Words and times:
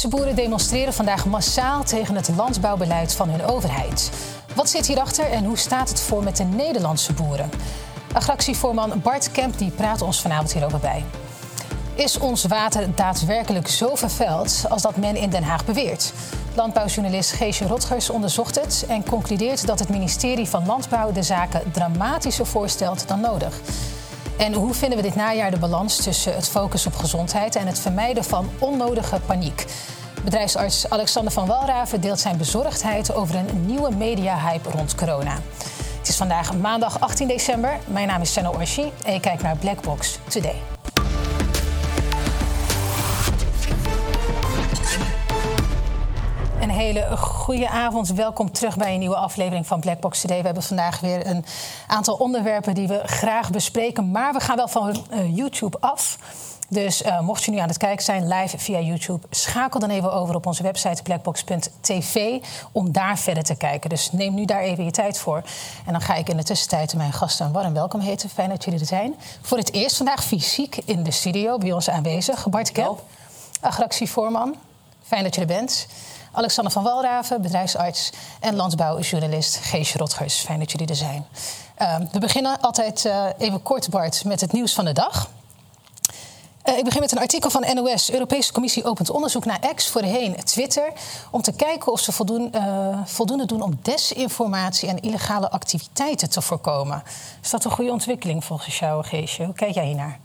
Duitse 0.00 0.18
boeren 0.18 0.42
demonstreren 0.42 0.92
vandaag 0.92 1.26
massaal 1.26 1.84
tegen 1.84 2.14
het 2.14 2.28
landbouwbeleid 2.36 3.14
van 3.14 3.28
hun 3.28 3.44
overheid. 3.44 4.10
Wat 4.54 4.70
zit 4.70 4.86
hierachter 4.86 5.30
en 5.30 5.44
hoe 5.44 5.56
staat 5.56 5.88
het 5.88 6.00
voor 6.00 6.24
met 6.24 6.36
de 6.36 6.44
Nederlandse 6.44 7.12
boeren? 7.12 7.50
Agractievoorman 8.12 9.00
Bart 9.02 9.30
Kemp 9.30 9.58
die 9.58 9.70
praat 9.70 10.02
ons 10.02 10.20
vanavond 10.20 10.52
hierover 10.52 10.78
bij. 10.78 11.04
Is 11.94 12.18
ons 12.18 12.44
water 12.44 12.94
daadwerkelijk 12.94 13.68
zo 13.68 13.94
vervuild 13.94 14.64
als 14.68 14.82
dat 14.82 14.96
men 14.96 15.16
in 15.16 15.30
Den 15.30 15.42
Haag 15.42 15.64
beweert? 15.64 16.12
Landbouwjournalist 16.54 17.32
Geesje 17.32 17.66
Rotgers 17.66 18.10
onderzocht 18.10 18.60
het 18.60 18.84
en 18.88 19.04
concludeert 19.08 19.66
dat 19.66 19.78
het 19.78 19.88
ministerie 19.88 20.48
van 20.48 20.66
Landbouw 20.66 21.12
de 21.12 21.22
zaken 21.22 21.72
dramatischer 21.72 22.46
voorstelt 22.46 23.08
dan 23.08 23.20
nodig. 23.20 23.60
En 24.40 24.52
hoe 24.52 24.74
vinden 24.74 24.98
we 24.98 25.04
dit 25.04 25.14
najaar 25.14 25.50
de 25.50 25.58
balans 25.58 25.96
tussen 25.96 26.34
het 26.34 26.48
focus 26.48 26.86
op 26.86 26.94
gezondheid 26.94 27.56
en 27.56 27.66
het 27.66 27.78
vermijden 27.78 28.24
van 28.24 28.50
onnodige 28.58 29.20
paniek? 29.26 29.64
Bedrijfsarts 30.24 30.90
Alexander 30.90 31.32
van 31.32 31.46
Walraven 31.46 32.00
deelt 32.00 32.20
zijn 32.20 32.36
bezorgdheid 32.36 33.14
over 33.14 33.34
een 33.34 33.66
nieuwe 33.66 33.94
media-hype 33.94 34.70
rond 34.70 34.94
corona. 34.94 35.38
Het 35.98 36.08
is 36.08 36.16
vandaag 36.16 36.56
maandag 36.56 37.00
18 37.00 37.28
december. 37.28 37.78
Mijn 37.86 38.06
naam 38.06 38.20
is 38.20 38.32
Senna 38.32 38.50
Orshi 38.50 38.92
en 39.04 39.12
je 39.12 39.20
kijkt 39.20 39.42
naar 39.42 39.56
Blackbox 39.56 40.18
Today. 40.28 40.79
Hele 46.80 47.16
goede 47.16 47.68
avond. 47.68 48.08
Welkom 48.08 48.52
terug 48.52 48.76
bij 48.76 48.92
een 48.92 48.98
nieuwe 48.98 49.16
aflevering 49.16 49.66
van 49.66 49.80
Blackbox 49.80 50.20
Today. 50.20 50.38
We 50.38 50.44
hebben 50.44 50.62
vandaag 50.62 51.00
weer 51.00 51.26
een 51.26 51.44
aantal 51.86 52.14
onderwerpen 52.14 52.74
die 52.74 52.88
we 52.88 53.00
graag 53.04 53.50
bespreken. 53.50 54.10
Maar 54.10 54.32
we 54.32 54.40
gaan 54.40 54.56
wel 54.56 54.68
van 54.68 55.04
uh, 55.12 55.36
YouTube 55.36 55.76
af. 55.80 56.18
Dus 56.68 57.02
uh, 57.02 57.20
mocht 57.20 57.44
je 57.44 57.50
nu 57.50 57.58
aan 57.58 57.68
het 57.68 57.76
kijken 57.76 58.04
zijn 58.04 58.28
live 58.28 58.58
via 58.58 58.80
YouTube, 58.80 59.26
schakel 59.30 59.80
dan 59.80 59.90
even 59.90 60.12
over 60.12 60.34
op 60.34 60.46
onze 60.46 60.62
website 60.62 61.02
blackbox.tv 61.02 62.42
om 62.72 62.92
daar 62.92 63.18
verder 63.18 63.42
te 63.42 63.54
kijken. 63.54 63.90
Dus 63.90 64.12
neem 64.12 64.34
nu 64.34 64.44
daar 64.44 64.62
even 64.62 64.84
je 64.84 64.90
tijd 64.90 65.18
voor. 65.18 65.42
En 65.86 65.92
dan 65.92 66.00
ga 66.00 66.14
ik 66.14 66.28
in 66.28 66.36
de 66.36 66.42
tussentijd 66.42 66.94
mijn 66.94 67.12
gasten 67.12 67.46
een 67.46 67.52
warm 67.52 67.74
welkom 67.74 68.00
heten. 68.00 68.28
Fijn 68.28 68.48
dat 68.48 68.64
jullie 68.64 68.80
er 68.80 68.86
zijn. 68.86 69.14
Voor 69.42 69.58
het 69.58 69.72
eerst 69.72 69.96
vandaag 69.96 70.24
fysiek 70.24 70.76
in 70.84 71.02
de 71.02 71.10
studio 71.10 71.58
bij 71.58 71.72
ons 71.72 71.90
aanwezig. 71.90 72.48
Bart 72.48 72.72
Kemp, 72.72 73.02
agractievoorman. 73.60 74.54
Fijn 75.02 75.22
dat 75.22 75.34
je 75.34 75.40
er 75.40 75.46
bent. 75.46 75.86
Alexander 76.40 76.72
van 76.72 76.82
Walraven, 76.82 77.42
bedrijfsarts 77.42 78.10
en 78.40 78.56
landbouwjournalist 78.56 79.56
Geesje 79.56 79.98
Rotgers. 79.98 80.34
Fijn 80.34 80.58
dat 80.58 80.70
jullie 80.70 80.86
er 80.86 80.96
zijn. 80.96 81.26
Uh, 81.78 81.96
we 82.12 82.18
beginnen 82.18 82.60
altijd 82.60 83.04
uh, 83.04 83.24
even 83.38 83.62
kort, 83.62 83.90
Bart, 83.90 84.24
met 84.24 84.40
het 84.40 84.52
nieuws 84.52 84.74
van 84.74 84.84
de 84.84 84.92
dag. 84.92 85.30
Uh, 86.64 86.78
ik 86.78 86.84
begin 86.84 87.00
met 87.00 87.12
een 87.12 87.18
artikel 87.18 87.50
van 87.50 87.66
NOS. 87.74 88.10
Europese 88.12 88.52
Commissie 88.52 88.84
opent 88.84 89.10
onderzoek 89.10 89.44
naar 89.44 89.74
X, 89.74 89.88
voorheen 89.88 90.44
Twitter... 90.44 90.92
om 91.30 91.42
te 91.42 91.52
kijken 91.52 91.92
of 91.92 92.00
ze 92.00 92.12
voldoen, 92.12 92.54
voldoende 93.04 93.46
doen 93.46 93.62
om 93.62 93.78
desinformatie 93.82 94.88
en 94.88 95.00
illegale 95.00 95.50
activiteiten 95.50 96.30
te 96.30 96.40
voorkomen. 96.40 97.02
Is 97.42 97.50
dat 97.50 97.64
een 97.64 97.70
goede 97.70 97.90
ontwikkeling 97.92 98.44
volgens 98.44 98.78
jou, 98.78 99.04
Geesje? 99.04 99.44
Hoe 99.44 99.54
kijk 99.54 99.74
jij 99.74 99.86
hiernaar? 99.86 100.18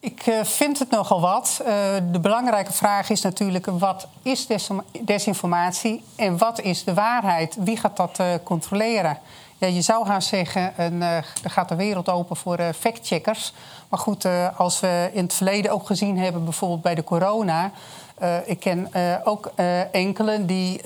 Ik 0.00 0.26
uh, 0.26 0.44
vind 0.44 0.78
het 0.78 0.90
nogal 0.90 1.20
wat. 1.20 1.60
Uh, 1.60 1.66
de 2.12 2.20
belangrijke 2.20 2.72
vraag 2.72 3.10
is 3.10 3.20
natuurlijk: 3.20 3.66
wat 3.66 4.08
is 4.22 4.46
desinformatie 5.00 6.04
en 6.16 6.38
wat 6.38 6.60
is 6.60 6.84
de 6.84 6.94
waarheid? 6.94 7.56
Wie 7.58 7.76
gaat 7.76 7.96
dat 7.96 8.18
uh, 8.20 8.26
controleren? 8.44 9.18
Ja, 9.58 9.66
je 9.66 9.82
zou 9.82 10.06
gaan 10.06 10.22
zeggen: 10.22 10.72
er 11.00 11.24
gaat 11.42 11.68
de 11.68 11.74
wereld 11.74 12.08
open 12.08 12.36
voor 12.36 12.58
factcheckers. 12.78 13.52
Maar 13.88 13.98
goed, 13.98 14.26
als 14.56 14.80
we 14.80 15.10
in 15.12 15.22
het 15.22 15.34
verleden 15.34 15.70
ook 15.70 15.86
gezien 15.86 16.18
hebben, 16.18 16.44
bijvoorbeeld 16.44 16.82
bij 16.82 16.94
de 16.94 17.04
corona. 17.04 17.70
Ik 18.44 18.60
ken 18.60 18.90
ook 19.24 19.52
enkele 19.92 20.44
die 20.44 20.80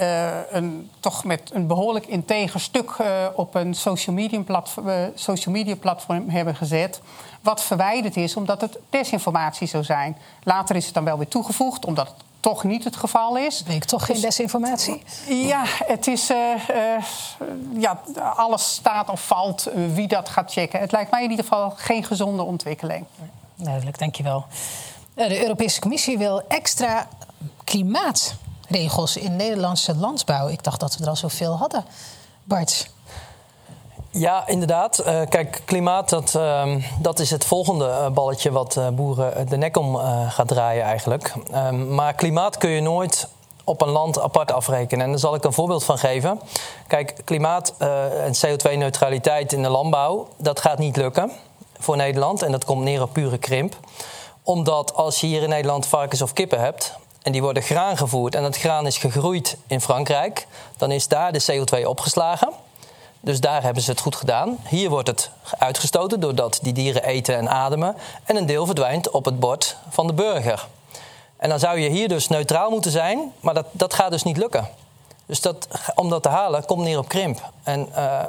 een, 0.51 0.91
toch 1.01 1.25
met 1.25 1.51
een 1.53 1.67
behoorlijk 1.67 2.07
integer 2.07 2.61
stuk 2.61 2.97
op 3.35 3.55
een 3.55 3.75
social 3.75 4.15
media, 4.15 4.43
platform, 4.43 5.11
social 5.15 5.55
media 5.55 5.77
platform 5.77 6.29
hebben 6.29 6.57
gezet 6.57 7.01
wat 7.43 7.63
verwijderd 7.63 8.17
is 8.17 8.37
omdat 8.37 8.61
het 8.61 8.79
desinformatie 8.91 9.67
zou 9.67 9.85
zijn. 9.85 10.17
Later 10.43 10.77
is 10.77 10.85
het 10.85 10.95
dan 10.95 11.05
wel 11.05 11.19
weer 11.19 11.29
toegevoegd, 11.29 11.85
omdat 11.85 12.07
het 12.07 12.17
toch 12.41 12.65
niet 12.65 12.85
het 12.85 12.97
geval 12.97 13.37
is. 13.37 13.63
Weet 13.63 13.77
ik 13.77 13.85
toch 13.85 14.05
geen 14.05 14.15
dus- 14.15 14.25
desinformatie? 14.25 15.03
Ja, 15.29 15.63
het 15.67 16.07
is. 16.07 16.31
Uh, 16.31 16.39
uh, 16.71 17.05
ja, 17.79 18.01
alles 18.37 18.75
staat 18.75 19.09
of 19.09 19.27
valt 19.27 19.69
uh, 19.69 19.95
wie 19.95 20.09
dat 20.09 20.29
gaat 20.29 20.53
checken. 20.53 20.81
Het 20.81 20.93
lijkt 20.93 21.11
mij 21.11 21.25
in 21.25 21.31
ieder 21.31 21.45
geval 21.45 21.71
geen 21.71 22.05
gezonde 22.05 22.43
ontwikkeling. 22.43 23.05
Duidelijk, 23.55 23.99
dankjewel. 23.99 24.45
De 25.15 25.43
Europese 25.43 25.81
Commissie 25.81 26.19
wil 26.19 26.43
extra 26.49 27.09
klimaatregels 27.65 29.17
in 29.17 29.37
Nederlandse 29.37 29.97
landbouw. 29.97 30.49
Ik 30.49 30.65
dacht 30.65 30.81
dat 30.81 30.97
we 30.97 31.03
er 31.03 31.09
al 31.09 31.17
zoveel 31.17 31.57
hadden. 31.57 31.85
Bart. 32.45 32.91
Ja, 34.11 34.47
inderdaad. 34.47 35.03
Uh, 35.07 35.21
kijk, 35.29 35.63
klimaat, 35.65 36.09
dat, 36.09 36.35
uh, 36.37 36.75
dat 37.01 37.19
is 37.19 37.31
het 37.31 37.45
volgende 37.45 37.85
uh, 37.85 38.09
balletje 38.09 38.51
wat 38.51 38.77
uh, 38.77 38.89
boeren 38.89 39.49
de 39.49 39.57
nek 39.57 39.77
om 39.77 39.97
gaat 40.29 40.49
draaien 40.49 40.85
eigenlijk. 40.85 41.35
Ehm, 41.53 41.95
maar 41.95 42.15
klimaat 42.15 42.57
kun 42.57 42.71
je 42.71 42.81
nooit 42.81 43.29
op 43.65 43.81
een 43.81 43.89
land 43.89 44.21
apart 44.21 44.53
afrekenen. 44.53 45.05
En 45.05 45.11
daar 45.11 45.21
zal 45.21 45.35
ik 45.35 45.45
een 45.45 45.53
voorbeeld 45.53 45.85
van 45.85 45.99
geven. 45.99 46.41
Kijk, 46.87 47.15
klimaat 47.25 47.75
en 48.25 48.35
CO2-neutraliteit 48.35 49.53
in 49.53 49.63
de 49.63 49.69
landbouw, 49.69 50.29
dat 50.37 50.61
gaat 50.61 50.79
niet 50.79 50.97
lukken 50.97 51.33
voor 51.79 51.97
Nederland. 51.97 52.43
En 52.43 52.53
dat 52.53 52.65
komt 52.65 52.83
neer 52.83 53.03
op 53.03 53.13
pure 53.13 53.39
krimp. 53.39 53.77
Omdat 54.43 54.95
als 54.95 55.21
je 55.21 55.27
hier 55.27 55.43
in 55.43 55.49
Nederland 55.49 55.87
varkens 55.87 56.23
of 56.23 56.33
kippen 56.33 56.61
hebt... 56.61 56.95
en 57.23 57.33
die 57.33 57.43
worden 57.43 57.63
graan 57.63 57.97
gevoerd 57.97 58.35
en 58.35 58.43
dat 58.43 58.57
graan 58.57 58.87
is 58.87 58.99
gegroeid 58.99 59.57
in 59.67 59.81
Frankrijk... 59.81 60.47
dan 60.77 60.91
is 60.91 61.09
daar 61.09 61.33
de 61.33 61.43
CO2 61.53 61.87
opgeslagen... 61.87 62.53
Dus 63.25 63.41
daar 63.41 63.63
hebben 63.63 63.83
ze 63.83 63.91
het 63.91 64.01
goed 64.01 64.17
gedaan. 64.17 64.59
Hier 64.69 64.91
wordt 64.91 65.09
het 65.09 65.31
uitgestoten 65.59 66.21
doordat 66.21 66.59
die 66.63 66.73
dieren 66.73 67.05
eten 67.05 67.37
en 67.37 67.49
ademen. 67.49 67.97
En 68.25 68.37
een 68.37 68.47
deel 68.47 68.67
verdwijnt 68.67 69.11
op 69.11 69.25
het 69.25 69.41
bord 69.41 69.77
van 69.89 70.07
de 70.07 70.13
burger. 70.13 70.67
En 71.37 71.49
dan 71.49 71.59
zou 71.59 71.79
je 71.79 71.89
hier 71.89 72.09
dus 72.09 72.29
neutraal 72.29 72.71
moeten 72.71 72.91
zijn, 72.91 73.33
maar 73.41 73.55
dat, 73.55 73.67
dat 73.71 73.95
gaat 73.95 74.11
dus 74.11 74.23
niet 74.23 74.37
lukken. 74.37 74.69
Dus 75.27 75.41
dat, 75.41 75.69
om 75.95 76.09
dat 76.09 76.23
te 76.23 76.29
halen 76.29 76.65
komt 76.65 76.83
neer 76.83 76.99
op 76.99 77.09
krimp. 77.09 77.51
En 77.63 77.89
uh, 77.97 78.21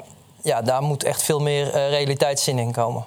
ja, 0.41 0.61
daar 0.61 0.81
moet 0.81 1.03
echt 1.03 1.23
veel 1.23 1.39
meer 1.39 1.67
uh, 1.67 1.89
realiteitszin 1.89 2.59
in 2.59 2.71
komen. 2.71 3.05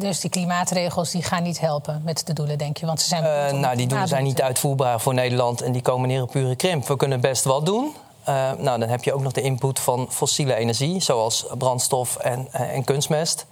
Dus 0.00 0.20
die 0.20 0.30
klimaatregels 0.30 1.10
die 1.10 1.22
gaan 1.22 1.42
niet 1.42 1.60
helpen 1.60 2.02
met 2.04 2.26
de 2.26 2.32
doelen, 2.32 2.58
denk 2.58 2.76
je? 2.76 2.86
Want 2.86 3.00
ze 3.00 3.08
zijn 3.08 3.54
uh, 3.54 3.60
nou, 3.60 3.76
die 3.76 3.86
doelen 3.86 4.08
zijn 4.08 4.24
niet 4.24 4.42
uitvoerbaar 4.42 5.00
voor 5.00 5.14
Nederland 5.14 5.60
en 5.60 5.72
die 5.72 5.82
komen 5.82 6.08
neer 6.08 6.22
op 6.22 6.30
pure 6.30 6.56
krimp. 6.56 6.86
We 6.86 6.96
kunnen 6.96 7.20
best 7.20 7.44
wat 7.44 7.66
doen. 7.66 7.94
Uh, 8.28 8.52
nou, 8.52 8.78
dan 8.78 8.88
heb 8.88 9.04
je 9.04 9.12
ook 9.12 9.20
nog 9.20 9.32
de 9.32 9.40
input 9.40 9.78
van 9.78 10.06
fossiele 10.10 10.54
energie, 10.54 11.00
zoals 11.00 11.46
brandstof 11.58 12.16
en, 12.16 12.48
uh, 12.54 12.60
en 12.60 12.84
kunstmest. 12.84 13.46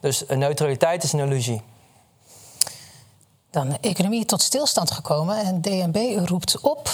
Dus 0.00 0.24
neutraliteit 0.28 1.02
is 1.02 1.12
een 1.12 1.18
illusie. 1.18 1.62
Dan 3.50 3.76
economie 3.80 4.24
tot 4.24 4.42
stilstand 4.42 4.90
gekomen 4.90 5.38
en 5.38 5.60
DNB 5.60 6.28
roept, 6.28 6.60
op, 6.60 6.90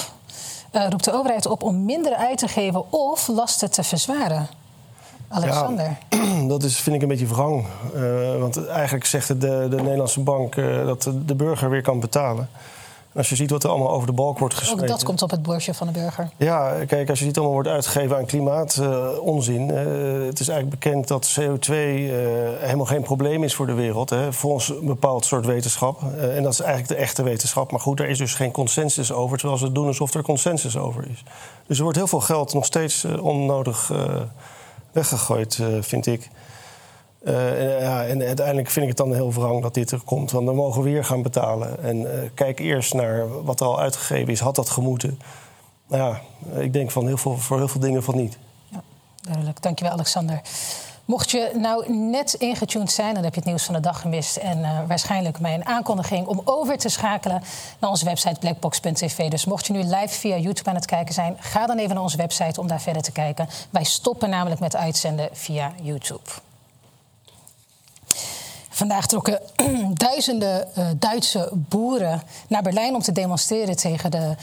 roept 0.73 1.05
de 1.05 1.13
overheid 1.13 1.47
op 1.47 1.63
om 1.63 1.85
minder 1.85 2.15
uit 2.15 2.39
te 2.39 2.49
geven 2.49 2.93
of 2.93 3.29
lasten 3.29 3.71
te 3.71 3.83
verzwaren. 3.83 4.49
Alexander. 5.29 5.97
Ja, 6.09 6.47
dat 6.55 6.63
is, 6.63 6.79
vind 6.79 6.97
ik 6.97 7.03
een 7.03 7.09
beetje 7.09 7.27
wrang. 7.27 7.67
want 8.39 8.67
eigenlijk 8.67 9.05
zegt 9.05 9.29
de, 9.29 9.67
de 9.71 9.77
Nederlandse 9.77 10.21
bank 10.21 10.55
dat 10.85 11.11
de 11.27 11.35
burger 11.35 11.71
weer 11.71 11.83
kan 11.83 12.01
betalen. 12.01 12.49
Als 13.19 13.29
je 13.29 13.37
ziet 13.37 13.51
wat 13.51 13.65
er 13.65 13.71
allemaal 13.71 13.91
over 13.91 14.07
de 14.07 14.13
balk 14.13 14.39
wordt 14.39 14.55
gesmeten. 14.55 14.83
Ook 14.83 14.89
dat 14.89 15.03
komt 15.03 15.23
op 15.23 15.31
het 15.31 15.43
bordje 15.43 15.75
van 15.75 15.87
de 15.87 15.93
burger. 15.93 16.29
Ja, 16.37 16.85
kijk, 16.87 17.11
als 17.11 17.19
je 17.19 17.25
ziet 17.25 17.37
allemaal 17.37 17.55
wordt 17.55 17.69
uitgegeven 17.69 18.17
aan 18.17 18.27
klimaatonzin. 18.27 19.69
Uh, 19.69 20.21
uh, 20.21 20.27
het 20.27 20.41
is 20.41 20.49
eigenlijk 20.49 20.81
bekend 20.81 21.09
dat 21.09 21.39
CO2 21.41 21.71
uh, 21.71 21.77
helemaal 22.59 22.87
geen 22.87 23.03
probleem 23.03 23.45
is 23.45 23.55
voor 23.55 23.67
de 23.67 23.73
wereld. 23.73 24.11
Hè, 24.11 24.33
volgens 24.33 24.69
een 24.69 24.87
bepaald 24.87 25.25
soort 25.25 25.47
wetenschap. 25.47 26.03
en 26.21 26.43
dat 26.43 26.53
is 26.53 26.61
eigenlijk 26.61 26.89
de 26.89 27.05
echte 27.05 27.23
wetenschap. 27.23 27.71
Maar 27.71 27.81
goed, 27.81 27.97
daar 27.97 28.09
is 28.09 28.19
dus 28.19 28.35
geen 28.35 28.51
consensus 28.51 29.13
over. 29.13 29.39
Terwijl 29.39 29.59
ze 29.59 29.73
doen 29.73 29.87
alsof 29.87 30.15
er 30.15 30.23
consensus 30.23 30.77
over 30.77 31.05
is. 31.11 31.23
Dus 31.67 31.77
er 31.77 31.83
wordt 31.83 31.99
heel 31.99 32.07
veel 32.07 32.21
geld 32.21 32.55
nog 32.55 32.65
steeds 32.65 33.05
onnodig 33.05 33.93
weggegooid, 34.99 35.59
vind 35.81 36.07
ik. 36.07 36.29
Uh, 37.23 37.81
ja, 37.81 38.07
en 38.07 38.23
uiteindelijk 38.23 38.71
vind 38.71 38.83
ik 38.83 38.89
het 38.89 39.07
dan 39.07 39.15
heel 39.15 39.33
wrang 39.33 39.63
dat 39.63 39.75
dit 39.75 39.91
er 39.91 40.01
komt. 40.05 40.31
Want 40.31 40.47
dan 40.47 40.55
mogen 40.55 40.83
we 40.83 40.91
weer 40.91 41.05
gaan 41.05 41.23
betalen. 41.23 41.83
En 41.83 41.97
uh, 42.01 42.09
kijk 42.35 42.59
eerst 42.59 42.95
naar 42.95 43.43
wat 43.45 43.61
er 43.61 43.67
al 43.67 43.81
uitgegeven 43.81 44.33
is. 44.33 44.41
Had 44.41 44.55
dat 44.55 44.71
gemoeten? 44.71 45.21
Nou 45.89 46.03
ja, 46.03 46.21
ik 46.61 46.73
denk 46.73 46.91
van 46.91 47.07
heel 47.07 47.17
veel, 47.17 47.37
voor 47.37 47.57
heel 47.57 47.69
veel 47.69 47.81
dingen 47.81 48.03
van 48.03 48.17
niet. 48.17 48.39
Ja, 48.69 48.83
duidelijk. 49.21 49.63
Dankjewel, 49.63 49.93
Alexander. 49.93 50.41
Mocht 51.09 51.31
je 51.31 51.51
nou 51.55 51.93
net 51.93 52.35
ingetuned 52.35 52.91
zijn, 52.91 53.15
dan 53.15 53.25
heb 53.25 53.35
je 53.35 53.41
het 53.41 53.49
nieuws 53.49 53.65
van 53.65 53.75
de 53.75 53.81
dag 53.81 54.01
gemist. 54.01 54.37
En 54.37 54.59
uh, 54.59 54.79
waarschijnlijk 54.87 55.41
mijn 55.41 55.67
aankondiging 55.67 56.27
om 56.27 56.41
over 56.45 56.79
te 56.79 56.89
schakelen 56.89 57.43
naar 57.79 57.91
onze 57.91 58.05
website 58.05 58.39
blackbox.tv. 58.41 59.31
Dus 59.31 59.45
mocht 59.45 59.67
je 59.67 59.73
nu 59.73 59.79
live 59.79 60.09
via 60.09 60.37
YouTube 60.37 60.69
aan 60.69 60.75
het 60.75 60.87
kijken 60.87 61.15
zijn, 61.15 61.37
ga 61.39 61.67
dan 61.67 61.79
even 61.79 61.95
naar 61.95 62.03
onze 62.03 62.17
website 62.17 62.61
om 62.61 62.67
daar 62.67 62.81
verder 62.81 63.03
te 63.03 63.13
kijken. 63.13 63.49
Wij 63.71 63.85
stoppen 63.85 64.31
namelijk 64.31 64.61
met 64.61 64.77
uitzenden 64.77 65.29
via 65.33 65.73
YouTube. 65.83 66.31
Vandaag 68.69 69.07
trokken 69.07 69.41
duizenden 69.95 70.69
uh, 70.79 70.87
Duitse 70.97 71.51
boeren 71.53 72.23
naar 72.49 72.63
Berlijn 72.63 72.95
om 72.95 73.03
te 73.03 73.13
demonstreren 73.13 73.77
tegen 73.77 74.11
de 74.11 74.35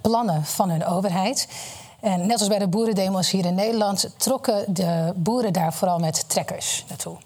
plannen 0.00 0.44
van 0.44 0.70
hun 0.70 0.84
overheid. 0.84 1.48
En 2.04 2.26
net 2.26 2.38
als 2.38 2.48
bij 2.48 2.58
de 2.58 2.68
boerendemos 2.68 3.30
hier 3.30 3.44
in 3.44 3.54
Nederland 3.54 4.10
trokken 4.16 4.74
de 4.74 5.12
boeren 5.16 5.52
daar 5.52 5.72
vooral 5.72 5.98
met 5.98 6.28
trekkers 6.28 6.84
naartoe. 6.88 7.16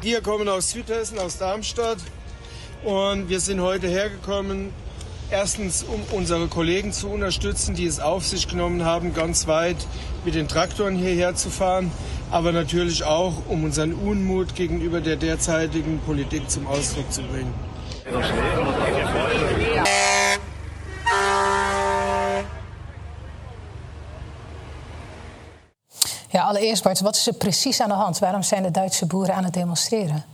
Wir 0.00 0.20
kommen 0.20 0.48
aus 0.48 0.70
Südhessen, 0.70 1.18
aus 1.18 1.36
Darmstadt. 1.36 2.00
Und 2.84 3.28
wir 3.28 3.40
sind 3.40 3.60
heute 3.60 3.86
hergekommen, 3.86 4.72
erstens 5.30 5.82
um 5.82 6.02
unsere 6.16 6.46
Kollegen 6.48 6.92
zu 6.92 7.08
unterstützen, 7.08 7.74
die 7.74 7.86
es 7.86 8.00
auf 8.00 8.26
sich 8.26 8.48
genommen 8.48 8.84
haben, 8.84 9.14
ganz 9.14 9.46
weit 9.46 9.76
mit 10.24 10.34
den 10.34 10.48
Traktoren 10.48 10.96
hierher 10.96 11.34
zu 11.34 11.50
fahren, 11.50 11.90
aber 12.30 12.52
natürlich 12.52 13.04
auch, 13.04 13.34
um 13.48 13.64
unseren 13.64 13.94
Unmut 13.94 14.54
gegenüber 14.54 15.00
der 15.00 15.16
derzeitigen 15.16 16.00
Politik 16.00 16.50
zum 16.50 16.66
Ausdruck 16.66 17.12
zu 17.12 17.22
bringen. 17.22 17.54
Ja, 26.30 26.44
allereerst 26.44 26.82
Bart, 26.82 27.02
wat 27.02 27.16
is 27.16 27.26
er 27.26 27.34
precies 27.34 27.80
aan 27.80 27.88
de 27.88 27.94
hand? 27.94 28.18
Waarom 28.18 28.42
zijn 28.42 28.62
de 28.62 28.70
Duitse 28.70 29.06
boeren 29.06 29.34
aan 29.34 29.44
het 29.44 29.54
demonstreren? 29.54 30.24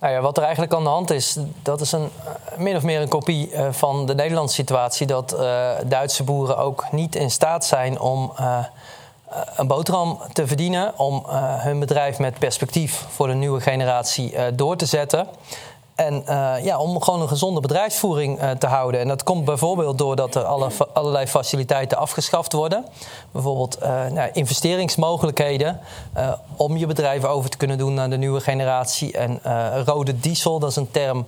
Nou 0.00 0.12
ja, 0.12 0.20
wat 0.20 0.36
er 0.36 0.42
eigenlijk 0.42 0.74
aan 0.74 0.82
de 0.82 0.88
hand 0.88 1.10
is, 1.10 1.36
dat 1.62 1.80
is 1.80 1.92
een, 1.92 2.10
eh, 2.24 2.58
min 2.58 2.76
of 2.76 2.82
meer 2.82 3.00
een 3.00 3.08
kopie 3.08 3.50
uh, 3.52 3.68
van 3.70 4.06
de 4.06 4.14
Nederlandse 4.14 4.54
situatie. 4.54 5.06
Dat 5.06 5.34
uh, 5.34 5.70
Duitse 5.84 6.22
boeren 6.22 6.58
ook 6.58 6.84
niet 6.90 7.14
in 7.14 7.30
staat 7.30 7.64
zijn 7.64 8.00
om 8.00 8.32
een 9.56 9.66
boterham 9.66 10.18
te 10.32 10.46
verdienen. 10.46 10.98
Om 10.98 11.24
hun 11.28 11.78
bedrijf 11.78 12.18
met 12.18 12.38
perspectief 12.38 13.06
voor 13.08 13.26
de 13.26 13.34
nieuwe 13.34 13.60
generatie 13.60 14.54
door 14.54 14.76
te 14.76 14.86
zetten. 14.86 15.28
En 15.98 16.22
uh, 16.28 16.54
ja, 16.62 16.78
om 16.78 17.02
gewoon 17.02 17.20
een 17.20 17.28
gezonde 17.28 17.60
bedrijfsvoering 17.60 18.42
uh, 18.42 18.50
te 18.50 18.66
houden. 18.66 19.00
En 19.00 19.08
dat 19.08 19.22
komt 19.22 19.44
bijvoorbeeld 19.44 19.98
doordat 19.98 20.34
er 20.34 20.44
alle, 20.44 20.70
allerlei 20.92 21.26
faciliteiten 21.26 21.98
afgeschaft 21.98 22.52
worden. 22.52 22.84
Bijvoorbeeld 23.30 23.78
uh, 23.82 24.06
nou, 24.06 24.30
investeringsmogelijkheden 24.32 25.80
om 26.56 26.76
je 26.76 26.86
bedrijf 26.86 27.24
over 27.24 27.50
te 27.50 27.56
kunnen 27.56 27.78
doen 27.78 27.94
naar 27.94 28.10
de 28.10 28.16
nieuwe 28.16 28.40
generatie. 28.40 29.12
En 29.12 29.40
rode 29.84 30.20
diesel, 30.20 30.58
dat 30.58 30.70
is 30.70 30.76
een 30.76 30.90
term 30.90 31.26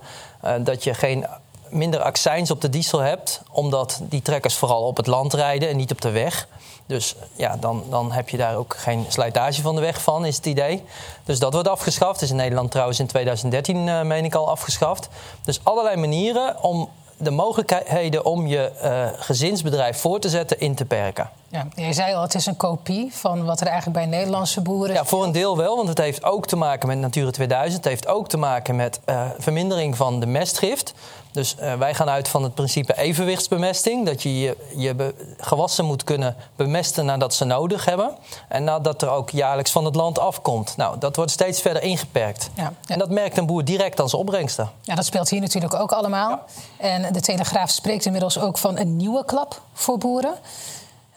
dat 0.63 0.83
je 0.83 0.93
geen 0.93 1.25
minder 1.71 1.99
accijns 2.01 2.51
op 2.51 2.61
de 2.61 2.69
diesel 2.69 2.99
hebt, 2.99 3.41
omdat 3.51 3.99
die 4.03 4.21
trekkers 4.21 4.55
vooral 4.55 4.83
op 4.83 4.97
het 4.97 5.07
land 5.07 5.33
rijden 5.33 5.69
en 5.69 5.77
niet 5.77 5.91
op 5.91 6.01
de 6.01 6.11
weg. 6.11 6.47
Dus 6.85 7.15
ja, 7.35 7.57
dan, 7.59 7.83
dan 7.89 8.11
heb 8.11 8.29
je 8.29 8.37
daar 8.37 8.55
ook 8.55 8.75
geen 8.77 9.05
slijtage 9.07 9.61
van 9.61 9.75
de 9.75 9.81
weg 9.81 10.01
van, 10.01 10.25
is 10.25 10.35
het 10.35 10.45
idee. 10.45 10.83
Dus 11.23 11.39
dat 11.39 11.53
wordt 11.53 11.67
afgeschaft. 11.67 12.21
Is 12.21 12.29
in 12.29 12.35
Nederland 12.35 12.71
trouwens 12.71 12.99
in 12.99 13.07
2013, 13.07 13.87
uh, 13.87 14.01
meen 14.01 14.25
ik 14.25 14.35
al, 14.35 14.49
afgeschaft. 14.49 15.09
Dus 15.43 15.59
allerlei 15.63 15.95
manieren 15.95 16.63
om 16.63 16.89
de 17.17 17.31
mogelijkheden 17.31 18.25
om 18.25 18.47
je 18.47 18.71
uh, 18.83 19.07
gezinsbedrijf 19.21 19.97
voor 19.97 20.19
te 20.19 20.29
zetten 20.29 20.59
in 20.59 20.75
te 20.75 20.85
perken. 20.85 21.29
Ja, 21.47 21.67
je 21.75 21.93
zei 21.93 22.13
al, 22.13 22.21
het 22.21 22.35
is 22.35 22.45
een 22.45 22.57
kopie 22.57 23.09
van 23.13 23.45
wat 23.45 23.61
er 23.61 23.67
eigenlijk 23.67 23.97
bij 23.97 24.17
Nederlandse 24.17 24.61
boeren... 24.61 24.95
Ja, 24.95 25.05
voor 25.05 25.23
een 25.23 25.31
deel 25.31 25.57
wel, 25.57 25.75
want 25.75 25.87
het 25.87 25.97
heeft 25.97 26.23
ook 26.23 26.47
te 26.47 26.55
maken 26.55 26.87
met 26.87 26.97
Natura 26.97 27.31
2000. 27.31 27.83
Het 27.83 27.93
heeft 27.93 28.07
ook 28.07 28.27
te 28.27 28.37
maken 28.37 28.75
met 28.75 28.99
uh, 29.05 29.21
vermindering 29.37 29.97
van 29.97 30.19
de 30.19 30.25
mestgift. 30.25 30.93
Dus 31.31 31.55
uh, 31.59 31.73
wij 31.73 31.93
gaan 31.93 32.09
uit 32.09 32.27
van 32.27 32.43
het 32.43 32.53
principe 32.53 32.97
evenwichtsbemesting. 32.97 34.05
Dat 34.05 34.23
je 34.23 34.39
je, 34.39 34.57
je 34.75 35.13
gewassen 35.37 35.85
moet 35.85 36.03
kunnen 36.03 36.35
bemesten 36.55 37.05
nadat 37.05 37.33
ze 37.33 37.45
nodig 37.45 37.85
hebben. 37.85 38.15
En 38.47 38.63
nadat 38.63 39.01
er 39.01 39.09
ook 39.09 39.29
jaarlijks 39.29 39.71
van 39.71 39.85
het 39.85 39.95
land 39.95 40.19
afkomt. 40.19 40.77
Nou, 40.77 40.97
dat 40.99 41.15
wordt 41.15 41.31
steeds 41.31 41.61
verder 41.61 41.81
ingeperkt. 41.81 42.49
Ja. 42.53 42.73
En 42.85 42.99
dat 42.99 43.09
merkt 43.09 43.37
een 43.37 43.45
boer 43.45 43.65
direct 43.65 43.99
aan 43.99 44.09
zijn 44.09 44.21
opbrengsten. 44.21 44.69
Ja, 44.81 44.95
dat 44.95 45.05
speelt 45.05 45.29
hier 45.29 45.41
natuurlijk 45.41 45.73
ook 45.73 45.91
allemaal. 45.91 46.29
Ja. 46.29 46.43
En 46.77 47.13
de 47.13 47.21
Telegraaf 47.21 47.69
spreekt 47.69 48.05
inmiddels 48.05 48.39
ook 48.39 48.57
van 48.57 48.77
een 48.77 48.95
nieuwe 48.95 49.25
klap 49.25 49.61
voor 49.73 49.97
boeren. 49.97 50.33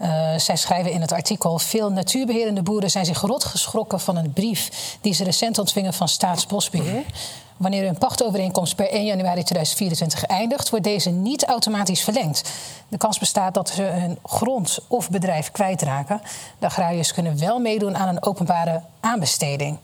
Uh, 0.01 0.35
zij 0.37 0.57
schrijven 0.57 0.93
in 0.93 1.01
het 1.01 1.13
artikel: 1.13 1.59
Veel 1.59 1.91
natuurbeherende 1.91 2.63
boeren 2.63 2.91
zijn 2.91 3.05
zich 3.05 3.21
rot 3.21 3.45
geschrokken 3.45 4.01
van 4.01 4.17
een 4.17 4.33
brief 4.33 4.97
die 5.01 5.15
ze 5.15 5.25
recent 5.25 5.59
ontvingen 5.59 5.95
van 5.95 6.09
Staatsbosbeheer. 6.09 7.05
Wanneer 7.57 7.85
hun 7.85 7.99
pachtovereenkomst 7.99 8.77
per 8.77 8.91
1 8.91 9.05
januari 9.05 9.43
2024 9.43 10.25
eindigt, 10.25 10.71
wordt 10.71 10.85
deze 10.85 11.11
niet 11.11 11.45
automatisch 11.45 12.05
verlengd. 12.05 12.51
De 12.89 12.97
kans 12.97 13.19
bestaat 13.19 13.55
dat 13.55 13.69
ze 13.69 13.83
hun 13.83 14.19
grond 14.25 14.79
of 14.89 15.11
bedrijf 15.11 15.51
kwijtraken. 15.51 16.21
De 16.59 16.67
agrariërs 16.67 17.13
kunnen 17.13 17.39
wel 17.39 17.59
meedoen 17.59 17.97
aan 17.97 18.09
een 18.09 18.23
openbare 18.23 18.83
aanbesteding. 19.01 19.79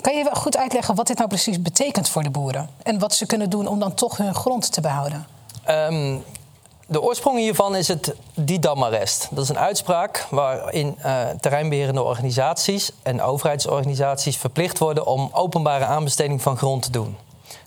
Kan 0.00 0.16
je 0.16 0.30
goed 0.32 0.56
uitleggen 0.56 0.94
wat 0.94 1.06
dit 1.06 1.16
nou 1.16 1.28
precies 1.28 1.62
betekent 1.62 2.08
voor 2.08 2.22
de 2.22 2.30
boeren? 2.30 2.68
En 2.82 2.98
wat 2.98 3.14
ze 3.14 3.26
kunnen 3.26 3.50
doen 3.50 3.66
om 3.66 3.78
dan 3.78 3.94
toch 3.94 4.16
hun 4.16 4.34
grond 4.34 4.72
te 4.72 4.80
behouden? 4.80 5.26
Um, 5.68 6.24
de 6.90 7.02
oorsprong 7.02 7.38
hiervan 7.38 7.76
is 7.76 7.88
het 7.88 8.14
Didam-arrest. 8.34 9.28
Dat 9.30 9.44
is 9.44 9.48
een 9.48 9.58
uitspraak 9.58 10.26
waarin 10.30 10.98
uh, 10.98 11.28
terreinbeherende 11.40 12.02
organisaties 12.02 12.90
en 13.02 13.22
overheidsorganisaties 13.22 14.36
verplicht 14.36 14.78
worden 14.78 15.06
om 15.06 15.30
openbare 15.32 15.84
aanbesteding 15.84 16.42
van 16.42 16.56
grond 16.56 16.82
te 16.82 16.90
doen. 16.90 17.16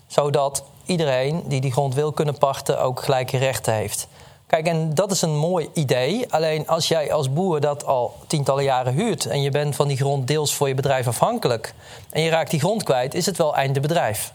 Zodat 0.07 0.63
iedereen 0.85 1.43
die 1.45 1.61
die 1.61 1.71
grond 1.71 1.95
wil 1.95 2.11
kunnen 2.11 2.37
pachten 2.37 2.81
ook 2.81 3.03
gelijke 3.03 3.37
rechten 3.37 3.73
heeft. 3.73 4.07
Kijk, 4.47 4.67
en 4.67 4.93
dat 4.93 5.11
is 5.11 5.21
een 5.21 5.37
mooi 5.37 5.69
idee. 5.73 6.33
Alleen 6.33 6.67
als 6.67 6.87
jij 6.87 7.13
als 7.13 7.33
boer 7.33 7.59
dat 7.59 7.85
al 7.85 8.13
tientallen 8.27 8.63
jaren 8.63 8.93
huurt 8.93 9.25
en 9.25 9.41
je 9.41 9.51
bent 9.51 9.75
van 9.75 9.87
die 9.87 9.97
grond 9.97 10.27
deels 10.27 10.53
voor 10.53 10.67
je 10.67 10.75
bedrijf 10.75 11.07
afhankelijk 11.07 11.73
en 12.09 12.21
je 12.21 12.29
raakt 12.29 12.51
die 12.51 12.59
grond 12.59 12.83
kwijt, 12.83 13.13
is 13.13 13.25
het 13.25 13.37
wel 13.37 13.55
einde 13.55 13.79
bedrijf. 13.79 14.33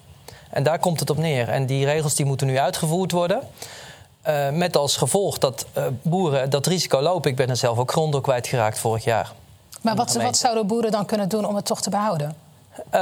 En 0.50 0.62
daar 0.62 0.78
komt 0.78 1.00
het 1.00 1.10
op 1.10 1.16
neer. 1.16 1.48
En 1.48 1.66
die 1.66 1.84
regels 1.84 2.14
die 2.14 2.26
moeten 2.26 2.46
nu 2.46 2.58
uitgevoerd 2.58 3.12
worden. 3.12 3.40
Uh, 4.28 4.50
met 4.50 4.76
als 4.76 4.96
gevolg 4.96 5.38
dat 5.38 5.66
uh, 5.78 5.84
boeren 6.02 6.50
dat 6.50 6.66
risico 6.66 7.00
lopen. 7.00 7.30
Ik 7.30 7.36
ben 7.36 7.48
er 7.48 7.56
zelf 7.56 7.78
ook 7.78 7.90
grond 7.90 8.12
door 8.12 8.20
kwijtgeraakt 8.20 8.78
vorig 8.78 9.04
jaar. 9.04 9.32
Maar 9.80 9.96
wat, 9.96 10.14
wat 10.14 10.36
zouden 10.36 10.66
boeren 10.66 10.90
dan 10.90 11.06
kunnen 11.06 11.28
doen 11.28 11.44
om 11.44 11.54
het 11.54 11.64
toch 11.64 11.80
te 11.80 11.90
behouden? 11.90 12.36
Uh, 12.76 13.00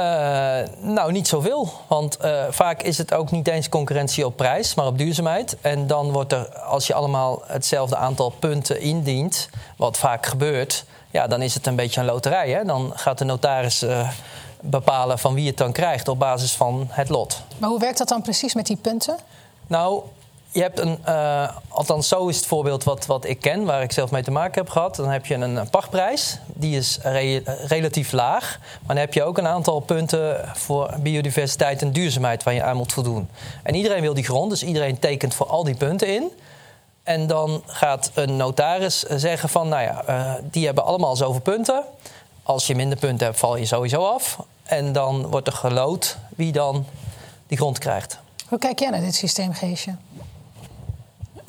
nou, 0.81 1.11
niet 1.11 1.27
zoveel. 1.27 1.69
Want 1.87 2.17
vaak 2.49 2.81
is 2.81 2.97
het 2.97 3.13
ook 3.13 3.31
niet 3.31 3.47
eens 3.47 3.69
concurrentie 3.69 4.25
op 4.25 4.37
prijs, 4.37 4.75
maar 4.75 4.85
op 4.85 4.97
duurzaamheid. 4.97 5.57
En 5.61 5.87
dan 5.87 6.11
wordt 6.11 6.33
er, 6.33 6.59
als 6.59 6.87
je 6.87 6.93
allemaal 6.93 7.41
hetzelfde 7.45 7.95
aantal 7.95 8.29
punten 8.29 8.81
indient, 8.81 9.49
wat 9.77 9.97
vaak 9.97 10.25
gebeurt, 10.25 10.85
ja, 11.11 11.27
dan 11.27 11.41
is 11.41 11.53
het 11.53 11.67
een 11.67 11.75
beetje 11.75 11.99
een 11.99 12.05
loterij. 12.05 12.49
Hè? 12.49 12.63
Dan 12.63 12.91
gaat 12.95 13.17
de 13.17 13.25
notaris 13.25 13.85
bepalen 14.61 15.19
van 15.19 15.33
wie 15.33 15.47
het 15.47 15.57
dan 15.57 15.71
krijgt 15.71 16.07
op 16.07 16.19
basis 16.19 16.53
van 16.53 16.87
het 16.89 17.09
lot. 17.09 17.41
Maar 17.57 17.69
hoe 17.69 17.79
werkt 17.79 17.97
dat 17.97 18.07
dan 18.07 18.21
precies 18.21 18.53
met 18.53 18.65
die 18.65 18.77
punten? 18.77 19.17
Nou, 19.67 20.01
je 20.55 20.61
hebt 20.61 20.79
een, 20.79 20.99
uh, 21.07 21.49
althans 21.67 22.07
zo 22.07 22.27
is 22.27 22.35
het 22.35 22.45
voorbeeld 22.45 22.83
wat, 22.83 23.05
wat 23.05 23.25
ik 23.25 23.39
ken, 23.39 23.65
waar 23.65 23.81
ik 23.81 23.91
zelf 23.91 24.11
mee 24.11 24.23
te 24.23 24.31
maken 24.31 24.61
heb 24.61 24.69
gehad. 24.69 24.95
Dan 24.95 25.09
heb 25.09 25.25
je 25.25 25.35
een 25.35 25.69
pachtprijs, 25.69 26.39
die 26.45 26.77
is 26.77 26.99
re 27.01 27.41
relatief 27.67 28.11
laag. 28.11 28.59
Maar 28.61 28.95
dan 28.95 29.05
heb 29.05 29.13
je 29.13 29.23
ook 29.23 29.37
een 29.37 29.47
aantal 29.47 29.79
punten 29.79 30.49
voor 30.53 30.93
biodiversiteit 30.99 31.81
en 31.81 31.91
duurzaamheid 31.91 32.43
waar 32.43 32.53
je 32.53 32.63
aan 32.63 32.77
moet 32.77 32.93
voldoen. 32.93 33.29
En 33.63 33.75
iedereen 33.75 34.01
wil 34.01 34.13
die 34.13 34.23
grond, 34.23 34.49
dus 34.49 34.63
iedereen 34.63 34.99
tekent 34.99 35.33
voor 35.33 35.47
al 35.47 35.63
die 35.63 35.75
punten 35.75 36.07
in. 36.07 36.31
En 37.03 37.27
dan 37.27 37.63
gaat 37.65 38.11
een 38.13 38.35
notaris 38.35 38.99
zeggen 38.99 39.49
van, 39.49 39.67
nou 39.67 39.83
ja, 39.83 40.03
uh, 40.09 40.33
die 40.51 40.65
hebben 40.65 40.85
allemaal 40.85 41.15
zoveel 41.15 41.41
punten. 41.41 41.83
Als 42.43 42.67
je 42.67 42.75
minder 42.75 42.97
punten 42.97 43.25
hebt, 43.25 43.39
val 43.39 43.55
je 43.57 43.65
sowieso 43.65 44.05
af. 44.05 44.39
En 44.63 44.91
dan 44.93 45.27
wordt 45.27 45.47
er 45.47 45.53
geloot 45.53 46.17
wie 46.35 46.51
dan 46.51 46.85
die 47.47 47.57
grond 47.57 47.77
krijgt. 47.77 48.19
Hoe 48.47 48.59
kijk 48.59 48.79
jij 48.79 48.89
naar 48.89 49.01
dit 49.01 49.15
systeem, 49.15 49.53
Geesje? 49.53 49.95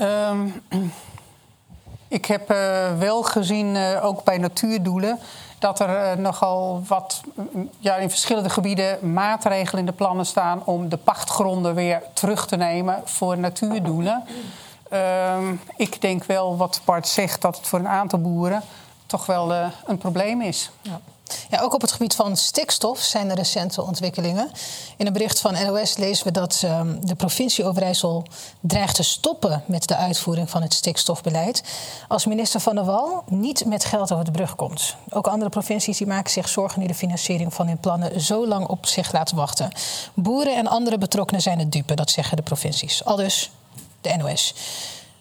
Um, 0.01 0.63
ik 2.09 2.27
heb 2.27 2.51
uh, 2.51 2.99
wel 2.99 3.23
gezien, 3.23 3.75
uh, 3.75 4.05
ook 4.05 4.25
bij 4.25 4.39
natuurdoelen, 4.39 5.19
dat 5.59 5.81
er 5.81 5.89
uh, 5.89 6.23
nogal 6.23 6.83
wat 6.87 7.21
ja, 7.79 7.97
in 7.97 8.11
verschillende 8.11 8.51
gebieden 8.51 9.13
maatregelen 9.13 9.81
in 9.81 9.87
de 9.87 9.93
plannen 9.93 10.27
staan 10.27 10.63
om 10.65 10.89
de 10.89 10.97
pachtgronden 10.97 11.75
weer 11.75 12.03
terug 12.13 12.47
te 12.47 12.57
nemen 12.57 13.03
voor 13.05 13.39
natuurdoelen. 13.39 14.25
Um, 14.93 15.61
ik 15.77 16.01
denk 16.01 16.25
wel 16.25 16.57
wat 16.57 16.81
Bart 16.85 17.09
zegt, 17.09 17.43
dat 17.43 17.57
het 17.57 17.67
voor 17.67 17.79
een 17.79 17.89
aantal 17.89 18.19
boeren 18.19 18.63
toch 19.07 19.27
wel 19.27 19.53
een 19.87 19.99
probleem 19.99 20.43
is. 20.43 20.71
Ja. 20.81 21.01
Ja, 21.51 21.61
ook 21.61 21.75
op 21.75 21.81
het 21.81 21.93
gebied 21.93 22.15
van 22.15 22.37
stikstof 22.37 23.01
zijn 23.01 23.31
er 23.31 23.37
recente 23.37 23.83
ontwikkelingen. 23.83 24.51
In 24.97 25.07
een 25.07 25.13
bericht 25.13 25.41
van 25.41 25.53
NOS 25.53 25.97
lezen 25.97 26.27
we 26.27 26.33
dat 26.33 26.63
um, 26.65 27.07
de 27.07 27.15
provincie 27.15 27.65
Overijssel 27.65 28.25
dreigt 28.61 28.95
te 28.95 29.03
stoppen 29.03 29.63
met 29.67 29.89
de 29.89 29.97
uitvoering 29.97 30.51
van 30.51 30.63
het 30.63 30.73
stikstofbeleid. 30.73 31.63
Als 32.09 32.27
minister 32.27 32.61
Van 32.61 32.75
der 32.75 32.85
Wal 32.85 33.25
niet 33.27 33.65
met 33.65 33.85
geld 33.85 34.13
over 34.13 34.25
de 34.25 34.31
brug 34.31 34.55
komt. 34.55 34.97
Ook 35.11 35.27
andere 35.27 35.51
provincies 35.51 35.99
die 35.99 36.07
maken 36.07 36.31
zich 36.31 36.49
zorgen 36.49 36.81
nu 36.81 36.87
de 36.87 36.95
financiering 36.95 37.55
van 37.55 37.67
hun 37.67 37.79
plannen 37.79 38.21
zo 38.21 38.47
lang 38.47 38.67
op 38.67 38.87
zich 38.87 39.13
laat 39.13 39.31
wachten. 39.31 39.73
Boeren 40.15 40.57
en 40.57 40.67
andere 40.67 40.99
betrokkenen 40.99 41.43
zijn 41.43 41.59
het 41.59 41.73
dupe, 41.73 41.95
dat 41.95 42.11
zeggen 42.11 42.37
de 42.37 42.43
provincies. 42.43 43.05
Al 43.05 43.17
dus 43.17 43.51
de 44.01 44.17
NOS. 44.17 44.55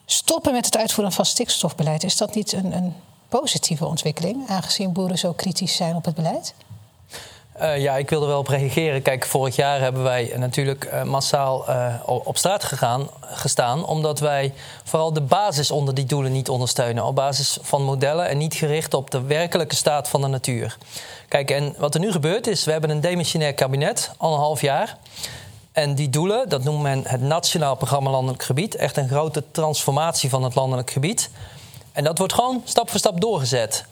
Stoppen 0.06 0.54
met 0.54 0.66
het 0.66 0.78
uitvoeren 0.78 1.14
van 1.14 1.26
stikstofbeleid, 1.26 2.04
is 2.04 2.18
dat 2.18 2.36
niet 2.36 2.54
een, 2.54 2.76
een 2.76 2.96
positieve 3.40 3.86
ontwikkeling, 3.86 4.50
aangezien 4.50 4.92
boeren 4.92 5.18
zo 5.18 5.34
kritisch 5.34 5.76
zijn 5.76 5.96
op 5.96 6.06
het 6.06 6.16
beleid? 6.16 6.54
Uh, 7.62 7.82
ja, 7.82 7.96
ik 7.96 8.10
wilde 8.10 8.26
wel 8.26 8.40
op 8.40 8.48
reageren. 8.48 9.02
Kijk, 9.02 9.26
vorig 9.26 9.56
jaar 9.56 9.80
hebben 9.80 10.04
wij 10.04 10.34
natuurlijk 10.36 10.90
uh, 10.94 11.04
massaal 11.04 11.70
uh, 11.70 11.96
op 12.06 12.38
straat 12.38 12.64
gegaan, 12.64 13.08
gestaan. 13.22 13.86
Omdat 13.86 14.20
wij 14.20 14.54
vooral 14.84 15.14
de 15.14 15.22
basis 15.22 15.72
onder 15.72 15.94
die 15.94 16.06
doelen 16.06 16.32
niet 16.32 16.50
ondersteunen. 16.50 17.06
Op 17.06 17.16
basis 17.16 17.58
van 17.62 17.84
modellen 17.84 18.28
en 18.28 18.38
niet 18.38 18.54
gericht 18.54 18.94
op 18.94 19.12
de 19.12 19.22
werkelijke 19.22 19.76
staat 19.76 20.10
van 20.10 20.22
de 20.22 20.28
natuur. 20.28 20.78
Kijk, 21.28 21.52
en 21.52 21.76
wat 21.78 21.94
er 21.94 22.00
nu 22.00 22.12
gebeurt 22.12 22.48
is, 22.48 22.64
we 22.64 22.72
hebben 22.72 22.90
een 22.90 23.02
demissionair 23.02 23.54
kabinet, 23.54 24.12
al 24.18 24.34
een 24.34 24.40
half 24.40 24.62
jaar. 24.62 24.98
En 25.72 25.96
die 25.96 26.10
doelen, 26.10 26.50
dat 26.50 26.64
noemt 26.64 26.82
men 26.82 27.04
het 27.08 27.22
Nationaal 27.22 27.76
Programma 27.76 28.10
Landelijk 28.10 28.44
Gebied. 28.44 28.76
Echt 28.76 28.98
een 28.98 29.10
grote 29.10 29.44
transformatie 29.52 30.30
van 30.30 30.44
het 30.44 30.56
landelijk 30.56 30.92
gebied. 30.92 31.30
En 31.96 32.04
dat 32.04 32.18
wordt 32.18 32.34
gewoon 32.34 32.62
stap 32.66 32.90
voor 32.90 33.00
stap 33.00 33.22
doorgezet. 33.22 33.86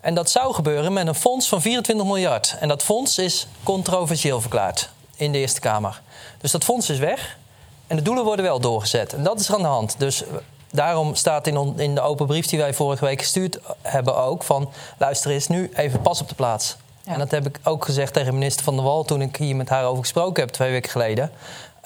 En 0.00 0.14
dat 0.14 0.30
zou 0.30 0.54
gebeuren 0.54 0.92
met 0.92 1.06
een 1.06 1.14
fonds 1.14 1.48
van 1.48 1.60
24 1.60 2.06
miljard. 2.06 2.56
En 2.60 2.68
dat 2.68 2.82
fonds 2.82 3.18
is 3.18 3.46
controversieel 3.62 4.40
verklaard 4.40 4.88
in 5.16 5.32
de 5.32 5.38
Eerste 5.38 5.60
Kamer. 5.60 6.02
Dus 6.40 6.50
dat 6.50 6.64
fonds 6.64 6.90
is 6.90 6.98
weg. 6.98 7.38
En 7.86 7.96
de 7.96 8.02
doelen 8.02 8.24
worden 8.24 8.44
wel 8.44 8.60
doorgezet. 8.60 9.12
En 9.12 9.22
dat 9.22 9.40
is 9.40 9.48
er 9.48 9.54
aan 9.54 9.62
de 9.62 9.66
hand. 9.66 9.94
Dus 9.98 10.22
daarom 10.70 11.14
staat 11.14 11.46
in, 11.46 11.78
in 11.78 11.94
de 11.94 12.00
open 12.00 12.26
brief 12.26 12.46
die 12.46 12.58
wij 12.58 12.74
vorige 12.74 13.04
week 13.04 13.20
gestuurd 13.20 13.58
hebben 13.82 14.16
ook 14.16 14.42
van... 14.42 14.70
luister 14.98 15.30
eens, 15.30 15.48
nu 15.48 15.70
even 15.74 16.00
pas 16.00 16.20
op 16.20 16.28
de 16.28 16.34
plaats. 16.34 16.76
En 17.04 17.18
dat 17.18 17.30
heb 17.30 17.46
ik 17.46 17.58
ook 17.62 17.84
gezegd 17.84 18.12
tegen 18.12 18.34
minister 18.34 18.64
Van 18.64 18.74
der 18.74 18.84
Wal 18.84 19.04
toen 19.04 19.22
ik 19.22 19.36
hier 19.36 19.56
met 19.56 19.68
haar 19.68 19.84
over 19.84 20.02
gesproken 20.02 20.42
heb 20.42 20.52
twee 20.52 20.70
weken 20.70 20.90
geleden. 20.90 21.30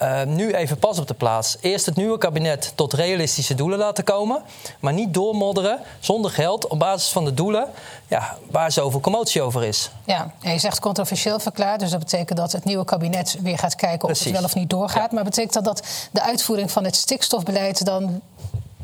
Uh, 0.02 0.22
nu 0.22 0.52
even 0.52 0.78
pas 0.78 0.98
op 0.98 1.08
de 1.08 1.14
plaats. 1.14 1.56
Eerst 1.60 1.86
het 1.86 1.96
nieuwe 1.96 2.18
kabinet 2.18 2.72
tot 2.74 2.92
realistische 2.92 3.54
doelen 3.54 3.78
laten 3.78 4.04
komen. 4.04 4.42
Maar 4.80 4.92
niet 4.92 5.14
doormodderen 5.14 5.80
zonder 6.00 6.30
geld 6.30 6.66
op 6.66 6.78
basis 6.78 7.10
van 7.10 7.24
de 7.24 7.34
doelen 7.34 7.68
ja, 8.08 8.36
waar 8.50 8.72
zoveel 8.72 9.00
commotie 9.00 9.42
over 9.42 9.64
is. 9.64 9.90
Ja, 10.04 10.30
je 10.40 10.58
zegt 10.58 10.80
controversieel 10.80 11.38
verklaard. 11.38 11.80
Dus 11.80 11.90
dat 11.90 11.98
betekent 11.98 12.38
dat 12.38 12.52
het 12.52 12.64
nieuwe 12.64 12.84
kabinet 12.84 13.38
weer 13.42 13.58
gaat 13.58 13.74
kijken 13.74 14.08
of 14.08 14.18
het 14.18 14.30
wel 14.30 14.44
of 14.44 14.54
niet 14.54 14.70
doorgaat. 14.70 15.12
Maar 15.12 15.24
betekent 15.24 15.52
dat 15.52 15.64
dat 15.64 15.82
de 16.10 16.22
uitvoering 16.22 16.70
van 16.70 16.84
het 16.84 16.96
stikstofbeleid 16.96 17.84
dan 17.84 18.20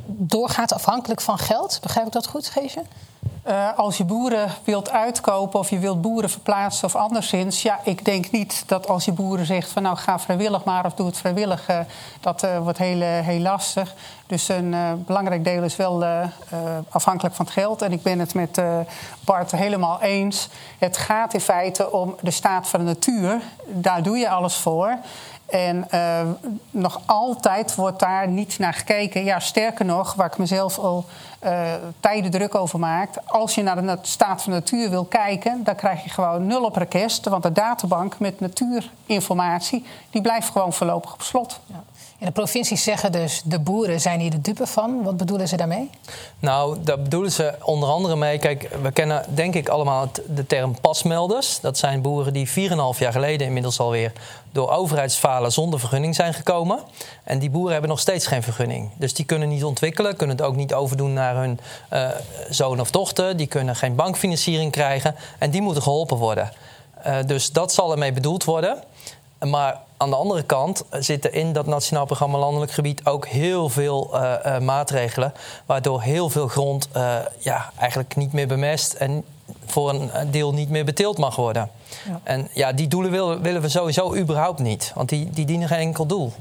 doorgaat 0.07 0.73
afhankelijk 0.73 1.21
van 1.21 1.38
geld? 1.38 1.78
Begrijp 1.83 2.07
ik 2.07 2.12
dat 2.12 2.26
goed, 2.26 2.49
Geesje? 2.49 2.83
Uh, 3.49 3.79
als 3.79 3.97
je 3.97 4.05
boeren 4.05 4.50
wilt 4.64 4.91
uitkopen 4.91 5.59
of 5.59 5.71
je 5.71 5.79
wilt 5.79 6.00
boeren 6.00 6.31
verplaatsen 6.31 6.85
of 6.85 6.97
anderszins... 6.97 7.62
ja, 7.62 7.81
ik 7.85 8.05
denk 8.05 8.31
niet 8.31 8.64
dat 8.67 8.88
als 8.88 9.05
je 9.05 9.12
boeren 9.12 9.47
zegt 9.47 9.71
van 9.71 9.83
nou 9.83 9.97
ga 9.97 10.19
vrijwillig 10.19 10.64
maar 10.64 10.87
of 10.87 10.95
doe 10.95 11.07
het 11.07 11.17
vrijwillig... 11.17 11.71
Uh, 11.71 11.79
dat 12.21 12.45
uh, 12.45 12.59
wordt 12.59 12.79
heel, 12.79 13.00
heel 13.00 13.41
lastig. 13.41 13.95
Dus 14.26 14.49
een 14.49 15.05
belangrijk 15.07 15.45
deel 15.45 15.62
is 15.62 15.76
wel 15.76 16.05
afhankelijk 16.88 17.35
van 17.35 17.45
het 17.45 17.55
geld. 17.55 17.83
En 17.83 17.93
ik 17.93 18.02
ben 18.02 18.19
het 18.19 18.35
met 18.35 18.61
Bart 19.25 19.50
helemaal 19.50 20.00
eens. 20.00 20.49
Het 20.79 20.97
gaat 20.97 21.35
in 21.35 21.41
feite 21.41 21.93
om 21.93 22.14
de 22.21 22.31
staat 22.31 22.69
van 22.69 22.81
de 22.81 22.87
natuur. 22.87 23.41
Daar 23.67 24.02
doe 24.02 24.19
je 24.19 24.29
alles 24.29 24.57
voor. 24.57 24.99
En 25.53 25.87
uh, 25.95 26.21
nog 26.71 27.01
altijd 27.07 27.75
wordt 27.75 27.99
daar 27.99 28.29
niet 28.29 28.59
naar 28.59 28.75
gekeken. 28.75 29.25
Ja, 29.25 29.41
sterker 29.41 29.85
nog, 29.85 30.15
waar 30.15 30.27
ik 30.27 30.39
mezelf 30.39 30.79
al 30.79 31.05
uh, 31.45 31.73
tijden 32.01 32.31
druk 32.31 32.55
over 32.55 32.79
maak. 32.79 33.09
Als 33.25 33.55
je 33.55 33.63
naar 33.63 33.83
de 33.83 33.99
staat 34.03 34.43
van 34.43 34.53
natuur 34.53 34.91
wil 34.91 35.05
kijken, 35.05 35.65
dan 35.65 35.75
krijg 35.75 36.05
je 36.05 36.11
gewoon 36.11 36.47
nul 36.47 36.65
op 36.65 36.77
request. 36.77 37.29
Want 37.29 37.43
de 37.43 37.53
databank 37.53 38.19
met 38.19 38.41
natuurinformatie 38.41 39.87
die 40.11 40.23
blijft 40.23 40.51
gewoon 40.51 40.73
voorlopig 40.73 41.13
op 41.13 41.23
slot. 41.23 41.61
Ja. 41.67 41.83
De 42.25 42.31
provincies 42.31 42.83
zeggen 42.83 43.12
dus, 43.12 43.43
de 43.45 43.59
boeren 43.59 44.00
zijn 44.00 44.21
hier 44.21 44.31
de 44.31 44.41
dupe 44.41 44.67
van. 44.67 45.02
Wat 45.02 45.17
bedoelen 45.17 45.49
ze 45.49 45.57
daarmee? 45.57 45.91
Nou, 46.38 46.83
daar 46.83 47.00
bedoelen 47.02 47.33
ze 47.33 47.55
onder 47.62 47.88
andere 47.88 48.17
mee... 48.17 48.38
Kijk, 48.38 48.69
we 48.83 48.93
kennen 48.93 49.25
denk 49.35 49.55
ik 49.55 49.69
allemaal 49.69 50.11
de 50.26 50.47
term 50.47 50.81
pasmelders. 50.81 51.61
Dat 51.61 51.79
zijn 51.79 52.02
boeren 52.02 52.33
die 52.33 52.49
4,5 52.49 52.55
jaar 52.99 53.12
geleden 53.12 53.47
inmiddels 53.47 53.81
alweer... 53.81 54.12
door 54.52 54.71
overheidsfalen 54.71 55.52
zonder 55.52 55.81
vergunning 55.81 56.14
zijn 56.14 56.35
gekomen. 56.35 56.79
En 57.25 57.38
die 57.38 57.50
boeren 57.50 57.73
hebben 57.73 57.91
nog 57.91 58.00
steeds 58.00 58.26
geen 58.26 58.43
vergunning. 58.43 58.91
Dus 58.97 59.14
die 59.14 59.25
kunnen 59.25 59.49
niet 59.49 59.64
ontwikkelen, 59.64 60.17
kunnen 60.17 60.37
het 60.37 60.47
ook 60.47 60.57
niet 60.57 60.75
overdoen 60.75 61.12
naar 61.12 61.37
hun 61.37 61.61
uh, 61.93 62.09
zoon 62.50 62.81
of 62.81 62.91
dochter. 62.91 63.37
Die 63.37 63.47
kunnen 63.47 63.76
geen 63.76 63.95
bankfinanciering 63.95 64.73
krijgen. 64.73 65.14
En 65.38 65.50
die 65.50 65.62
moeten 65.62 65.83
geholpen 65.83 66.17
worden. 66.17 66.52
Uh, 67.07 67.17
dus 67.26 67.52
dat 67.52 67.73
zal 67.73 67.93
ermee 67.93 68.12
bedoeld 68.12 68.45
worden. 68.45 68.83
Maar 69.38 69.81
aan 70.03 70.11
de 70.11 70.17
andere 70.17 70.43
kant 70.43 70.85
zitten 70.91 71.33
in 71.33 71.53
dat 71.53 71.67
Nationaal 71.67 72.05
Programma 72.05 72.39
Landelijk 72.39 72.73
Gebied 72.73 73.07
ook 73.07 73.27
heel 73.27 73.69
veel 73.69 74.11
uh, 74.15 74.33
uh, 74.47 74.59
maatregelen. 74.59 75.33
Waardoor 75.67 76.03
heel 76.03 76.31
veel 76.31 76.49
grond 76.49 76.89
uh, 76.97 77.17
ja, 77.39 77.71
eigenlijk 77.77 78.17
niet 78.17 78.33
meer 78.33 78.47
bemest 78.47 78.93
en 78.93 79.25
voor 79.67 79.91
een 79.91 80.31
deel 80.31 80.53
niet 80.53 80.71
meer 80.71 80.85
beteeld 80.85 81.19
mag 81.19 81.37
worden. 81.37 81.71
Ja. 82.09 82.21
En 82.23 82.49
ja, 82.53 82.73
die 82.73 82.89
doelen 82.89 83.11
willen, 83.11 83.43
willen 83.43 83.63
we 83.63 83.69
sowieso 83.69 84.17
überhaupt 84.17 84.59
niet, 84.59 84.93
want 84.95 85.09
die, 85.09 85.31
die 85.31 85.47
dienen 85.47 85.69
geen 85.69 85.79
enkel 85.79 86.07
doel. 86.07 86.33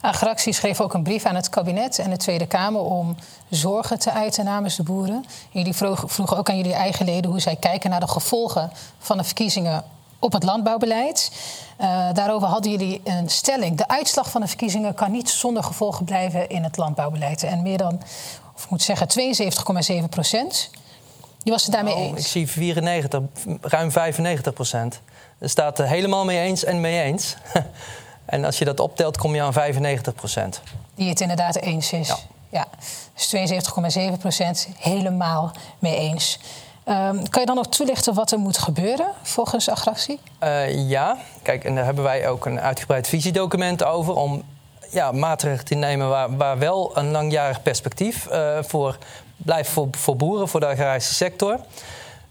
Agractie 0.00 0.52
schreef 0.52 0.80
ook 0.80 0.94
een 0.94 1.02
brief 1.02 1.24
aan 1.24 1.34
het 1.34 1.48
kabinet 1.48 1.98
en 1.98 2.10
de 2.10 2.16
Tweede 2.16 2.46
Kamer 2.46 2.80
om 2.80 3.16
zorgen 3.50 3.98
te 3.98 4.12
uiten 4.12 4.44
namens 4.44 4.76
de 4.76 4.82
boeren. 4.82 5.24
Jullie 5.50 5.74
vroegen 5.74 6.36
ook 6.36 6.50
aan 6.50 6.56
jullie 6.56 6.74
eigen 6.74 7.04
leden 7.04 7.30
hoe 7.30 7.40
zij 7.40 7.56
kijken 7.56 7.90
naar 7.90 8.00
de 8.00 8.08
gevolgen 8.08 8.70
van 8.98 9.16
de 9.16 9.24
verkiezingen 9.24 9.84
op 10.24 10.32
het 10.32 10.42
landbouwbeleid. 10.42 11.30
Uh, 11.80 12.08
daarover 12.12 12.48
hadden 12.48 12.70
jullie 12.70 13.00
een 13.04 13.28
stelling. 13.28 13.76
De 13.76 13.88
uitslag 13.88 14.30
van 14.30 14.40
de 14.40 14.46
verkiezingen 14.46 14.94
kan 14.94 15.10
niet 15.10 15.30
zonder 15.30 15.62
gevolgen 15.62 16.04
blijven 16.04 16.48
in 16.48 16.62
het 16.62 16.76
landbouwbeleid. 16.76 17.42
En 17.42 17.62
meer 17.62 17.78
dan, 17.78 18.00
of 18.54 18.64
ik 18.64 18.70
moet 18.70 18.82
zeggen, 18.82 19.08
72,7 20.02 20.08
procent. 20.10 20.70
Die 21.42 21.52
was 21.52 21.62
het 21.62 21.72
daarmee 21.72 21.94
oh, 21.94 22.00
eens? 22.00 22.20
Ik 22.20 22.26
zie 22.26 22.48
94, 22.48 23.20
ruim 23.60 23.90
95 23.90 24.52
procent. 24.52 25.00
Er 25.38 25.50
staat 25.50 25.78
er 25.78 25.86
helemaal 25.86 26.24
mee 26.24 26.38
eens 26.38 26.64
en 26.64 26.80
mee 26.80 27.02
eens. 27.02 27.36
en 28.24 28.44
als 28.44 28.58
je 28.58 28.64
dat 28.64 28.80
optelt, 28.80 29.16
kom 29.16 29.34
je 29.34 29.42
aan 29.42 29.52
95 29.52 30.14
procent. 30.14 30.60
Die 30.94 31.08
het 31.08 31.20
inderdaad 31.20 31.56
eens 31.56 31.92
is. 31.92 32.08
Ja. 32.08 32.16
ja. 32.48 32.66
Dus 33.14 33.52
72,7 34.12 34.18
procent 34.18 34.68
helemaal 34.78 35.52
mee 35.78 35.96
eens. 35.96 36.38
Um, 36.88 37.28
kan 37.28 37.40
je 37.40 37.46
dan 37.46 37.56
nog 37.56 37.66
toelichten 37.66 38.14
wat 38.14 38.30
er 38.30 38.38
moet 38.38 38.58
gebeuren 38.58 39.06
volgens 39.22 39.68
Agractie? 39.68 40.20
Uh, 40.42 40.88
ja, 40.88 41.16
kijk, 41.42 41.64
en 41.64 41.74
daar 41.74 41.84
hebben 41.84 42.04
wij 42.04 42.28
ook 42.28 42.46
een 42.46 42.60
uitgebreid 42.60 43.08
visiedocument 43.08 43.84
over... 43.84 44.14
om 44.14 44.42
ja, 44.90 45.12
maatregelen 45.12 45.64
te 45.64 45.74
nemen 45.74 46.08
waar, 46.08 46.36
waar 46.36 46.58
wel 46.58 46.96
een 46.96 47.10
langjarig 47.10 47.62
perspectief 47.62 48.26
uh, 48.30 48.58
voor 48.62 48.98
blijft 49.36 49.70
voor, 49.70 49.88
voor 49.90 50.16
boeren, 50.16 50.48
voor 50.48 50.60
de 50.60 50.66
agrarische 50.66 51.14
sector. 51.14 51.60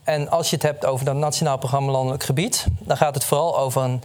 En 0.03 0.29
als 0.29 0.50
je 0.50 0.55
het 0.55 0.65
hebt 0.65 0.86
over 0.86 1.05
dat 1.05 1.15
Nationaal 1.15 1.57
Programma 1.57 1.91
Landelijk 1.91 2.24
Gebied... 2.24 2.65
dan 2.79 2.98
gaat 2.98 3.15
het 3.15 3.24
vooral 3.24 3.57
over 3.57 3.81
een 3.81 4.03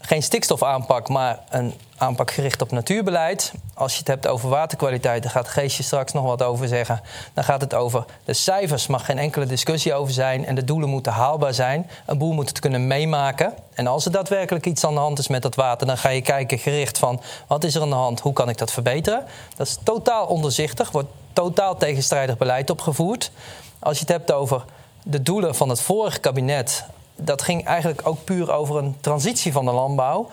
geen 0.00 0.22
stikstofaanpak, 0.22 1.08
maar 1.08 1.38
een 1.48 1.74
aanpak 1.96 2.30
gericht 2.30 2.62
op 2.62 2.70
natuurbeleid. 2.70 3.52
Als 3.74 3.92
je 3.92 3.98
het 3.98 4.08
hebt 4.08 4.26
over 4.26 4.48
waterkwaliteit, 4.48 5.22
daar 5.22 5.32
gaat 5.32 5.48
Geesje 5.48 5.82
straks 5.82 6.12
nog 6.12 6.24
wat 6.24 6.42
over 6.42 6.68
zeggen. 6.68 7.00
Dan 7.34 7.44
gaat 7.44 7.60
het 7.60 7.74
over 7.74 8.04
de 8.24 8.32
cijfers, 8.32 8.86
mag 8.86 9.04
geen 9.04 9.18
enkele 9.18 9.46
discussie 9.46 9.94
over 9.94 10.12
zijn. 10.12 10.46
En 10.46 10.54
de 10.54 10.64
doelen 10.64 10.88
moeten 10.88 11.12
haalbaar 11.12 11.54
zijn. 11.54 11.90
Een 12.06 12.18
boer 12.18 12.34
moet 12.34 12.48
het 12.48 12.58
kunnen 12.58 12.86
meemaken. 12.86 13.54
En 13.74 13.86
als 13.86 14.04
er 14.04 14.12
daadwerkelijk 14.12 14.66
iets 14.66 14.84
aan 14.84 14.94
de 14.94 15.00
hand 15.00 15.18
is 15.18 15.28
met 15.28 15.42
dat 15.42 15.54
water, 15.54 15.86
dan 15.86 15.98
ga 15.98 16.08
je 16.08 16.22
kijken 16.22 16.58
gericht 16.58 16.98
van 16.98 17.20
wat 17.46 17.64
is 17.64 17.74
er 17.74 17.82
aan 17.82 17.88
de 17.88 17.94
hand, 17.94 18.20
hoe 18.20 18.32
kan 18.32 18.48
ik 18.48 18.58
dat 18.58 18.72
verbeteren. 18.72 19.24
Dat 19.56 19.66
is 19.66 19.78
totaal 19.82 20.26
onderzichtig, 20.26 20.90
wordt 20.90 21.08
totaal 21.32 21.76
tegenstrijdig 21.76 22.36
beleid 22.36 22.70
opgevoerd. 22.70 23.30
Als 23.78 23.98
je 23.98 24.02
het 24.02 24.12
hebt 24.12 24.32
over 24.32 24.64
de 25.02 25.22
doelen 25.22 25.54
van 25.54 25.68
het 25.68 25.80
vorige 25.80 26.20
kabinet 26.20 26.84
dat 27.20 27.42
ging 27.42 27.64
eigenlijk 27.64 28.00
ook 28.04 28.24
puur 28.24 28.52
over 28.52 28.76
een 28.76 28.96
transitie 29.00 29.52
van 29.52 29.64
de 29.64 29.70
landbouw. 29.70 30.28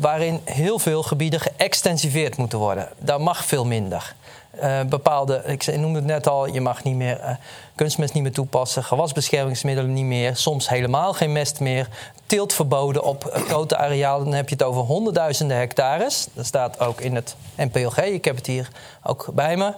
Waarin 0.00 0.40
heel 0.44 0.78
veel 0.78 1.02
gebieden 1.02 1.40
geëxtensiveerd 1.40 2.36
moeten 2.36 2.58
worden. 2.58 2.88
Daar 2.98 3.20
mag 3.20 3.44
veel 3.44 3.64
minder. 3.64 4.14
Uh, 4.62 4.80
bepaalde, 4.82 5.42
ik 5.46 5.76
noemde 5.76 5.98
het 5.98 6.06
net 6.06 6.26
al, 6.26 6.46
je 6.46 6.60
mag 6.60 6.84
niet 6.84 6.94
meer 6.94 7.20
uh, 7.20 7.30
kunstmest 7.74 8.14
niet 8.14 8.22
meer 8.22 8.32
toepassen, 8.32 8.84
gewasbeschermingsmiddelen 8.84 9.92
niet 9.92 10.04
meer, 10.04 10.36
soms 10.36 10.68
helemaal 10.68 11.12
geen 11.12 11.32
mest 11.32 11.60
meer, 11.60 11.88
teelt 12.26 12.52
verboden 12.52 13.04
op 13.04 13.30
grote 13.32 13.76
arealen. 13.76 14.24
Dan 14.24 14.34
heb 14.34 14.48
je 14.48 14.54
het 14.54 14.64
over 14.64 14.82
honderdduizenden 14.82 15.56
hectares. 15.56 16.26
Dat 16.32 16.46
staat 16.46 16.80
ook 16.80 17.00
in 17.00 17.14
het 17.14 17.36
NPLG, 17.56 17.98
ik 17.98 18.24
heb 18.24 18.36
het 18.36 18.46
hier 18.46 18.68
ook 19.02 19.28
bij 19.34 19.56
me. 19.56 19.72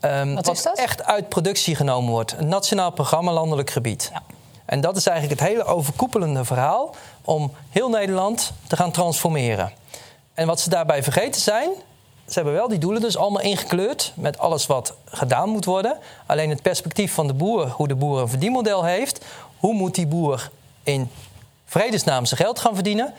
Um, 0.00 0.34
wat, 0.34 0.46
wat 0.46 0.72
echt 0.74 1.04
uit 1.04 1.28
productie 1.28 1.74
genomen 1.74 2.10
wordt. 2.10 2.34
Een 2.38 2.48
nationaal 2.48 2.90
programma 2.90 3.32
landelijk 3.32 3.70
gebied. 3.70 4.10
Ja. 4.12 4.22
En 4.64 4.80
dat 4.80 4.96
is 4.96 5.06
eigenlijk 5.06 5.40
het 5.40 5.48
hele 5.48 5.64
overkoepelende 5.64 6.44
verhaal 6.44 6.94
om 7.22 7.52
heel 7.70 7.88
Nederland 7.88 8.52
te 8.66 8.76
gaan 8.76 8.90
transformeren. 8.90 9.72
En 10.34 10.46
wat 10.46 10.60
ze 10.60 10.68
daarbij 10.68 11.02
vergeten 11.02 11.40
zijn, 11.40 11.70
ze 12.26 12.34
hebben 12.34 12.52
wel 12.52 12.68
die 12.68 12.78
doelen 12.78 13.00
dus 13.00 13.16
allemaal 13.16 13.40
ingekleurd 13.40 14.12
met 14.16 14.38
alles 14.38 14.66
wat 14.66 14.94
gedaan 15.04 15.48
moet 15.48 15.64
worden. 15.64 15.98
Alleen 16.26 16.50
het 16.50 16.62
perspectief 16.62 17.14
van 17.14 17.26
de 17.26 17.34
boer, 17.34 17.68
hoe 17.68 17.88
de 17.88 17.94
boer 17.94 18.20
een 18.20 18.28
verdienmodel 18.28 18.84
heeft, 18.84 19.24
hoe 19.58 19.74
moet 19.74 19.94
die 19.94 20.06
boer 20.06 20.50
in 20.82 21.10
vredesnaam 21.64 22.24
zijn 22.24 22.40
geld 22.40 22.58
gaan 22.58 22.74
verdienen, 22.74 23.14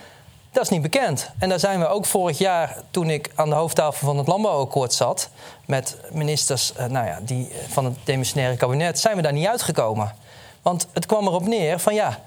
dat 0.52 0.64
is 0.64 0.70
niet 0.70 0.82
bekend. 0.82 1.30
En 1.40 1.50
daar 1.50 1.60
zijn 1.60 1.80
we 1.80 1.88
ook 1.88 2.06
vorig 2.06 2.38
jaar, 2.38 2.78
toen 2.92 3.10
ik 3.10 3.32
aan 3.36 3.50
de 3.50 3.56
hoofdtafel 3.56 4.08
van 4.08 4.18
het 4.18 4.28
Landbouwakkoord 4.28 4.94
zat, 4.94 5.30
met 5.66 5.98
ministers 6.12 6.74
eh, 6.74 6.86
nou 6.86 7.08
ja, 7.08 7.20
die, 7.22 7.52
van 7.68 7.86
het 7.86 7.96
demissionaire 8.04 8.58
kabinet, 8.58 9.00
zijn 9.00 9.16
we 9.16 9.22
daar 9.22 9.34
niet 9.34 9.48
uitgekomen. 9.48 10.16
Want 10.66 10.88
het 10.94 11.06
kwam 11.06 11.28
erop 11.28 11.48
neer 11.48 11.80
van 11.80 11.94
ja, 11.94 12.20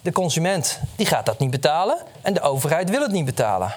de 0.00 0.12
consument 0.12 0.80
die 0.96 1.06
gaat 1.06 1.26
dat 1.26 1.38
niet 1.38 1.50
betalen 1.50 1.98
en 2.22 2.34
de 2.34 2.40
overheid 2.40 2.90
wil 2.90 3.00
het 3.00 3.10
niet 3.10 3.24
betalen. 3.24 3.74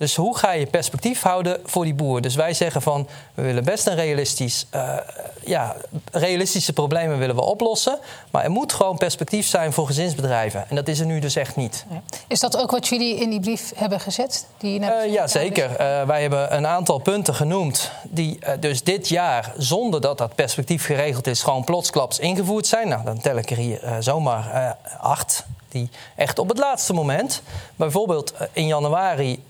Dus 0.00 0.16
hoe 0.16 0.36
ga 0.36 0.52
je 0.52 0.66
perspectief 0.66 1.22
houden 1.22 1.60
voor 1.64 1.84
die 1.84 1.94
boer? 1.94 2.20
Dus 2.20 2.34
wij 2.34 2.54
zeggen 2.54 2.82
van, 2.82 3.08
we 3.34 3.42
willen 3.42 3.64
best 3.64 3.86
een 3.86 3.94
realistisch, 3.94 4.66
uh, 4.74 4.96
ja, 5.44 5.76
realistische 6.12 6.72
problemen 6.72 7.18
willen 7.18 7.34
we 7.34 7.42
oplossen. 7.42 7.98
Maar 8.30 8.44
er 8.44 8.50
moet 8.50 8.72
gewoon 8.72 8.96
perspectief 8.96 9.46
zijn 9.46 9.72
voor 9.72 9.86
gezinsbedrijven. 9.86 10.64
En 10.68 10.76
dat 10.76 10.88
is 10.88 11.00
er 11.00 11.06
nu 11.06 11.18
dus 11.18 11.36
echt 11.36 11.56
niet. 11.56 11.84
Is 12.28 12.40
dat 12.40 12.56
ook 12.56 12.70
wat 12.70 12.88
jullie 12.88 13.16
in 13.16 13.30
die 13.30 13.40
brief 13.40 13.72
hebben 13.74 14.00
gezet? 14.00 14.46
Die 14.58 14.80
uh, 14.80 15.12
ja, 15.12 15.26
zeker. 15.26 15.70
Uh, 15.70 16.02
wij 16.02 16.20
hebben 16.20 16.54
een 16.56 16.66
aantal 16.66 16.98
punten 16.98 17.34
genoemd 17.34 17.90
die 18.02 18.38
dus 18.60 18.82
dit 18.82 19.08
jaar, 19.08 19.52
zonder 19.56 20.00
dat 20.00 20.18
dat 20.18 20.34
perspectief 20.34 20.84
geregeld 20.84 21.26
is, 21.26 21.42
gewoon 21.42 21.64
plotsklaps 21.64 22.18
ingevoerd 22.18 22.66
zijn. 22.66 22.88
Nou, 22.88 23.04
dan 23.04 23.20
tel 23.20 23.36
ik 23.36 23.50
er 23.50 23.56
hier 23.56 23.80
zomaar 23.98 24.76
acht 25.00 25.44
die 25.68 25.90
echt 26.16 26.38
op 26.38 26.48
het 26.48 26.58
laatste 26.58 26.92
moment, 26.92 27.42
bijvoorbeeld 27.76 28.34
in 28.52 28.66
januari 28.66 29.48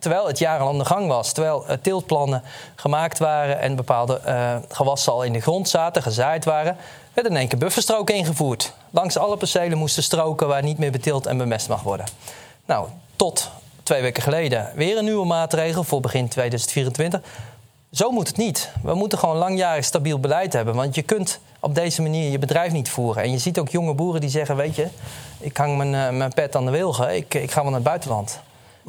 terwijl 0.00 0.26
het 0.26 0.46
al 0.46 0.68
aan 0.68 0.78
de 0.78 0.84
gang 0.84 1.08
was, 1.08 1.32
terwijl 1.32 1.64
uh, 1.86 2.36
gemaakt 2.74 3.18
waren 3.18 3.60
en 3.60 3.76
bepaalde 3.76 4.20
uh, 4.26 4.56
gewassen 4.68 5.12
al 5.12 5.22
in 5.22 5.32
de 5.32 5.40
grond 5.40 5.68
zaten, 5.68 6.02
gezaaid 6.02 6.44
waren, 6.44 6.76
werd 7.12 7.28
in 7.28 7.36
één 7.36 7.48
keer 7.48 7.58
bufferstroken 7.58 8.14
ingevoerd. 8.14 8.72
Langs 8.90 9.16
alle 9.16 9.36
percelen 9.36 9.78
moesten 9.78 10.02
stroken 10.02 10.48
waar 10.48 10.62
niet 10.62 10.78
meer 10.78 10.90
beteeld 10.90 11.26
en 11.26 11.38
bemest 11.38 11.68
mag 11.68 11.82
worden. 11.82 12.06
Nou, 12.66 12.86
tot 13.16 13.50
twee 13.82 14.02
weken 14.02 14.22
geleden 14.22 14.70
weer 14.74 14.98
een 14.98 15.04
nieuwe 15.04 15.26
maatregel 15.26 15.84
voor 15.84 16.00
begin 16.00 16.28
2024. 16.28 17.20
Zo 17.92 18.10
moet 18.10 18.28
het 18.28 18.36
niet. 18.36 18.70
We 18.82 18.94
moeten 18.94 19.18
gewoon 19.18 19.36
langjarig 19.36 19.84
stabiel 19.84 20.20
beleid 20.20 20.52
hebben. 20.52 20.74
Want 20.74 20.94
je 20.94 21.02
kunt 21.02 21.40
op 21.60 21.74
deze 21.74 22.02
manier 22.02 22.30
je 22.30 22.38
bedrijf 22.38 22.72
niet 22.72 22.88
voeren. 22.88 23.22
En 23.22 23.30
je 23.30 23.38
ziet 23.38 23.58
ook 23.58 23.68
jonge 23.68 23.94
boeren 23.94 24.20
die 24.20 24.30
zeggen: 24.30 24.56
Weet 24.56 24.76
je, 24.76 24.88
ik 25.38 25.56
hang 25.56 25.76
mijn, 25.76 25.94
uh, 25.94 26.18
mijn 26.18 26.32
pet 26.32 26.56
aan 26.56 26.64
de 26.64 26.70
wilgen, 26.70 27.16
ik, 27.16 27.34
ik 27.34 27.50
ga 27.50 27.60
wel 27.60 27.70
naar 27.70 27.80
het 27.80 27.88
buitenland. 27.88 28.40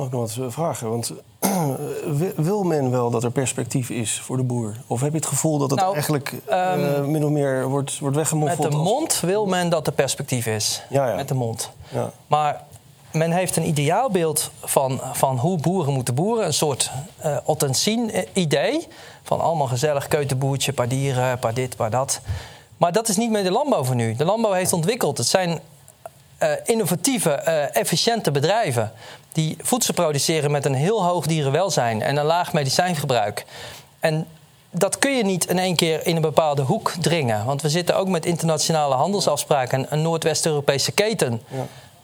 Mag 0.01 0.09
ik 0.09 0.15
nog 0.15 0.35
wat 0.35 0.53
vragen? 0.53 0.89
Want 0.89 1.13
wil 2.35 2.63
men 2.63 2.91
wel 2.91 3.09
dat 3.09 3.23
er 3.23 3.31
perspectief 3.31 3.89
is 3.89 4.19
voor 4.19 4.37
de 4.37 4.43
boer? 4.43 4.75
Of 4.87 5.01
heb 5.01 5.11
je 5.11 5.17
het 5.17 5.25
gevoel 5.25 5.57
dat 5.57 5.69
het 5.69 5.79
nou, 5.79 5.93
eigenlijk 5.93 6.33
um, 6.51 7.11
min 7.11 7.25
of 7.25 7.29
meer 7.29 7.67
wordt, 7.67 7.99
wordt 7.99 8.15
weggemoffeld? 8.15 8.63
Met 8.63 8.71
de 8.71 8.77
mond 8.77 9.19
wil 9.19 9.45
men 9.45 9.69
dat 9.69 9.87
er 9.87 9.93
perspectief 9.93 10.45
is. 10.45 10.83
Ja, 10.89 11.09
ja. 11.09 11.15
Met 11.15 11.27
de 11.27 11.33
mond. 11.33 11.71
Ja. 11.89 12.11
Maar 12.27 12.63
men 13.11 13.31
heeft 13.31 13.55
een 13.55 13.67
ideaalbeeld 13.67 14.51
van, 14.61 15.01
van 15.13 15.37
hoe 15.37 15.57
boeren 15.57 15.93
moeten 15.93 16.15
boeren. 16.15 16.45
Een 16.45 16.53
soort 16.53 16.91
uh, 17.25 18.23
idee 18.33 18.87
Van 19.23 19.41
allemaal 19.41 19.67
gezellig 19.67 20.07
keutenboertje, 20.07 20.73
paar 20.73 20.87
dieren, 20.87 21.39
paar 21.39 21.53
dit, 21.53 21.75
paar 21.75 21.89
dat. 21.89 22.21
Maar 22.77 22.91
dat 22.91 23.07
is 23.07 23.17
niet 23.17 23.31
meer 23.31 23.43
de 23.43 23.51
landbouw 23.51 23.83
van 23.83 23.95
nu. 23.95 24.15
De 24.15 24.25
landbouw 24.25 24.51
heeft 24.51 24.73
ontwikkeld. 24.73 25.17
Het 25.17 25.27
zijn 25.27 25.59
uh, 26.43 26.49
innovatieve, 26.65 27.43
uh, 27.47 27.75
efficiënte 27.75 28.31
bedrijven 28.31 28.91
die 29.31 29.57
voedsel 29.61 29.93
produceren 29.93 30.51
met 30.51 30.65
een 30.65 30.73
heel 30.73 31.05
hoog 31.05 31.25
dierenwelzijn 31.25 32.01
en 32.01 32.17
een 32.17 32.25
laag 32.25 32.53
medicijngebruik. 32.53 33.45
En 33.99 34.27
dat 34.71 34.99
kun 34.99 35.17
je 35.17 35.23
niet 35.23 35.45
in 35.45 35.59
één 35.59 35.75
keer 35.75 36.07
in 36.07 36.15
een 36.15 36.21
bepaalde 36.21 36.61
hoek 36.61 36.93
dringen. 36.99 37.45
Want 37.45 37.61
we 37.61 37.69
zitten 37.69 37.95
ook 37.95 38.07
met 38.07 38.25
internationale 38.25 38.95
handelsafspraken, 38.95 39.85
een 39.89 40.01
Noordwest-Europese 40.01 40.91
keten. 40.91 41.41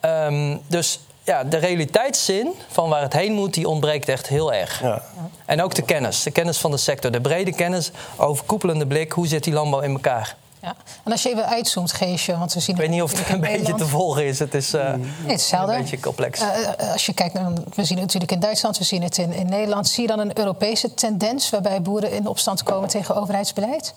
Ja. 0.01 0.25
Um, 0.25 0.61
dus 0.67 0.99
ja, 1.23 1.43
de 1.43 1.57
realiteitszin 1.57 2.53
van 2.67 2.89
waar 2.89 3.01
het 3.01 3.13
heen 3.13 3.33
moet, 3.33 3.53
die 3.53 3.67
ontbreekt 3.67 4.09
echt 4.09 4.27
heel 4.27 4.53
erg. 4.53 4.81
Ja. 4.81 5.01
En 5.45 5.63
ook 5.63 5.75
de 5.75 5.81
kennis, 5.81 6.23
de 6.23 6.31
kennis 6.31 6.57
van 6.57 6.71
de 6.71 6.77
sector, 6.77 7.11
de 7.11 7.21
brede 7.21 7.53
kennis, 7.53 7.91
overkoepelende 8.17 8.87
blik, 8.87 9.11
hoe 9.11 9.27
zit 9.27 9.43
die 9.43 9.53
landbouw 9.53 9.81
in 9.81 9.91
elkaar? 9.91 10.35
Ja. 10.67 10.75
En 11.03 11.11
als 11.11 11.23
je 11.23 11.29
even 11.29 11.45
uitzoomt, 11.45 11.91
Geesje, 11.91 12.37
want 12.37 12.53
we 12.53 12.59
zien... 12.59 12.75
Ik 12.75 12.81
weet 12.81 12.89
niet 12.89 13.01
of 13.01 13.17
het 13.17 13.29
een 13.29 13.39
beetje 13.39 13.73
te 13.73 13.85
volgen 13.85 14.25
is. 14.25 14.39
Het 14.39 14.53
is, 14.53 14.73
uh, 14.73 14.93
nee, 14.93 15.11
het 15.25 15.51
een 15.51 15.65
beetje 15.65 15.99
complex. 15.99 16.41
Uh, 16.41 16.91
als 16.91 17.05
je 17.05 17.13
kijkt, 17.13 17.33
we 17.75 17.83
zien 17.83 17.97
het 17.97 18.05
natuurlijk 18.05 18.31
in 18.31 18.39
Duitsland, 18.39 18.77
we 18.77 18.83
zien 18.83 19.03
het 19.03 19.17
in, 19.17 19.33
in 19.33 19.49
Nederland. 19.49 19.87
Zie 19.87 20.01
je 20.01 20.07
dan 20.07 20.19
een 20.19 20.37
Europese 20.37 20.93
tendens 20.93 21.49
waarbij 21.49 21.81
boeren 21.81 22.11
in 22.11 22.27
opstand 22.27 22.63
komen 22.63 22.89
tegen 22.89 23.15
overheidsbeleid? 23.15 23.93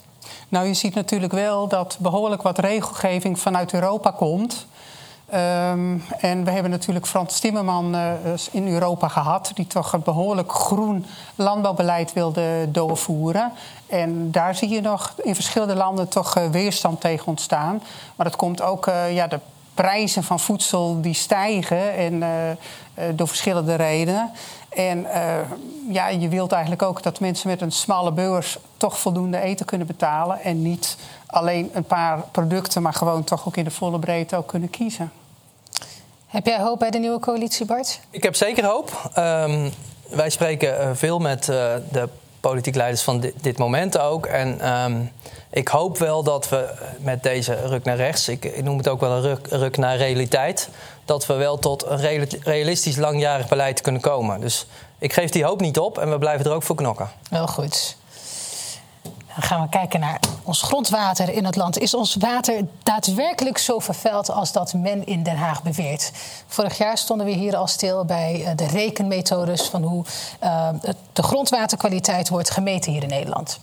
Nou, 0.48 0.66
je 0.66 0.74
ziet 0.74 0.94
natuurlijk 0.94 1.32
wel 1.32 1.68
dat 1.68 1.96
behoorlijk 1.98 2.42
wat 2.42 2.58
regelgeving 2.58 3.38
vanuit 3.38 3.72
Europa 3.72 4.10
komt... 4.10 4.66
Um, 5.34 6.04
en 6.20 6.44
we 6.44 6.50
hebben 6.50 6.70
natuurlijk 6.70 7.06
Frans 7.06 7.40
Timmerman 7.40 7.94
uh, 7.94 8.12
in 8.50 8.68
Europa 8.68 9.08
gehad, 9.08 9.50
die 9.54 9.66
toch 9.66 9.92
een 9.92 10.02
behoorlijk 10.02 10.52
groen 10.52 11.06
landbouwbeleid 11.34 12.12
wilde 12.12 12.68
doorvoeren. 12.70 13.52
En 13.90 14.30
daar 14.30 14.54
zie 14.54 14.68
je 14.68 14.80
nog 14.80 15.14
in 15.22 15.34
verschillende 15.34 15.74
landen 15.74 16.08
toch 16.08 16.36
uh, 16.36 16.50
weerstand 16.50 17.00
tegen 17.00 17.26
ontstaan. 17.26 17.82
Maar 18.16 18.26
dat 18.26 18.36
komt 18.36 18.62
ook, 18.62 18.86
uh, 18.86 19.14
ja, 19.14 19.26
de 19.26 19.38
prijzen 19.74 20.22
van 20.22 20.40
voedsel 20.40 21.00
die 21.00 21.14
stijgen 21.14 21.94
en, 21.94 22.22
door 23.14 23.28
verschillende 23.28 23.74
redenen. 23.74 24.30
En 24.68 25.06
ja, 25.88 26.08
je 26.08 26.28
wilt 26.28 26.52
eigenlijk 26.52 26.82
ook 26.82 27.02
dat 27.02 27.20
mensen 27.20 27.48
met 27.48 27.60
een 27.60 27.72
smalle 27.72 28.12
beurs 28.12 28.58
toch 28.76 28.98
voldoende 28.98 29.40
eten 29.40 29.66
kunnen 29.66 29.86
betalen. 29.86 30.40
En 30.40 30.62
niet 30.62 30.96
alleen 31.26 31.70
een 31.72 31.84
paar 31.84 32.22
producten, 32.30 32.82
maar 32.82 32.92
gewoon 32.92 33.24
toch 33.24 33.46
ook 33.46 33.56
in 33.56 33.64
de 33.64 33.70
volle 33.70 33.98
breedte 33.98 34.36
ook 34.36 34.46
kunnen 34.46 34.70
kiezen. 34.70 35.12
Heb 36.26 36.46
jij 36.46 36.60
hoop 36.60 36.78
bij 36.78 36.90
de 36.90 36.98
nieuwe 36.98 37.18
coalitie, 37.18 37.66
Bart? 37.66 38.00
Ik 38.10 38.22
heb 38.22 38.34
zeker 38.34 38.64
hoop. 38.64 39.10
Um, 39.18 39.72
wij 40.08 40.30
spreken 40.30 40.96
veel 40.96 41.18
met 41.18 41.48
uh, 41.48 41.56
de 41.92 42.08
politiek 42.40 42.74
leiders 42.74 43.02
van 43.02 43.32
dit, 43.40 43.58
moment 43.58 43.98
ook. 43.98 44.26
En 44.26 44.72
um, 44.72 45.12
ik 45.50 45.68
hoop 45.68 45.98
wel 45.98 46.22
dat 46.22 46.48
we 46.48 46.68
met 46.98 47.22
deze 47.22 47.54
ruk 47.66 47.84
naar 47.84 47.96
rechts, 47.96 48.28
ik, 48.28 48.44
ik 48.44 48.64
noem 48.64 48.76
het 48.76 48.88
ook 48.88 49.00
wel 49.00 49.10
een 49.10 49.22
ruk, 49.22 49.46
ruk, 49.46 49.76
naar 49.76 49.96
realiteit, 49.96 50.68
dat 51.04 51.26
we 51.26 51.34
wel 51.34 51.58
tot 51.58 51.86
een 51.86 52.26
realistisch 52.42 52.96
langjarig 52.96 53.48
beleid 53.48 53.80
kunnen 53.80 54.00
komen. 54.00 54.40
Dus 54.40 54.66
ik 54.98 55.12
geef 55.12 55.30
die 55.30 55.44
hoop 55.44 55.60
niet 55.60 55.78
op 55.78 55.98
en 55.98 56.10
we 56.10 56.18
blijven 56.18 56.46
er 56.46 56.52
ook 56.52 56.62
voor 56.62 56.76
knokken. 56.76 57.10
Wel 57.30 57.46
goed. 57.46 57.96
Dan 59.34 59.42
gaan 59.42 59.62
we 59.62 59.68
kijken 59.68 60.00
naar 60.00 60.20
ons 60.42 60.62
grondwater 60.62 61.28
in 61.32 61.44
het 61.44 61.56
land. 61.56 61.78
Is 61.78 61.94
ons 61.94 62.14
water 62.14 62.66
daadwerkelijk 62.82 63.58
zo 63.58 63.78
vervuild 63.78 64.30
als 64.30 64.52
dat 64.52 64.74
men 64.74 65.06
in 65.06 65.22
Den 65.22 65.36
Haag 65.36 65.62
beweert? 65.62 66.12
Vorig 66.46 66.78
jaar 66.78 66.98
stonden 66.98 67.26
we 67.26 67.32
hier 67.32 67.56
al 67.56 67.66
stil 67.66 68.04
bij 68.04 68.44
eh, 68.44 68.56
de 68.56 68.66
rekenmethodes 68.66 69.68
van 69.68 69.82
hoe 69.82 70.04
uh, 70.42 70.68
de 71.12 71.22
grondwaterkwaliteit 71.22 72.28
wordt 72.28 72.50
gemeten 72.50 72.92
hier 72.92 73.02
in 73.02 73.08
Nederland. 73.08 73.60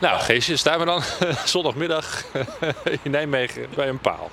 Nou, 0.00 0.20
Geesje, 0.20 0.56
staan 0.56 0.78
we 0.78 0.84
dan 0.84 1.02
zondagmiddag 1.44 2.24
in 3.02 3.10
Nijmegen 3.10 3.66
bij 3.74 3.88
een 3.88 3.98
paal. 3.98 4.30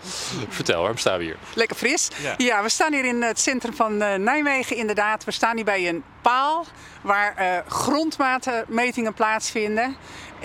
Vertel, 0.49 0.79
waarom 0.79 0.97
staan 0.97 1.17
we 1.17 1.23
hier? 1.23 1.37
Lekker 1.53 1.75
fris. 1.75 2.09
Ja. 2.37 2.63
we 2.63 2.69
staan 2.69 2.93
hier 2.93 3.05
in 3.05 3.21
het 3.21 3.39
centrum 3.39 3.73
van 3.73 4.01
eh, 4.01 4.19
Nijmegen 4.19 4.75
inderdaad. 4.75 5.23
We 5.23 5.31
staan 5.31 5.55
hier 5.55 5.65
bij 5.65 5.89
een 5.89 6.03
paal 6.21 6.65
waar 7.01 7.35
uh, 7.39 7.71
grondwatermetingen 7.71 9.13
plaatsvinden. 9.13 9.95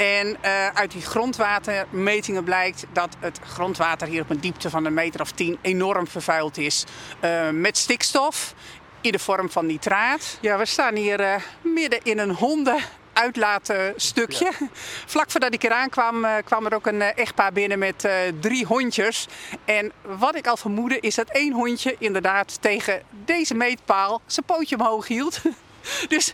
En 0.00 0.36
uh, 0.44 0.66
uit 0.66 0.90
die 0.90 1.02
grondwatermetingen 1.02 2.44
blijkt 2.44 2.84
dat 2.92 3.16
het 3.18 3.40
grondwater 3.44 4.08
hier 4.08 4.22
op 4.22 4.30
een 4.30 4.40
diepte 4.40 4.70
van 4.70 4.84
een 4.84 4.94
meter 4.94 5.20
of 5.20 5.32
tien 5.32 5.58
enorm 5.62 6.06
vervuild 6.06 6.58
is. 6.58 6.84
Uh, 7.24 7.48
met 7.50 7.78
stikstof 7.78 8.54
in 9.00 9.12
de 9.12 9.18
vorm 9.18 9.50
van 9.50 9.66
nitraat. 9.66 10.38
Ja, 10.40 10.58
we 10.58 10.66
staan 10.66 10.94
hier 10.94 11.20
uh, 11.20 11.34
midden 11.60 12.00
in 12.02 12.18
een 12.18 12.30
honden 12.30 12.78
uitlaatstukje. 13.12 14.52
Ja. 14.58 14.66
Vlak 15.14 15.30
voordat 15.30 15.54
ik 15.54 15.62
eraan 15.62 15.88
kwam, 15.88 16.26
kwam 16.44 16.66
er 16.66 16.74
ook 16.74 16.86
een 16.86 17.02
echtpaar 17.02 17.52
binnen 17.52 17.78
met 17.78 18.04
uh, 18.04 18.12
drie 18.40 18.66
hondjes. 18.66 19.26
En 19.64 19.92
wat 20.02 20.36
ik 20.36 20.46
al 20.46 20.56
vermoedde 20.56 21.00
is 21.00 21.14
dat 21.14 21.30
één 21.30 21.52
hondje 21.52 21.96
inderdaad 21.98 22.62
tegen 22.62 23.02
deze 23.24 23.54
meetpaal 23.54 24.20
zijn 24.26 24.46
pootje 24.46 24.76
omhoog 24.76 25.06
hield. 25.06 25.40
Dus 26.08 26.32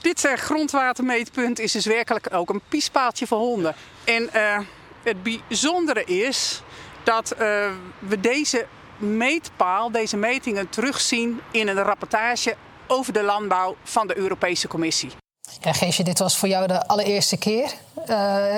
dit 0.00 0.24
uh, 0.24 0.32
grondwatermeetpunt 0.32 1.58
is 1.58 1.72
dus 1.72 1.86
werkelijk 1.86 2.28
ook 2.34 2.50
een 2.50 2.60
piespaaltje 2.68 3.26
voor 3.26 3.38
honden. 3.38 3.74
En 4.04 4.30
uh, 4.34 4.58
het 5.02 5.16
bijzondere 5.22 6.04
is 6.04 6.62
dat 7.04 7.32
uh, 7.32 7.38
we 7.98 8.20
deze 8.20 8.66
meetpaal, 8.96 9.90
deze 9.90 10.16
metingen 10.16 10.68
terugzien 10.68 11.40
in 11.50 11.68
een 11.68 11.82
rapportage 11.82 12.56
over 12.86 13.12
de 13.12 13.22
landbouw 13.22 13.76
van 13.82 14.06
de 14.06 14.16
Europese 14.16 14.68
Commissie. 14.68 15.10
Ja, 15.60 15.72
Geesje, 15.72 16.02
dit 16.02 16.18
was 16.18 16.36
voor 16.36 16.48
jou 16.48 16.66
de 16.66 16.86
allereerste 16.86 17.36
keer 17.36 17.72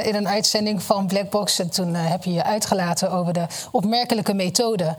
in 0.03 0.14
een 0.14 0.29
uitzending 0.29 0.83
van 0.83 1.07
Blackbox. 1.07 1.59
En 1.59 1.70
toen 1.70 1.94
heb 1.94 2.25
je 2.25 2.33
je 2.33 2.44
uitgelaten 2.44 3.11
over 3.11 3.33
de 3.33 3.46
opmerkelijke 3.70 4.35
methode 4.35 4.96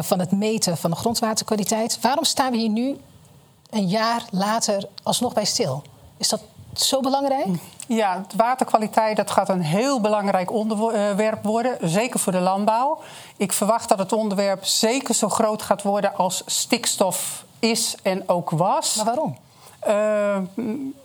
van 0.00 0.18
het 0.18 0.32
meten 0.32 0.76
van 0.76 0.90
de 0.90 0.96
grondwaterkwaliteit. 0.96 1.98
Waarom 2.00 2.24
staan 2.24 2.50
we 2.50 2.56
hier 2.56 2.68
nu 2.68 2.96
een 3.70 3.86
jaar 3.86 4.24
later 4.30 4.88
alsnog 5.02 5.32
bij 5.32 5.44
stil. 5.44 5.82
Is 6.16 6.28
dat 6.28 6.40
zo 6.74 7.00
belangrijk? 7.00 7.46
Ja, 7.86 8.24
waterkwaliteit 8.36 9.16
dat 9.16 9.30
gaat 9.30 9.48
een 9.48 9.62
heel 9.62 10.00
belangrijk 10.00 10.52
onderwerp 10.52 11.44
worden, 11.44 11.76
zeker 11.80 12.20
voor 12.20 12.32
de 12.32 12.40
landbouw. 12.40 13.00
Ik 13.36 13.52
verwacht 13.52 13.88
dat 13.88 13.98
het 13.98 14.12
onderwerp 14.12 14.64
zeker 14.64 15.14
zo 15.14 15.28
groot 15.28 15.62
gaat 15.62 15.82
worden 15.82 16.16
als 16.16 16.42
stikstof 16.46 17.44
is 17.58 17.96
en 18.02 18.28
ook 18.28 18.50
was. 18.50 18.96
Maar 18.96 19.04
waarom? 19.04 19.36
Uh, 19.88 20.36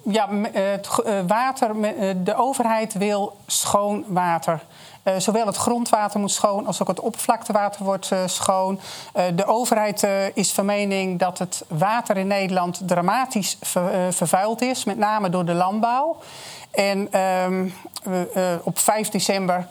ja, 0.03 0.29
het 0.51 0.89
uh, 1.05 1.19
water, 1.27 1.81
de 2.23 2.35
overheid 2.35 2.93
wil 2.93 3.37
schoon 3.47 4.03
water. 4.07 4.63
Uh, 5.03 5.13
zowel 5.17 5.45
het 5.45 5.55
grondwater 5.55 6.19
moet 6.19 6.31
schoon 6.31 6.67
als 6.67 6.81
ook 6.81 6.87
het 6.87 6.99
oppervlaktewater 6.99 7.83
wordt 7.83 8.11
uh, 8.11 8.19
schoon. 8.25 8.79
Uh, 9.15 9.23
de 9.35 9.45
overheid 9.45 10.07
is 10.33 10.51
van 10.51 10.65
mening 10.65 11.19
dat 11.19 11.37
het 11.37 11.63
water 11.67 12.17
in 12.17 12.27
Nederland 12.27 12.81
dramatisch 12.85 13.57
ver, 13.61 14.13
vervuild 14.13 14.61
is, 14.61 14.83
met 14.83 14.97
name 14.97 15.29
door 15.29 15.45
de 15.45 15.53
landbouw. 15.53 16.17
En 16.71 17.19
um, 17.19 17.73
op 18.63 18.79
5 18.79 19.09
december 19.09 19.67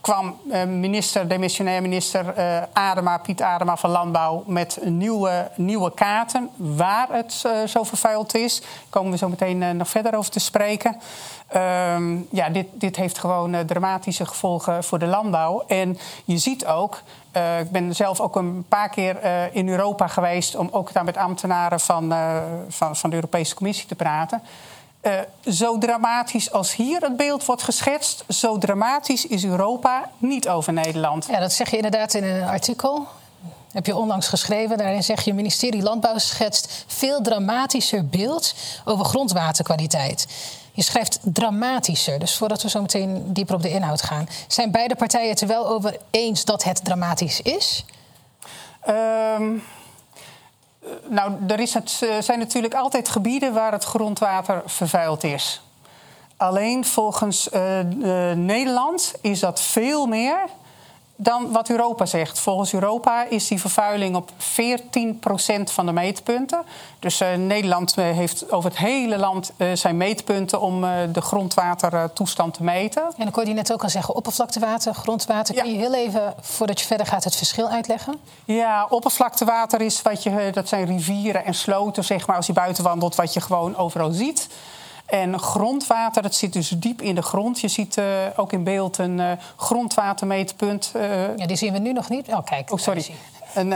kwam 0.00 0.40
minister, 0.66 1.28
demissionair 1.28 1.82
minister 1.82 2.34
Adema, 2.72 3.18
Piet 3.18 3.42
Adema 3.42 3.76
van 3.76 3.90
Landbouw 3.90 4.42
met 4.46 4.78
nieuwe, 4.82 5.50
nieuwe 5.56 5.94
kaarten 5.94 6.50
waar 6.56 7.08
het 7.10 7.32
zo 7.66 7.82
vervuild 7.82 8.34
is. 8.34 8.60
Daar 8.60 8.70
komen 8.90 9.10
we 9.10 9.16
zo 9.16 9.28
meteen 9.28 9.76
nog 9.76 9.88
verder 9.88 10.14
over 10.14 10.30
te 10.30 10.40
spreken. 10.40 11.00
Ehm, 11.50 12.16
ja, 12.30 12.48
dit, 12.48 12.66
dit 12.72 12.96
heeft 12.96 13.18
gewoon 13.18 13.66
dramatische 13.66 14.26
gevolgen 14.26 14.84
voor 14.84 14.98
de 14.98 15.06
landbouw. 15.06 15.64
En 15.66 15.98
je 16.24 16.38
ziet 16.38 16.66
ook, 16.66 17.02
ik 17.60 17.70
ben 17.70 17.94
zelf 17.94 18.20
ook 18.20 18.36
een 18.36 18.64
paar 18.68 18.88
keer 18.88 19.16
in 19.52 19.68
Europa 19.68 20.06
geweest 20.06 20.56
om 20.56 20.68
ook 20.70 20.92
daar 20.92 21.04
met 21.04 21.16
ambtenaren 21.16 21.80
van, 21.80 22.14
van, 22.68 22.96
van 22.96 23.10
de 23.10 23.16
Europese 23.16 23.54
Commissie 23.54 23.86
te 23.86 23.94
praten. 23.94 24.42
Zo 25.44 25.78
dramatisch 25.78 26.52
als 26.52 26.76
hier 26.76 27.00
het 27.00 27.16
beeld 27.16 27.44
wordt 27.44 27.62
geschetst, 27.62 28.24
zo 28.28 28.58
dramatisch 28.58 29.26
is 29.26 29.44
Europa 29.44 30.10
niet 30.18 30.48
over 30.48 30.72
Nederland. 30.72 31.26
Ja, 31.30 31.40
dat 31.40 31.52
zeg 31.52 31.70
je 31.70 31.76
inderdaad 31.76 32.14
in 32.14 32.24
een 32.24 32.48
artikel. 32.48 33.06
Heb 33.72 33.86
je 33.86 33.96
onlangs 33.96 34.28
geschreven. 34.28 34.78
Daarin 34.78 35.02
zeg 35.02 35.22
je: 35.24 35.34
ministerie 35.34 35.82
Landbouw 35.82 36.18
schetst 36.18 36.84
veel 36.86 37.22
dramatischer 37.22 38.06
beeld 38.06 38.54
over 38.84 39.04
grondwaterkwaliteit. 39.04 40.26
Je 40.72 40.82
schrijft 40.82 41.18
dramatischer. 41.22 42.18
Dus 42.18 42.36
voordat 42.36 42.62
we 42.62 42.68
zo 42.68 42.80
meteen 42.80 43.32
dieper 43.32 43.54
op 43.54 43.62
de 43.62 43.70
inhoud 43.70 44.02
gaan, 44.02 44.28
zijn 44.46 44.70
beide 44.70 44.96
partijen 44.96 45.28
het 45.28 45.40
er 45.40 45.46
wel 45.48 45.68
over 45.68 45.96
eens 46.10 46.44
dat 46.44 46.64
het 46.64 46.84
dramatisch 46.84 47.42
is? 47.42 47.84
Um 48.88 49.62
nou, 51.08 51.32
er 51.48 51.60
eh, 51.60 52.08
zijn 52.20 52.38
natuurlijk 52.38 52.74
altijd 52.74 53.08
gebieden 53.08 53.52
waar 53.52 53.72
het 53.72 53.84
grondwater 53.84 54.62
vervuild 54.66 55.24
is. 55.24 55.62
Alleen 56.36 56.84
volgens 56.84 57.48
uh, 57.52 57.78
uh, 57.78 58.32
Nederland 58.32 59.14
is 59.20 59.40
dat 59.40 59.60
veel 59.60 60.06
meer 60.06 60.38
dan 61.22 61.52
wat 61.52 61.68
Europa 61.68 62.06
zegt. 62.06 62.38
Volgens 62.38 62.72
Europa 62.72 63.24
is 63.28 63.48
die 63.48 63.60
vervuiling 63.60 64.16
op 64.16 64.30
14% 64.30 64.34
van 65.64 65.86
de 65.86 65.92
meetpunten. 65.92 66.62
Dus 66.98 67.20
uh, 67.20 67.34
Nederland 67.34 67.94
heeft 67.94 68.52
over 68.52 68.70
het 68.70 68.78
hele 68.78 69.18
land 69.18 69.52
uh, 69.56 69.72
zijn 69.74 69.96
meetpunten 69.96 70.60
om 70.60 70.84
uh, 70.84 70.90
de 71.12 71.20
grondwatertoestand 71.20 72.54
te 72.54 72.62
meten. 72.62 73.02
En 73.02 73.12
dan 73.16 73.30
kon 73.30 73.46
je 73.46 73.54
net 73.54 73.72
ook 73.72 73.82
al 73.82 73.88
zeggen, 73.88 74.14
oppervlaktewater, 74.14 74.94
grondwater. 74.94 75.54
Ja. 75.54 75.62
Kun 75.62 75.72
je 75.72 75.78
heel 75.78 75.94
even, 75.94 76.34
voordat 76.40 76.80
je 76.80 76.86
verder 76.86 77.06
gaat, 77.06 77.24
het 77.24 77.36
verschil 77.36 77.68
uitleggen? 77.68 78.14
Ja, 78.44 78.86
oppervlaktewater 78.88 79.80
is 79.80 80.02
wat 80.02 80.22
je, 80.22 80.50
dat 80.52 80.68
zijn 80.68 80.84
rivieren 80.84 81.44
en 81.44 81.54
sloten, 81.54 82.04
zeg 82.04 82.26
maar, 82.26 82.36
als 82.36 82.46
je 82.46 82.52
buiten 82.52 82.84
wandelt, 82.84 83.14
wat 83.14 83.34
je 83.34 83.40
gewoon 83.40 83.76
overal 83.76 84.10
ziet. 84.10 84.48
En 85.10 85.38
grondwater, 85.38 86.22
dat 86.22 86.34
zit 86.34 86.52
dus 86.52 86.68
diep 86.68 87.02
in 87.02 87.14
de 87.14 87.22
grond. 87.22 87.60
Je 87.60 87.68
ziet 87.68 87.96
uh, 87.96 88.04
ook 88.36 88.52
in 88.52 88.64
beeld 88.64 88.98
een 88.98 89.18
uh, 89.18 89.32
grondwatermeetpunt. 89.56 90.92
Uh, 90.96 91.36
ja, 91.36 91.46
die 91.46 91.56
zien 91.56 91.72
we 91.72 91.78
nu 91.78 91.92
nog 91.92 92.08
niet. 92.08 92.28
Oh, 92.28 92.44
kijk. 92.44 92.72
Oh, 92.72 92.78
sorry. 92.78 93.06
Een, 93.54 93.74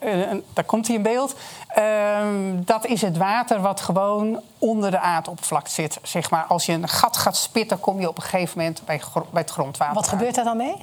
een, 0.00 0.44
daar 0.52 0.64
komt 0.64 0.86
hij 0.86 0.96
in 0.96 1.02
beeld. 1.02 1.34
Ehm, 1.68 2.64
dat 2.64 2.86
is 2.86 3.02
het 3.02 3.16
water 3.16 3.60
wat 3.60 3.80
gewoon 3.80 4.40
onder 4.58 4.90
de 4.90 4.98
aardoppervlak 4.98 5.68
zit. 5.68 5.98
Zeg 6.02 6.30
maar, 6.30 6.44
als 6.44 6.66
je 6.66 6.72
een 6.72 6.88
gat 6.88 7.16
gaat 7.16 7.36
spitten, 7.36 7.80
kom 7.80 8.00
je 8.00 8.08
op 8.08 8.16
een 8.16 8.22
gegeven 8.22 8.58
moment 8.58 8.82
bij, 8.84 9.00
bij 9.30 9.42
het 9.42 9.50
grondwater. 9.50 9.94
Wat 9.94 10.08
gebeurt 10.08 10.34
daar 10.34 10.44
dan 10.44 10.56
mee? 10.56 10.76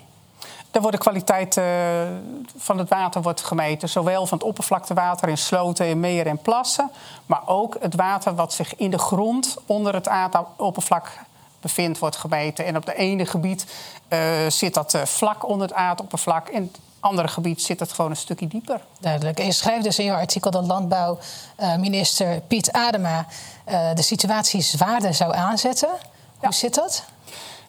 Daar 0.71 0.81
wordt 0.81 0.97
de 0.97 1.03
kwaliteit 1.03 1.57
uh, 1.57 1.65
van 2.57 2.77
het 2.77 2.89
water 2.89 3.21
wordt 3.21 3.41
gemeten. 3.41 3.89
Zowel 3.89 4.25
van 4.25 4.37
het 4.37 4.47
oppervlaktewater 4.47 5.29
in 5.29 5.37
sloten, 5.37 5.87
in 5.87 5.99
meren 5.99 6.31
en 6.31 6.37
plassen. 6.37 6.91
Maar 7.25 7.41
ook 7.45 7.77
het 7.79 7.95
water 7.95 8.35
wat 8.35 8.53
zich 8.53 8.75
in 8.75 8.91
de 8.91 8.97
grond 8.97 9.57
onder 9.65 9.93
het 9.93 10.07
aardoppervlak 10.07 11.11
bevindt, 11.59 11.99
wordt 11.99 12.15
gemeten. 12.15 12.65
En 12.65 12.75
op 12.75 12.85
het 12.85 12.95
ene 12.95 13.25
gebied 13.25 13.65
uh, 14.09 14.19
zit 14.47 14.73
dat 14.73 14.93
uh, 14.93 15.01
vlak 15.05 15.47
onder 15.47 15.67
het 15.67 15.77
aardoppervlak. 15.77 16.49
In 16.49 16.61
het 16.61 16.79
andere 16.99 17.27
gebied 17.27 17.61
zit 17.61 17.79
het 17.79 17.91
gewoon 17.93 18.11
een 18.11 18.17
stukje 18.17 18.47
dieper. 18.47 18.81
Duidelijk. 18.99 19.39
En 19.39 19.45
je 19.45 19.51
schrijft 19.51 19.83
dus 19.83 19.99
in 19.99 20.05
je 20.05 20.13
artikel 20.13 20.51
dat 20.51 20.65
landbouwminister 20.65 22.41
Piet 22.47 22.71
Adema 22.71 23.25
de 23.93 24.01
situatie 24.01 24.61
zwaarder 24.61 25.13
zou 25.13 25.35
aanzetten. 25.35 25.89
Ja. 26.41 26.47
Hoe 26.47 26.53
zit 26.53 26.75
dat? 26.75 27.03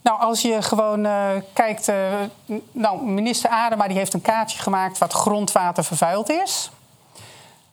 Nou, 0.02 0.20
als 0.20 0.42
je 0.42 0.62
gewoon 0.62 1.06
uh, 1.06 1.30
kijkt. 1.52 1.88
Uh, 1.88 1.96
nou, 2.72 3.02
minister 3.02 3.50
Adema 3.50 3.86
die 3.86 3.96
heeft 3.96 4.14
een 4.14 4.22
kaartje 4.22 4.58
gemaakt 4.58 4.98
wat 4.98 5.12
grondwater 5.12 5.84
vervuild 5.84 6.30
is. 6.30 6.70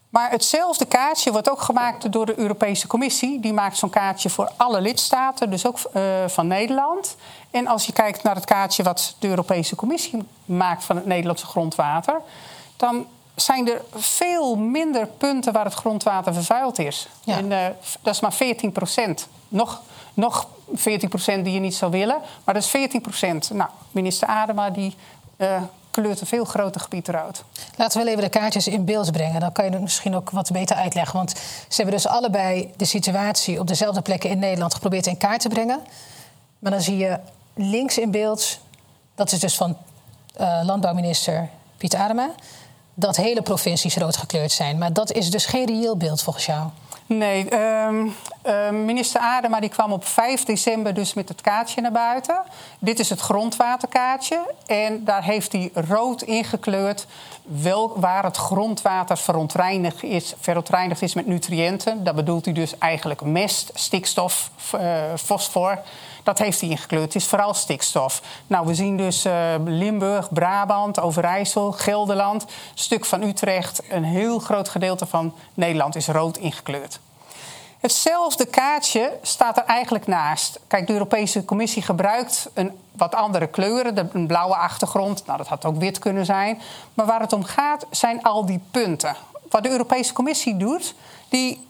Maar 0.10 0.32
hetzelfde 0.32 0.86
kaartje 0.86 1.32
wordt 1.32 1.50
ook 1.50 1.62
gemaakt 1.62 2.12
door 2.12 2.26
de 2.26 2.40
Europese 2.40 2.88
Commissie. 2.88 3.40
Die 3.40 3.54
maakt 3.54 3.78
zo'n 3.78 3.90
kaartje 3.90 4.30
voor 4.30 4.52
alle 4.58 4.82
lidstaten, 4.82 5.50
dus 5.50 5.66
ook 5.66 5.80
uh, 5.94 6.04
van 6.28 6.48
Nederland. 6.48 7.16
En 7.52 7.68
als 7.68 7.86
je 7.86 7.94
kijkt 7.94 8.24
naar 8.24 8.36
het 8.36 8.46
kaartje 8.46 8.84
wat 8.84 9.16
de 9.20 9.28
Europese 9.28 9.76
Commissie 9.76 10.24
maakt 10.46 10.84
van 10.84 10.96
het 10.96 11.06
Nederlandse 11.06 11.46
grondwater, 11.46 12.22
dan 12.78 13.08
zijn 13.36 13.70
er 13.70 13.82
veel 13.96 14.56
minder 14.56 15.08
punten 15.08 15.54
waar 15.54 15.66
het 15.66 15.74
grondwater 15.74 16.34
vervuild 16.34 16.80
is. 16.80 17.08
Ja. 17.24 17.38
En, 17.38 17.76
dat 18.02 18.14
is 18.14 18.20
maar 18.20 18.34
14 18.34 18.72
procent. 18.72 19.28
Nog 19.48 19.82
nog 20.20 20.48
14% 20.72 21.42
die 21.44 21.52
je 21.52 21.60
niet 21.60 21.76
zou 21.76 21.92
willen. 21.92 22.18
Maar 22.44 22.54
dat 22.54 22.64
is 22.64 22.90
14% 23.52 23.54
Nou, 23.54 23.70
minister 23.92 24.28
Adema 24.28 24.70
die 24.70 24.96
uh, 25.38 25.62
kleurt 25.92 26.22
een 26.22 26.28
veel 26.28 26.46
groter 26.46 26.82
gebied 26.82 27.08
eruit. 27.08 27.44
Laten 27.76 28.04
we 28.04 28.10
even 28.10 28.24
de 28.24 28.30
kaartjes 28.30 28.68
in 28.68 28.86
beeld 28.86 29.12
brengen. 29.12 29.40
Dan 29.40 29.52
kan 29.52 29.66
je 29.66 29.72
het 29.72 29.82
misschien 29.82 30.16
ook 30.16 30.30
wat 30.30 30.52
beter 30.52 30.76
uitleggen. 30.76 31.16
Want 31.16 31.30
ze 31.68 31.76
hebben 31.76 31.94
dus 31.94 32.08
allebei 32.08 32.74
de 32.78 32.86
situatie 32.86 33.60
op 33.60 33.68
dezelfde 33.68 34.02
plekken 34.02 34.30
in 34.30 34.40
Nederland 34.40 34.74
geprobeerd 34.74 35.08
in 35.08 35.18
kaart 35.18 35.42
te 35.42 35.50
brengen. 35.50 35.80
Maar 36.60 36.72
dan 36.72 36.82
zie 36.82 36.98
je 36.98 37.20
links 37.54 37.98
in 37.98 38.12
beeld, 38.12 38.60
dat 39.16 39.32
is 39.32 39.40
dus 39.40 39.56
van 39.56 39.78
uh, 40.40 40.60
landbouwminister 40.64 41.50
Piet 41.78 41.96
Adema, 41.96 42.30
dat 42.94 43.16
hele 43.16 43.42
provincies 43.42 43.96
rood 43.96 44.18
gekleurd 44.18 44.52
zijn. 44.52 44.78
Maar 44.78 44.94
dat 44.94 45.12
is 45.12 45.32
dus 45.32 45.46
geen 45.46 45.66
reëel 45.66 45.98
beeld 45.98 46.22
volgens 46.22 46.46
jou. 46.46 46.70
Nee, 47.10 47.54
um, 47.54 48.16
uh, 48.46 48.70
minister 48.70 49.22
Adema 49.22 49.60
die 49.60 49.70
kwam 49.70 49.92
op 49.92 50.06
5 50.06 50.44
december 50.44 50.94
dus 50.94 51.14
met 51.14 51.30
het 51.30 51.42
kaartje 51.42 51.82
naar 51.82 51.92
buiten. 51.92 52.42
Dit 52.80 53.00
is 53.00 53.10
het 53.10 53.20
grondwaterkaartje. 53.20 54.54
En 54.66 55.04
daar 55.04 55.24
heeft 55.24 55.52
hij 55.52 55.72
rood 55.74 56.22
ingekleurd 56.22 57.08
wel, 57.44 58.00
waar 58.00 58.24
het 58.24 58.38
grondwater 58.38 59.18
verontreinigd 59.18 60.04
is, 60.04 60.34
verontreinigd 60.40 61.02
is 61.02 61.14
met 61.14 61.28
nutriënten. 61.28 62.04
Dat 62.04 62.16
bedoelt 62.16 62.46
hij 62.46 62.54
dus 62.54 62.78
eigenlijk 62.78 63.22
mest, 63.22 63.72
stikstof, 63.74 64.52
uh, 64.76 64.82
fosfor. 65.16 65.80
Dat 66.24 66.40
heeft 66.40 66.62
hij 66.62 66.70
ingekleurd. 66.70 67.04
Het 67.04 67.16
is 67.16 67.28
vooral 67.28 67.54
stikstof. 67.54 68.22
Nou, 68.48 68.66
we 68.66 68.76
zien 68.76 68.98
dus 68.98 69.26
uh, 69.26 69.56
Limburg, 69.66 70.34
Brabant, 70.34 71.00
Overijssel, 71.00 71.72
Gelderland, 71.72 72.44
een 72.44 72.50
stuk 72.74 73.06
van 73.06 73.22
Utrecht. 73.22 73.82
Een 73.90 74.04
heel 74.04 74.40
groot 74.40 74.70
gedeelte 74.70 75.06
van 75.06 75.34
Nederland 75.54 75.96
is 75.96 76.08
rood 76.08 76.38
ingekleurd. 76.38 77.00
Hetzelfde 77.80 78.46
kaartje 78.46 79.18
staat 79.22 79.58
er 79.58 79.64
eigenlijk 79.64 80.08
naast. 80.08 80.60
Kijk, 80.68 80.88
de 80.88 80.94
Europese 80.94 81.46
Commissie 81.46 81.82
gebruikt 81.82 82.50
een 82.54 82.80
wat 82.92 83.16
andere 83.16 83.48
kleuren, 83.48 84.10
een 84.14 84.28
blauwe 84.28 84.56
achtergrond. 84.56 85.26
Nou, 85.26 85.38
dat 85.38 85.48
had 85.48 85.66
ook 85.66 85.78
wit 85.78 86.00
kunnen 86.00 86.26
zijn. 86.26 86.62
Maar 86.94 87.06
waar 87.06 87.20
het 87.20 87.34
om 87.34 87.44
gaat, 87.44 87.86
zijn 87.92 88.24
al 88.24 88.46
die 88.46 88.60
punten. 88.72 89.16
Wat 89.50 89.64
de 89.64 89.70
Europese 89.70 90.14
Commissie 90.14 90.58
doet, 90.58 90.96
die 91.30 91.68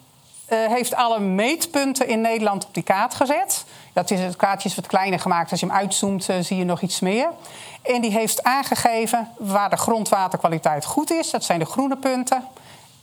uh, 0.49 0.57
heeft 0.67 0.95
alle 0.95 1.19
meetpunten 1.19 2.07
in 2.07 2.21
Nederland 2.21 2.65
op 2.65 2.73
die 2.73 2.83
kaart 2.83 3.13
gezet. 3.13 3.65
Dat 3.93 4.11
is, 4.11 4.19
het 4.19 4.35
kaartje 4.35 4.69
is 4.69 4.75
wat 4.75 4.87
kleiner 4.87 5.19
gemaakt. 5.19 5.51
Als 5.51 5.59
je 5.59 5.65
hem 5.65 5.75
uitzoomt, 5.75 6.29
uh, 6.29 6.35
zie 6.39 6.57
je 6.57 6.63
nog 6.63 6.81
iets 6.81 6.99
meer. 6.99 7.29
En 7.81 8.01
die 8.01 8.11
heeft 8.11 8.43
aangegeven 8.43 9.27
waar 9.37 9.69
de 9.69 9.77
grondwaterkwaliteit 9.77 10.85
goed 10.85 11.11
is. 11.11 11.29
Dat 11.29 11.43
zijn 11.43 11.59
de 11.59 11.65
groene 11.65 11.97
punten. 11.97 12.43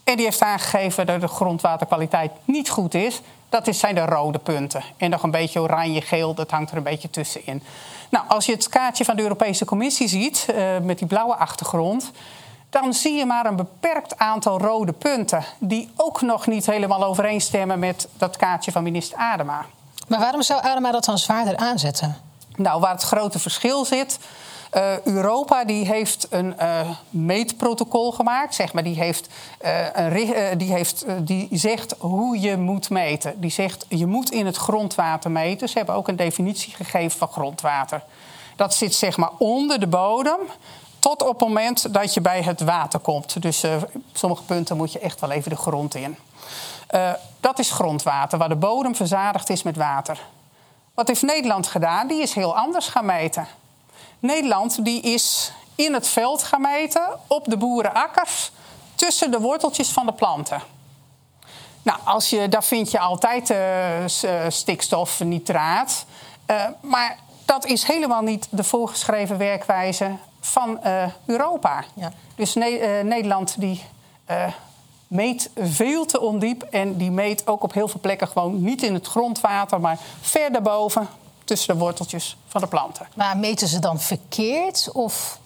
En 0.04 0.16
die 0.16 0.24
heeft 0.24 0.42
aangegeven 0.42 1.06
dat 1.06 1.20
de 1.20 1.28
grondwaterkwaliteit 1.28 2.32
niet 2.44 2.70
goed 2.70 2.94
is. 2.94 3.20
Dat 3.48 3.68
zijn 3.70 3.94
de 3.94 4.04
rode 4.04 4.38
punten. 4.38 4.82
En 4.96 5.10
nog 5.10 5.22
een 5.22 5.30
beetje 5.30 5.60
oranje-geel, 5.60 6.34
dat 6.34 6.50
hangt 6.50 6.70
er 6.70 6.76
een 6.76 6.82
beetje 6.82 7.10
tussenin. 7.10 7.62
Nou, 8.08 8.24
als 8.28 8.46
je 8.46 8.52
het 8.52 8.68
kaartje 8.68 9.04
van 9.04 9.16
de 9.16 9.22
Europese 9.22 9.64
Commissie 9.64 10.08
ziet, 10.08 10.46
uh, 10.50 10.78
met 10.82 10.98
die 10.98 11.06
blauwe 11.06 11.34
achtergrond 11.34 12.12
dan 12.70 12.94
zie 12.94 13.14
je 13.14 13.26
maar 13.26 13.46
een 13.46 13.56
beperkt 13.56 14.18
aantal 14.18 14.58
rode 14.58 14.92
punten. 14.92 15.44
die 15.58 15.90
ook 15.96 16.20
nog 16.20 16.46
niet 16.46 16.66
helemaal 16.66 17.04
overeenstemmen 17.04 17.78
met 17.78 18.08
dat 18.16 18.36
kaartje 18.36 18.72
van 18.72 18.82
minister 18.82 19.18
Adema. 19.18 19.64
Maar 20.06 20.18
waarom 20.18 20.42
zou 20.42 20.62
Adema 20.62 20.90
dat 20.90 21.04
dan 21.04 21.18
zwaarder 21.18 21.56
aanzetten? 21.56 22.16
Nou, 22.56 22.80
waar 22.80 22.92
het 22.92 23.02
grote 23.02 23.38
verschil 23.38 23.84
zit. 23.84 24.18
Uh, 24.74 25.00
Europa 25.00 25.64
die 25.64 25.86
heeft 25.86 26.26
een 26.30 26.54
uh, 26.60 26.90
meetprotocol 27.10 28.12
gemaakt, 28.12 28.54
zeg 28.54 28.72
maar. 28.72 28.82
Die, 28.82 28.94
heeft, 28.94 29.28
uh, 29.64 30.10
een, 30.10 30.58
die, 30.58 30.72
heeft, 30.72 31.04
die 31.20 31.48
zegt 31.52 31.94
hoe 31.98 32.40
je 32.40 32.56
moet 32.56 32.90
meten. 32.90 33.40
Die 33.40 33.50
zegt 33.50 33.86
je 33.88 34.06
moet 34.06 34.30
in 34.30 34.46
het 34.46 34.56
grondwater 34.56 35.30
meten. 35.30 35.68
Ze 35.68 35.76
hebben 35.76 35.94
ook 35.94 36.08
een 36.08 36.16
definitie 36.16 36.74
gegeven 36.74 37.18
van 37.18 37.28
grondwater. 37.28 38.02
Dat 38.56 38.74
zit 38.74 38.94
zeg 38.94 39.16
maar 39.16 39.30
onder 39.38 39.80
de 39.80 39.86
bodem 39.86 40.38
tot 40.98 41.22
op 41.22 41.28
het 41.28 41.48
moment 41.48 41.92
dat 41.94 42.14
je 42.14 42.20
bij 42.20 42.42
het 42.42 42.60
water 42.60 42.98
komt. 42.98 43.42
Dus 43.42 43.64
op 43.64 43.90
sommige 44.12 44.42
punten 44.42 44.76
moet 44.76 44.92
je 44.92 44.98
echt 44.98 45.20
wel 45.20 45.30
even 45.30 45.50
de 45.50 45.56
grond 45.56 45.94
in. 45.94 46.16
Uh, 46.90 47.10
dat 47.40 47.58
is 47.58 47.70
grondwater, 47.70 48.38
waar 48.38 48.48
de 48.48 48.56
bodem 48.56 48.94
verzadigd 48.94 49.50
is 49.50 49.62
met 49.62 49.76
water. 49.76 50.20
Wat 50.94 51.08
heeft 51.08 51.22
Nederland 51.22 51.66
gedaan? 51.66 52.06
Die 52.06 52.22
is 52.22 52.34
heel 52.34 52.56
anders 52.56 52.88
gaan 52.88 53.06
meten. 53.06 53.46
Nederland 54.18 54.84
die 54.84 55.00
is 55.00 55.52
in 55.74 55.94
het 55.94 56.08
veld 56.08 56.42
gaan 56.42 56.60
meten, 56.60 57.08
op 57.26 57.44
de 57.44 57.56
boerenakkers, 57.56 58.52
tussen 58.94 59.30
de 59.30 59.40
worteltjes 59.40 59.88
van 59.88 60.06
de 60.06 60.12
planten. 60.12 60.62
Nou, 61.82 61.98
als 62.04 62.30
je, 62.30 62.48
daar 62.48 62.64
vind 62.64 62.90
je 62.90 62.98
altijd 62.98 63.50
uh, 63.50 63.58
stikstof, 64.48 65.20
nitraat. 65.20 66.04
Uh, 66.50 66.64
maar 66.80 67.18
dat 67.44 67.64
is 67.64 67.84
helemaal 67.84 68.22
niet 68.22 68.46
de 68.50 68.64
voorgeschreven 68.64 69.38
werkwijze 69.38 70.16
van 70.40 70.80
Europa. 71.26 71.84
Ja. 71.94 72.12
Dus 72.34 72.54
ne 72.54 73.00
Nederland 73.04 73.60
die 73.60 73.84
meet 75.08 75.50
veel 75.56 76.04
te 76.04 76.20
ondiep. 76.20 76.62
En 76.62 76.96
die 76.96 77.10
meet 77.10 77.46
ook 77.46 77.62
op 77.62 77.72
heel 77.72 77.88
veel 77.88 78.00
plekken 78.00 78.28
gewoon 78.28 78.62
niet 78.62 78.82
in 78.82 78.94
het 78.94 79.06
grondwater, 79.06 79.80
maar 79.80 79.98
ver 80.20 80.52
daarboven 80.52 81.08
tussen 81.44 81.74
de 81.74 81.80
worteltjes 81.80 82.36
van 82.46 82.60
de 82.60 82.66
planten. 82.66 83.06
Maar 83.14 83.36
meten 83.36 83.68
ze 83.68 83.78
dan 83.78 84.00
verkeerd? 84.00 84.90
Of? 84.92 85.38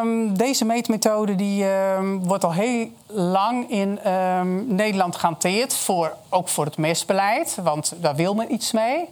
Um, 0.00 0.36
deze 0.36 0.64
meetmethode 0.64 1.34
die, 1.34 1.64
um, 1.64 2.24
wordt 2.24 2.44
al 2.44 2.52
heel 2.52 2.88
lang 3.06 3.70
in 3.70 4.12
um, 4.12 4.74
Nederland 4.74 5.16
gehanteerd. 5.16 5.74
Voor, 5.74 6.16
ook 6.28 6.48
voor 6.48 6.64
het 6.64 6.76
mestbeleid, 6.76 7.58
want 7.62 7.92
daar 7.96 8.14
wil 8.14 8.34
men 8.34 8.52
iets 8.52 8.72
mee. 8.72 9.08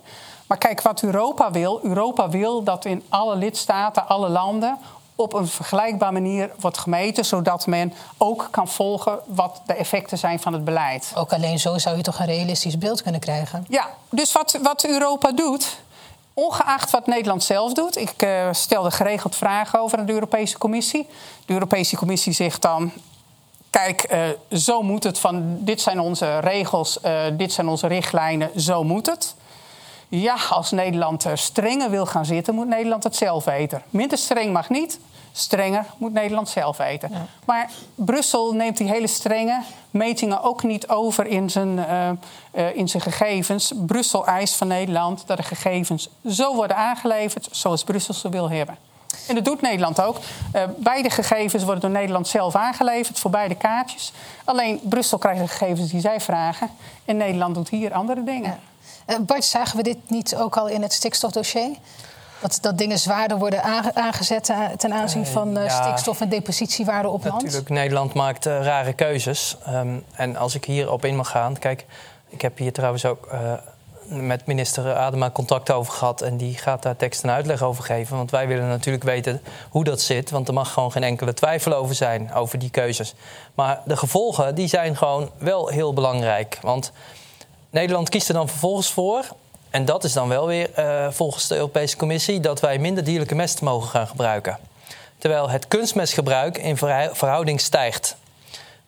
Maar 0.47 0.59
kijk, 0.59 0.83
wat 0.83 1.03
Europa 1.03 1.51
wil. 1.51 1.81
Europa 1.83 2.29
wil 2.29 2.63
dat 2.63 2.85
in 2.85 3.03
alle 3.09 3.37
lidstaten, 3.37 4.09
alle 4.09 4.29
landen 4.29 4.79
op 5.21 5.33
een 5.33 5.49
vergelijkbare 5.49 6.13
manier 6.13 6.51
wordt 6.61 6.79
gemeten, 6.79 7.25
zodat 7.25 7.67
men 7.67 7.93
ook 8.19 8.49
kan 8.51 8.69
volgen 8.69 9.19
wat 9.27 9.61
de 9.67 9.75
effecten 9.75 10.19
zijn 10.19 10.41
van 10.41 10.53
het 10.53 10.65
beleid. 10.65 11.13
Ook 11.15 11.33
alleen 11.33 11.59
zo 11.59 11.79
zou 11.79 11.97
je 11.97 12.03
toch 12.03 12.19
een 12.19 12.27
realistisch 12.27 12.79
beeld 12.79 13.03
kunnen 13.03 13.21
krijgen? 13.21 13.65
Ja, 13.69 13.89
dus 14.11 14.33
wat, 14.33 14.59
wat 14.63 14.85
Europa 14.85 15.33
doet, 15.33 15.79
ongeacht 16.35 16.91
wat 16.91 17.07
Nederland 17.07 17.45
zelf 17.45 17.73
doet. 17.73 17.97
Ik 17.97 18.23
uh, 18.23 18.49
stelde 18.53 18.91
geregeld 18.91 19.37
vragen 19.37 19.81
over 19.81 19.99
aan 19.99 20.07
de 20.07 20.13
Europese 20.13 20.59
Commissie. 20.59 21.09
De 21.47 21.53
Europese 21.53 21.97
Commissie 21.97 22.33
zegt 22.33 22.63
dan. 22.63 22.93
Kijk, 23.71 24.13
uh, 24.13 24.59
zo 24.59 24.83
moet 24.83 25.05
het. 25.05 25.19
Van, 25.19 25.59
dit 25.61 25.81
zijn 25.81 26.01
onze 26.01 26.39
regels, 26.39 26.99
uh, 27.05 27.23
dit 27.33 27.53
zijn 27.53 27.69
onze 27.69 27.87
richtlijnen, 27.87 28.61
zo 28.61 28.85
moet 28.85 29.07
het. 29.07 29.35
Ja, 30.13 30.37
als 30.51 30.71
Nederland 30.71 31.27
strenger 31.35 31.91
wil 31.91 32.07
gaan 32.07 32.25
zitten, 32.25 32.55
moet 32.55 32.67
Nederland 32.67 33.05
het 33.05 33.17
zelf 33.17 33.45
weten. 33.45 33.83
Minder 33.91 34.19
streng 34.19 34.53
mag 34.53 34.69
niet, 34.69 35.01
strenger 35.33 35.87
moet 35.97 36.13
Nederland 36.13 36.49
zelf 36.49 36.77
weten. 36.77 37.11
Ja. 37.13 37.27
Maar 37.45 37.71
Brussel 37.95 38.53
neemt 38.53 38.77
die 38.77 38.89
hele 38.89 39.07
strenge 39.07 39.63
metingen 39.91 40.43
ook 40.43 40.63
niet 40.63 40.89
over 40.89 41.27
in 41.27 41.51
zijn, 41.51 41.77
uh, 41.79 42.11
uh, 42.55 42.77
in 42.77 42.89
zijn 42.89 43.03
gegevens. 43.03 43.73
Brussel 43.87 44.27
eist 44.27 44.57
van 44.57 44.69
Nederland 44.69 45.27
dat 45.27 45.37
de 45.37 45.43
gegevens 45.43 46.09
zo 46.27 46.55
worden 46.55 46.77
aangeleverd 46.77 47.49
zoals 47.51 47.85
Brussel 47.85 48.15
ze 48.15 48.29
wil 48.29 48.51
hebben. 48.51 48.77
En 49.29 49.35
dat 49.35 49.45
doet 49.45 49.61
Nederland 49.61 50.01
ook. 50.01 50.17
Uh, 50.57 50.63
beide 50.77 51.11
gegevens 51.11 51.65
worden 51.65 51.81
door 51.81 51.91
Nederland 51.91 52.29
zelf 52.29 52.55
aangeleverd 52.55 53.19
voor 53.19 53.31
beide 53.31 53.55
kaartjes. 53.55 54.13
Alleen 54.45 54.81
Brussel 54.83 55.19
krijgt 55.19 55.41
de 55.41 55.49
gegevens 55.49 55.91
die 55.91 56.01
zij 56.01 56.21
vragen. 56.21 56.71
En 57.05 57.17
Nederland 57.17 57.55
doet 57.55 57.69
hier 57.69 57.93
andere 57.93 58.25
dingen. 58.25 58.51
Ja. 58.51 58.59
Bart, 59.21 59.45
zagen 59.45 59.77
we 59.77 59.83
dit 59.83 59.97
niet 60.09 60.37
ook 60.37 60.57
al 60.57 60.69
in 60.69 60.83
het 60.83 60.93
stikstofdossier? 60.93 61.77
Dat, 62.41 62.59
dat 62.61 62.79
dingen 62.79 62.99
zwaarder 62.99 63.39
worden 63.39 63.63
aangezet 63.95 64.53
ten 64.77 64.93
aanzien 64.93 65.27
van 65.27 65.59
uh, 65.59 65.65
ja, 65.65 65.83
stikstof 65.83 66.21
en 66.21 66.29
depositiewaarde 66.29 67.09
op 67.09 67.25
land? 67.25 67.43
Natuurlijk, 67.43 67.69
Nederland 67.69 68.15
maakt 68.15 68.47
uh, 68.47 68.63
rare 68.63 68.93
keuzes. 68.93 69.57
Um, 69.69 70.05
en 70.13 70.37
als 70.37 70.55
ik 70.55 70.65
hierop 70.65 71.05
in 71.05 71.17
mag 71.17 71.31
gaan... 71.31 71.59
Kijk, 71.59 71.87
ik 72.29 72.43
heb 72.43 72.59
hier 72.59 72.73
trouwens 72.73 73.05
ook 73.05 73.29
uh, 73.33 73.53
met 74.07 74.47
minister 74.47 74.95
Adema 74.95 75.31
contact 75.31 75.71
over 75.71 75.93
gehad... 75.93 76.23
en 76.23 76.37
die 76.37 76.59
gaat 76.59 76.83
daar 76.83 76.97
tekst 76.97 77.23
en 77.23 77.31
uitleg 77.31 77.63
over 77.63 77.85
geven. 77.85 78.17
Want 78.17 78.31
wij 78.31 78.47
willen 78.47 78.69
natuurlijk 78.69 79.05
weten 79.05 79.43
hoe 79.71 79.85
dat 79.85 80.01
zit... 80.01 80.31
want 80.31 80.49
er 80.49 80.55
mag 80.55 80.73
gewoon 80.73 80.93
geen 80.93 81.03
enkele 81.05 81.35
twijfel 81.35 81.75
over 81.75 81.95
zijn, 81.95 82.35
over 82.35 82.59
die 82.59 82.71
keuzes. 82.71 83.15
Maar 83.55 83.81
de 83.85 83.97
gevolgen 83.97 84.55
die 84.55 84.69
zijn 84.69 84.97
gewoon 84.97 85.31
wel 85.39 85.69
heel 85.69 85.93
belangrijk. 85.93 86.59
Want 86.63 86.93
Nederland 87.71 88.09
kiest 88.09 88.29
er 88.29 88.35
dan 88.35 88.49
vervolgens 88.49 88.91
voor... 88.91 89.25
En 89.71 89.85
dat 89.85 90.05
is 90.05 90.13
dan 90.13 90.29
wel 90.29 90.47
weer 90.47 90.71
uh, 90.79 91.07
volgens 91.11 91.47
de 91.47 91.55
Europese 91.55 91.97
Commissie 91.97 92.41
dat 92.41 92.61
wij 92.61 92.79
minder 92.79 93.05
dierlijke 93.05 93.35
mest 93.35 93.61
mogen 93.61 93.89
gaan 93.89 94.07
gebruiken. 94.07 94.59
Terwijl 95.19 95.51
het 95.51 95.69
kunstmestgebruik 95.69 96.59
in 96.59 96.77
verhouding 97.13 97.61
stijgt. 97.61 98.17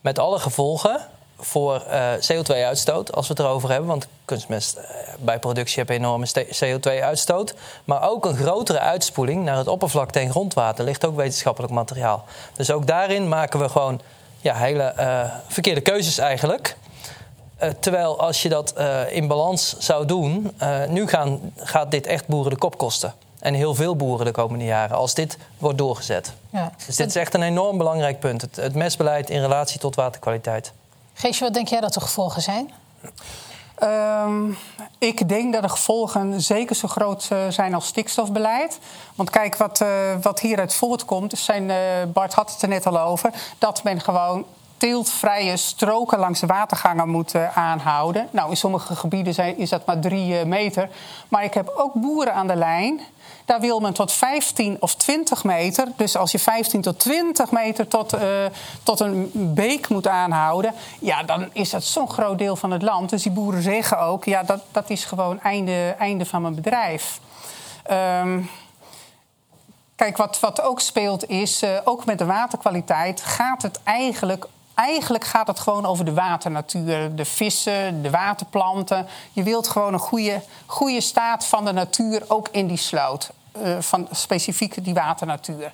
Met 0.01 0.19
alle 0.19 0.39
gevolgen 0.39 1.01
voor 1.39 1.85
uh, 1.89 2.13
CO2-uitstoot, 2.13 3.13
als 3.13 3.29
we 3.29 3.35
het 3.35 3.43
erover 3.43 3.71
hebben. 3.71 3.89
Want 3.89 4.07
kunstmest 4.25 4.77
uh, 4.77 4.85
bij 5.19 5.39
productie 5.39 5.79
heb 5.79 5.89
enorme 5.89 6.29
CO2-uitstoot. 6.65 7.55
Maar 7.85 8.11
ook 8.11 8.25
een 8.25 8.37
grotere 8.37 8.79
uitspoeling 8.79 9.45
naar 9.45 9.57
het 9.57 9.69
oppervlakte 9.69 10.19
en 10.19 10.31
grondwater 10.31 10.85
ligt 10.85 11.07
ook 11.07 11.17
wetenschappelijk 11.17 11.73
materiaal. 11.73 12.25
Dus 12.57 12.71
ook 12.71 12.87
daarin 12.87 13.29
maken 13.29 13.61
we 13.61 13.69
gewoon 13.69 14.01
ja, 14.41 14.55
hele 14.55 14.95
verkeerde 15.49 15.81
keuzes 15.81 16.19
eigenlijk. 16.19 16.77
Uh, 17.63 17.69
terwijl 17.69 18.21
als 18.21 18.43
je 18.43 18.49
dat 18.49 18.75
uh, 18.79 19.13
in 19.17 19.27
balans 19.27 19.79
zou 19.79 20.07
doen, 20.07 20.53
uh, 20.63 20.87
nu 20.89 21.07
gaan, 21.07 21.53
gaat 21.57 21.91
dit 21.91 22.07
echt 22.07 22.27
boeren 22.27 22.51
de 22.51 22.59
kop 22.59 22.79
kosten. 22.79 23.15
En 23.39 23.55
heel 23.55 23.75
veel 23.75 23.97
boeren 23.97 24.27
de 24.27 24.33
komende 24.33 24.65
jaren, 24.65 24.97
als 24.97 25.15
dit 25.15 25.39
wordt 25.59 25.79
doorgezet. 25.79 26.33
Ja. 26.51 26.73
Dus 26.87 26.97
dit 26.97 27.09
is 27.09 27.17
echt 27.17 27.35
een 27.35 27.43
enorm 27.43 27.79
belangrijk 27.79 28.21
punt. 28.21 28.41
Het, 28.41 28.57
het 28.57 28.75
mestbeleid 28.75 29.31
in 29.31 29.41
relatie 29.41 29.81
tot 29.81 29.95
waterkwaliteit. 29.95 30.73
Geesje, 31.15 31.45
wat 31.45 31.55
denk 31.55 31.69
jij 31.69 31.81
dat 31.81 31.95
de 31.95 32.01
gevolgen 32.01 32.43
zijn? 32.43 32.73
Um, 33.83 34.59
ik 34.99 35.29
denk 35.29 35.53
dat 35.53 35.63
de 35.63 35.69
gevolgen 35.69 36.41
zeker 36.41 36.77
zo 36.77 36.89
groot 36.89 37.29
uh, 37.33 37.39
zijn 37.49 37.75
als 37.75 37.87
stikstofbeleid. 37.87 38.79
Want 39.15 39.31
kijk, 39.31 39.57
wat, 39.57 39.81
uh, 39.81 39.89
wat 40.23 40.41
hieruit 40.41 40.75
voortkomt, 40.75 41.39
zijn, 41.39 41.69
uh, 41.69 41.77
Bart 42.13 42.33
had 42.33 42.53
het 42.53 42.63
er 42.63 42.69
net 42.69 42.87
al 42.87 43.01
over, 43.01 43.31
dat 43.59 43.83
men 43.83 44.01
gewoon 44.01 44.45
teeltvrije 44.83 45.57
stroken 45.57 46.19
langs 46.19 46.41
de 46.41 46.47
watergangen 46.47 47.09
moeten 47.09 47.55
aanhouden. 47.55 48.29
Nou, 48.31 48.51
in 48.51 48.57
sommige 48.57 48.97
gebieden 48.97 49.59
is 49.59 49.71
dat 49.71 49.87
maar 49.87 49.99
drie 49.99 50.45
meter. 50.45 50.89
Maar 51.29 51.45
ik 51.45 51.55
heb 51.55 51.73
ook 51.77 51.95
boeren 51.95 52.35
aan 52.35 52.47
de 52.47 52.55
lijn. 52.55 53.01
Daar 53.45 53.61
wil 53.61 53.81
men 53.81 53.93
tot 53.93 54.13
15 54.13 54.77
of 54.81 54.95
20 54.95 55.45
meter. 55.45 55.89
Dus 55.97 56.17
als 56.17 56.33
je 56.33 56.39
15 56.39 56.81
tot 56.81 56.99
20 56.99 57.51
meter 57.51 57.89
tot, 57.89 58.15
uh, 58.15 58.21
tot 58.83 59.01
een 59.01 59.31
beek 59.35 59.89
moet 59.89 60.07
aanhouden. 60.07 60.75
Ja, 60.99 61.23
dan 61.23 61.49
is 61.53 61.71
dat 61.71 61.85
zo'n 61.85 62.11
groot 62.11 62.39
deel 62.39 62.57
van 62.57 62.71
het 62.71 62.83
land. 62.83 63.11
Dus 63.11 63.23
die 63.23 63.33
boeren 63.33 63.63
zeggen 63.63 64.01
ook: 64.01 64.25
ja, 64.25 64.43
dat, 64.43 64.61
dat 64.71 64.91
is 64.91 65.05
gewoon 65.05 65.41
einde, 65.41 65.95
einde 65.99 66.27
van 66.27 66.43
mijn 66.43 66.55
bedrijf. 66.55 67.21
Um, 67.91 68.51
Kijk, 69.97 70.17
wat, 70.17 70.41
wat 70.41 70.63
ook 70.63 70.81
speelt 70.81 71.29
is, 71.29 71.63
uh, 71.63 71.71
ook 71.85 72.05
met 72.05 72.19
de 72.19 72.25
waterkwaliteit 72.25 73.21
gaat 73.21 73.63
het 73.63 73.81
eigenlijk 73.85 74.47
eigenlijk 74.75 75.25
gaat 75.25 75.47
het 75.47 75.59
gewoon 75.59 75.87
over 75.87 76.05
de 76.05 76.15
waternatuur. 76.15 77.17
De 77.17 77.25
vissen, 77.25 78.03
de 78.03 78.11
waterplanten. 78.11 79.07
Je 79.33 79.43
wilt 79.43 79.69
gewoon 79.69 79.93
een 79.93 79.99
goede, 79.99 80.43
goede 80.67 81.01
staat 81.01 81.45
van 81.45 81.65
de 81.65 81.73
natuur, 81.73 82.23
ook 82.29 82.49
in 82.51 82.67
die 82.67 82.77
sloot. 82.77 83.31
Uh, 83.57 83.77
van 83.81 84.09
specifiek 84.11 84.85
die 84.85 84.95
waternatuur. 84.95 85.73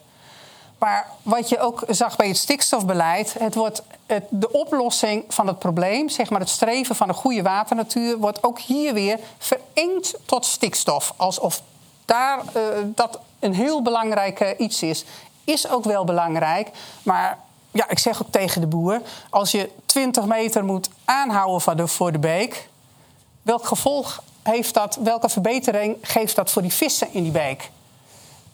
Maar 0.79 1.07
wat 1.23 1.49
je 1.49 1.59
ook 1.59 1.85
zag 1.89 2.17
bij 2.17 2.29
het 2.29 2.37
stikstofbeleid, 2.37 3.35
het 3.39 3.55
wordt 3.55 3.83
het, 4.07 4.25
de 4.29 4.53
oplossing 4.53 5.25
van 5.29 5.47
het 5.47 5.59
probleem, 5.59 6.09
zeg 6.09 6.31
maar 6.31 6.41
het 6.41 6.49
streven 6.49 6.97
van 6.97 7.09
een 7.09 7.15
goede 7.15 7.43
waternatuur, 7.43 8.19
wordt 8.19 8.43
ook 8.43 8.59
hier 8.59 8.95
weer 8.95 9.19
verengd 9.39 10.15
tot 10.25 10.45
stikstof. 10.45 11.15
Alsof 11.17 11.63
daar 12.05 12.39
uh, 12.39 12.63
dat 12.85 13.19
een 13.39 13.55
heel 13.55 13.83
belangrijk 13.83 14.55
iets 14.59 14.83
is. 14.83 15.05
Is 15.45 15.69
ook 15.69 15.85
wel 15.85 16.05
belangrijk, 16.05 16.71
maar 17.03 17.39
ja, 17.79 17.88
ik 17.88 17.99
zeg 17.99 18.23
ook 18.23 18.31
tegen 18.31 18.61
de 18.61 18.67
boer: 18.67 19.01
als 19.31 19.51
je 19.51 19.71
20 19.87 20.25
meter 20.25 20.64
moet 20.64 20.91
aanhouden 21.05 21.61
voor 21.61 21.77
de, 21.77 21.87
voor 21.87 22.12
de 22.12 22.19
beek, 22.19 22.69
welk 23.43 23.67
gevolg 23.67 24.23
heeft 24.43 24.75
dat? 24.75 24.99
Welke 25.03 25.29
verbetering 25.29 25.97
geeft 26.03 26.37
dat 26.37 26.51
voor 26.51 26.62
die 26.62 26.73
vissen 26.73 27.09
in 27.12 27.23
die 27.23 27.33
beek? 27.33 27.71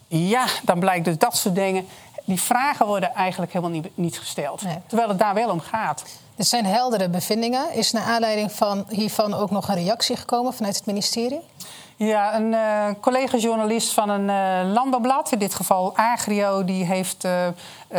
Ja, 0.07 0.45
dan 0.63 0.79
blijkt 0.79 1.05
dus 1.05 1.17
dat 1.17 1.37
soort 1.37 1.55
dingen. 1.55 1.87
Die 2.25 2.41
vragen 2.41 2.85
worden 2.85 3.13
eigenlijk 3.13 3.53
helemaal 3.53 3.75
niet, 3.75 3.97
niet 3.97 4.19
gesteld. 4.19 4.61
Nee. 4.61 4.77
Terwijl 4.87 5.09
het 5.09 5.19
daar 5.19 5.33
wel 5.33 5.49
om 5.49 5.59
gaat. 5.59 6.03
Dit 6.35 6.47
zijn 6.47 6.65
heldere 6.65 7.09
bevindingen. 7.09 7.73
Is 7.73 7.91
naar 7.91 8.03
aanleiding 8.03 8.51
van 8.51 8.85
hiervan 8.89 9.33
ook 9.33 9.51
nog 9.51 9.67
een 9.67 9.75
reactie 9.75 10.15
gekomen 10.15 10.53
vanuit 10.53 10.75
het 10.75 10.85
ministerie? 10.85 11.41
Ja, 11.97 12.35
een 12.35 12.51
uh, 12.51 12.87
collega-journalist 13.01 13.93
van 13.93 14.09
een 14.09 14.27
uh, 14.29 14.73
landbouwblad, 14.73 15.31
in 15.31 15.39
dit 15.39 15.55
geval 15.55 15.95
Agrio, 15.95 16.63
die 16.63 16.85
heeft 16.85 17.25
uh, 17.25 17.47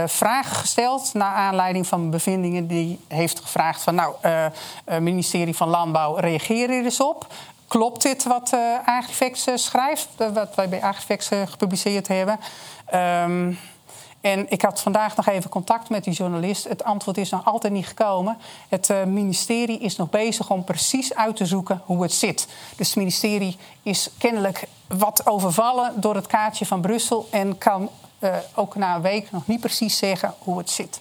vragen 0.07 0.57
gesteld 0.57 1.15
naar 1.15 1.35
aanleiding 1.35 1.87
van 1.87 2.11
bevindingen. 2.11 2.67
Die 2.67 3.01
heeft 3.09 3.41
gevraagd 3.41 3.83
van, 3.83 3.95
nou, 3.95 4.15
ministerie 5.01 5.57
van 5.57 5.69
Landbouw, 5.69 6.15
reageer 6.15 6.71
er 6.71 6.85
eens 6.85 7.01
op. 7.01 7.27
klopt 7.67 8.03
dit 8.03 8.25
wat 8.25 8.51
uh, 8.55 8.61
Agrifex 8.85 9.47
schrijft, 9.55 10.09
wat 10.33 10.55
wij 10.55 10.69
bij 10.69 10.83
Agrifex 10.83 11.29
gepubliceerd 11.29 12.09
hebben? 12.09 12.41
Ehm, 12.87 13.53
en 14.27 14.47
ik 14.49 14.63
had 14.63 14.81
vandaag 14.81 15.17
nog 15.17 15.27
even 15.27 15.51
contact 15.51 15.89
met 15.89 16.05
die 16.05 16.13
journalist. 16.13 16.69
Het 16.69 16.85
antwoord 16.85 17.19
is 17.19 17.31
nog 17.31 17.45
altijd 17.45 17.73
niet 17.73 17.87
gekomen. 17.87 18.39
Het 18.69 18.89
uh, 18.89 19.05
ministerie 19.05 19.79
is 19.79 19.97
nog 19.97 20.11
bezig 20.11 20.51
om 20.51 20.65
precies 20.65 21.15
uit 21.15 21.37
te 21.37 21.47
zoeken 21.47 21.83
hoe 21.85 22.03
het 22.03 22.13
zit. 22.13 22.49
Dus 22.77 22.87
het 22.89 22.97
ministerie 22.97 23.57
is 23.83 24.11
kennelijk 24.19 24.69
wat 24.87 25.27
overvallen 25.27 26.01
door 26.01 26.15
het 26.15 26.27
kaartje 26.27 26.67
van 26.67 26.81
Brussel 26.81 27.29
en 27.31 27.59
kan 27.59 27.91
uh, 28.19 28.37
ook 28.55 28.75
na 28.75 28.95
een 28.95 29.03
week 29.03 29.31
nog 29.31 29.47
niet 29.47 29.61
precies 29.61 29.97
zeggen 29.97 30.35
hoe 30.39 30.59
het 30.59 30.71
zit. 30.71 31.01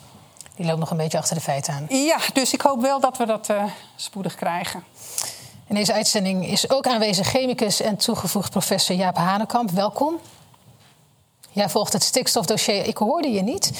Die 0.55 0.65
loopt 0.65 0.79
nog 0.79 0.91
een 0.91 0.97
beetje 0.97 1.17
achter 1.17 1.35
de 1.35 1.41
feiten 1.41 1.73
aan. 1.73 1.85
Ja, 1.89 2.17
dus 2.33 2.53
ik 2.53 2.61
hoop 2.61 2.81
wel 2.81 2.99
dat 2.99 3.17
we 3.17 3.25
dat 3.25 3.49
uh, 3.49 3.63
spoedig 3.95 4.35
krijgen. 4.35 4.83
In 5.67 5.75
deze 5.75 5.93
uitzending 5.93 6.47
is 6.47 6.69
ook 6.69 6.87
aanwezig 6.87 7.27
chemicus 7.27 7.81
en 7.81 7.97
toegevoegd 7.97 8.49
professor 8.49 8.95
Jaap 8.95 9.17
Hanekamp. 9.17 9.69
Welkom. 9.69 10.19
Jij 11.55 11.69
volgt 11.69 11.93
het 11.93 12.03
stikstofdossier. 12.03 12.85
Ik 12.85 12.97
hoorde 12.97 13.27
je 13.27 13.41
niet. 13.41 13.71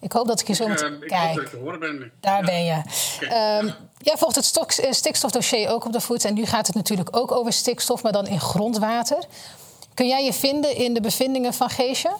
Ik 0.00 0.12
hoop 0.12 0.26
dat 0.26 0.40
ik 0.40 0.46
je 0.46 0.54
zo 0.54 0.68
moet... 0.68 0.82
Uh, 0.82 0.90
ik 0.90 1.00
Kijk, 1.00 1.26
hoop 1.26 1.34
dat 1.34 1.44
ik 1.44 1.50
te 1.50 1.56
horen 1.56 1.80
ben. 1.80 2.12
Daar 2.20 2.44
ben 2.44 2.64
je. 2.64 2.74
Um, 3.62 3.74
jij 3.98 4.16
volgt 4.16 4.34
het 4.34 4.44
stok, 4.44 4.72
eh, 4.72 4.92
stikstofdossier 4.92 5.68
ook 5.68 5.84
op 5.84 5.92
de 5.92 6.00
voet. 6.00 6.24
En 6.24 6.34
nu 6.34 6.44
gaat 6.46 6.66
het 6.66 6.76
natuurlijk 6.76 7.16
ook 7.16 7.32
over 7.32 7.52
stikstof, 7.52 8.02
maar 8.02 8.12
dan 8.12 8.26
in 8.26 8.40
grondwater. 8.40 9.24
Kun 9.94 10.08
jij 10.08 10.24
je 10.24 10.32
vinden 10.32 10.76
in 10.76 10.94
de 10.94 11.00
bevindingen 11.00 11.54
van 11.54 11.70
Geesje? 11.70 12.16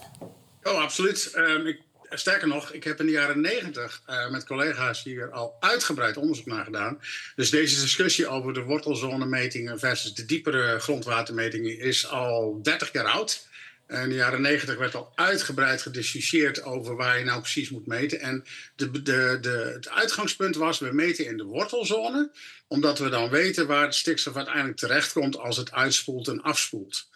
Oh, 0.62 0.82
absoluut. 0.82 1.32
Um, 1.36 1.66
ik, 1.66 1.80
sterker 2.10 2.48
nog, 2.48 2.72
ik 2.72 2.84
heb 2.84 3.00
in 3.00 3.06
de 3.06 3.12
jaren 3.12 3.40
negentig 3.40 4.02
uh, 4.10 4.30
met 4.30 4.44
collega's 4.44 5.02
hier 5.02 5.30
al 5.30 5.56
uitgebreid 5.60 6.16
onderzoek 6.16 6.46
naar 6.46 6.64
gedaan. 6.64 7.00
Dus 7.36 7.50
deze 7.50 7.80
discussie 7.80 8.28
over 8.28 8.54
de 8.54 8.62
wortelzonemetingen 8.62 9.78
versus 9.78 10.14
de 10.14 10.24
diepere 10.24 10.78
grondwatermetingen 10.78 11.78
is 11.78 12.08
al 12.08 12.58
30 12.62 12.92
jaar 12.92 13.06
oud. 13.06 13.46
In 13.88 14.08
de 14.08 14.14
jaren 14.14 14.40
negentig 14.40 14.76
werd 14.76 14.94
al 14.94 15.12
uitgebreid 15.14 15.82
gediscussieerd 15.82 16.62
over 16.62 16.96
waar 16.96 17.18
je 17.18 17.24
nou 17.24 17.40
precies 17.40 17.70
moet 17.70 17.86
meten. 17.86 18.20
En 18.20 18.44
de, 18.76 18.90
de, 18.90 19.38
de, 19.40 19.70
het 19.74 19.88
uitgangspunt 19.88 20.56
was, 20.56 20.78
we 20.78 20.92
meten 20.92 21.26
in 21.26 21.36
de 21.36 21.44
wortelzone, 21.44 22.30
omdat 22.68 22.98
we 22.98 23.08
dan 23.08 23.30
weten 23.30 23.66
waar 23.66 23.94
stikstof 23.94 24.36
uiteindelijk 24.36 24.76
terechtkomt 24.76 25.38
als 25.38 25.56
het 25.56 25.72
uitspoelt 25.72 26.28
en 26.28 26.42
afspoelt. 26.42 27.08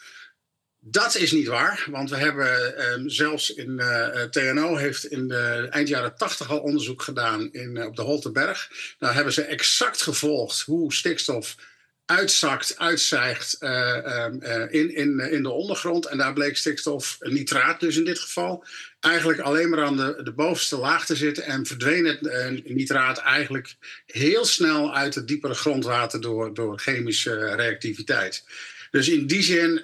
Dat 0.80 1.14
is 1.14 1.32
niet 1.32 1.46
waar, 1.46 1.86
want 1.90 2.10
we 2.10 2.16
hebben 2.16 2.76
eh, 2.76 3.02
zelfs 3.06 3.54
in 3.54 3.70
uh, 3.70 4.22
eh, 4.22 4.30
TNO 4.30 4.76
heeft 4.76 5.04
in 5.04 5.28
de 5.28 5.66
eind 5.70 5.88
jaren 5.88 6.16
80 6.16 6.50
al 6.50 6.58
onderzoek 6.58 7.02
gedaan 7.02 7.52
in, 7.52 7.76
uh, 7.76 7.86
op 7.86 7.96
de 7.96 8.02
Holtenberg. 8.02 8.70
Daar 8.98 9.14
hebben 9.14 9.32
ze 9.32 9.42
exact 9.42 10.02
gevolgd 10.02 10.60
hoe 10.60 10.94
stikstof 10.94 11.56
uitzakt, 12.10 12.78
uitzijgt 12.78 13.56
uh, 13.60 14.26
in, 14.68 14.94
in, 14.94 15.18
in 15.18 15.42
de 15.42 15.50
ondergrond. 15.50 16.06
En 16.06 16.18
daar 16.18 16.32
bleek 16.32 16.56
stikstof, 16.56 17.16
nitraat 17.20 17.80
dus 17.80 17.96
in 17.96 18.04
dit 18.04 18.18
geval, 18.18 18.64
eigenlijk 19.00 19.40
alleen 19.40 19.68
maar 19.68 19.84
aan 19.84 19.96
de, 19.96 20.20
de 20.22 20.32
bovenste 20.32 20.76
laag 20.76 21.06
te 21.06 21.16
zitten. 21.16 21.44
En 21.44 21.66
verdween 21.66 22.04
het 22.04 22.20
nitraat 22.64 23.18
eigenlijk 23.18 23.74
heel 24.06 24.44
snel 24.44 24.94
uit 24.94 25.14
het 25.14 25.28
diepere 25.28 25.54
grondwater 25.54 26.20
door, 26.20 26.54
door 26.54 26.78
chemische 26.78 27.54
reactiviteit. 27.54 28.44
Dus 28.90 29.08
in 29.08 29.26
die 29.26 29.42
zin, 29.42 29.82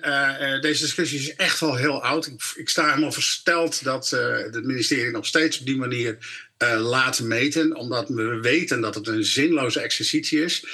deze 0.61 0.83
discussie 0.83 1.19
is 1.19 1.35
echt 1.35 1.61
wel 1.61 1.77
heel 1.77 2.03
oud. 2.03 2.27
Ik, 2.27 2.53
ik 2.55 2.69
sta 2.69 2.89
helemaal 2.89 3.13
versteld 3.13 3.85
dat 3.85 4.11
het 4.11 4.65
ministerie 4.65 5.11
nog 5.11 5.27
steeds 5.27 5.61
op 5.61 5.67
die 5.67 5.77
manier 5.77 6.19
laat 6.79 7.21
meten. 7.21 7.77
Omdat 7.77 8.09
we 8.09 8.41
weten 8.41 8.81
dat 8.81 8.95
het 8.95 9.09
een 9.09 9.25
zinloze 9.25 9.81
exercitie 9.81 10.43
is. 10.43 10.65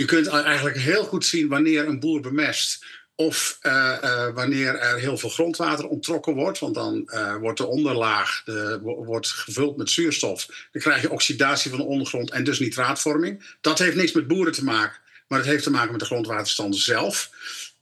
Je 0.00 0.06
kunt 0.06 0.26
eigenlijk 0.26 0.76
heel 0.76 1.04
goed 1.04 1.24
zien 1.24 1.48
wanneer 1.48 1.86
een 1.86 2.00
boer 2.00 2.20
bemest. 2.20 2.84
Of 3.14 3.58
uh, 3.62 3.96
uh, 4.04 4.28
wanneer 4.34 4.74
er 4.74 4.98
heel 4.98 5.18
veel 5.18 5.28
grondwater 5.28 5.86
onttrokken 5.86 6.34
wordt, 6.34 6.58
want 6.58 6.74
dan 6.74 7.10
uh, 7.14 7.36
wordt 7.36 7.58
de 7.58 7.66
onderlaag 7.66 8.42
de, 8.44 8.78
wordt 8.82 9.28
gevuld 9.28 9.76
met 9.76 9.90
zuurstof. 9.90 10.46
Dan 10.72 10.82
krijg 10.82 11.02
je 11.02 11.10
oxidatie 11.10 11.70
van 11.70 11.78
de 11.78 11.84
ondergrond 11.84 12.30
en 12.30 12.44
dus 12.44 12.58
nitraatvorming. 12.58 13.56
Dat 13.60 13.78
heeft 13.78 13.96
niks 13.96 14.12
met 14.12 14.26
boeren 14.26 14.52
te 14.52 14.64
maken, 14.64 15.00
maar 15.28 15.38
het 15.38 15.48
heeft 15.48 15.62
te 15.62 15.70
maken 15.70 15.90
met 15.90 16.00
de 16.00 16.06
grondwaterstanden 16.06 16.80
zelf. 16.80 17.30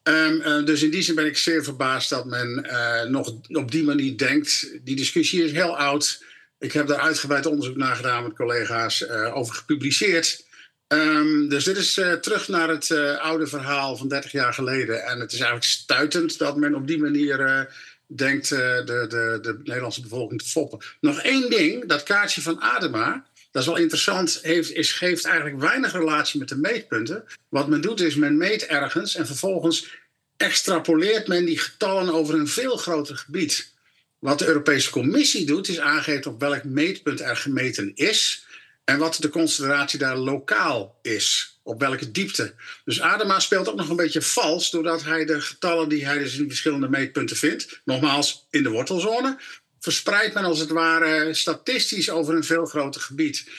Um, 0.02 0.64
dus 0.64 0.82
in 0.82 0.90
die 0.90 1.02
zin 1.02 1.14
ben 1.14 1.26
ik 1.26 1.36
zeer 1.36 1.64
verbaasd 1.64 2.10
dat 2.10 2.24
men 2.24 2.66
nog 3.10 3.34
op 3.48 3.70
die 3.70 3.84
manier 3.84 4.16
denkt. 4.16 4.78
Die 4.82 4.96
discussie 4.96 5.44
is 5.44 5.52
heel 5.52 5.76
oud. 5.76 6.24
Ik 6.58 6.72
heb 6.72 6.86
daar 6.86 7.00
uitgebreid 7.00 7.46
onderzoek 7.46 7.76
naar 7.76 7.96
gedaan 7.96 8.22
met 8.22 8.36
collega's 8.36 9.08
over 9.08 9.54
gepubliceerd. 9.54 10.46
Um, 10.88 11.48
dus 11.48 11.64
dit 11.64 11.76
is 11.76 11.98
uh, 11.98 12.12
terug 12.12 12.48
naar 12.48 12.68
het 12.68 12.88
uh, 12.88 13.18
oude 13.18 13.46
verhaal 13.46 13.96
van 13.96 14.08
30 14.08 14.32
jaar 14.32 14.54
geleden. 14.54 15.04
En 15.04 15.20
het 15.20 15.32
is 15.32 15.38
eigenlijk 15.38 15.70
stuitend 15.70 16.38
dat 16.38 16.56
men 16.56 16.74
op 16.74 16.86
die 16.86 16.98
manier 16.98 17.40
uh, 17.40 17.60
denkt 18.06 18.48
de, 18.48 18.82
de, 19.08 19.38
de 19.42 19.60
Nederlandse 19.64 20.00
bevolking 20.00 20.42
te 20.42 20.48
foppen. 20.48 20.78
Nog 21.00 21.20
één 21.20 21.50
ding, 21.50 21.88
dat 21.88 22.02
kaartje 22.02 22.42
van 22.42 22.60
Adema, 22.60 23.26
dat 23.50 23.62
is 23.62 23.68
wel 23.68 23.76
interessant, 23.76 24.38
heeft, 24.42 24.72
is, 24.72 24.92
geeft 24.92 25.24
eigenlijk 25.24 25.60
weinig 25.60 25.92
relatie 25.92 26.38
met 26.38 26.48
de 26.48 26.58
meetpunten. 26.58 27.24
Wat 27.48 27.68
men 27.68 27.80
doet 27.80 28.00
is, 28.00 28.14
men 28.14 28.36
meet 28.36 28.66
ergens 28.66 29.14
en 29.14 29.26
vervolgens 29.26 29.96
extrapoleert 30.36 31.26
men 31.26 31.44
die 31.44 31.58
getallen 31.58 32.14
over 32.14 32.34
een 32.34 32.48
veel 32.48 32.76
groter 32.76 33.16
gebied. 33.16 33.72
Wat 34.18 34.38
de 34.38 34.46
Europese 34.46 34.90
Commissie 34.90 35.46
doet, 35.46 35.68
is 35.68 35.80
aangeven 35.80 36.30
op 36.30 36.40
welk 36.40 36.64
meetpunt 36.64 37.20
er 37.20 37.36
gemeten 37.36 37.92
is 37.94 38.46
en 38.88 38.98
wat 38.98 39.16
de 39.20 39.28
concentratie 39.28 39.98
daar 39.98 40.16
lokaal 40.16 40.98
is. 41.02 41.58
Op 41.62 41.80
welke 41.80 42.10
diepte. 42.10 42.54
Dus 42.84 43.00
Adema 43.00 43.40
speelt 43.40 43.68
ook 43.68 43.76
nog 43.76 43.88
een 43.88 43.96
beetje 43.96 44.22
vals, 44.22 44.70
doordat 44.70 45.04
hij 45.04 45.24
de 45.24 45.40
getallen 45.40 45.88
die 45.88 46.06
hij 46.06 46.18
dus 46.18 46.38
in 46.38 46.48
verschillende 46.48 46.88
meetpunten 46.88 47.36
vindt, 47.36 47.80
nogmaals 47.84 48.46
in 48.50 48.62
de 48.62 48.68
wortelzone, 48.68 49.38
verspreidt 49.80 50.34
men 50.34 50.44
als 50.44 50.58
het 50.58 50.70
ware 50.70 51.34
statistisch 51.34 52.10
over 52.10 52.34
een 52.34 52.44
veel 52.44 52.66
groter 52.66 53.00
gebied. 53.00 53.50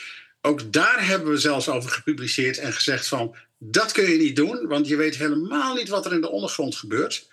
Ook 0.41 0.73
daar 0.73 1.07
hebben 1.07 1.31
we 1.31 1.37
zelfs 1.37 1.69
over 1.69 1.89
gepubliceerd 1.89 2.57
en 2.57 2.73
gezegd 2.73 3.07
van 3.07 3.35
dat 3.57 3.91
kun 3.91 4.09
je 4.09 4.17
niet 4.17 4.35
doen, 4.35 4.67
want 4.67 4.87
je 4.87 4.95
weet 4.95 5.17
helemaal 5.17 5.73
niet 5.75 5.89
wat 5.89 6.05
er 6.05 6.13
in 6.13 6.21
de 6.21 6.29
ondergrond 6.29 6.75
gebeurt. 6.75 7.27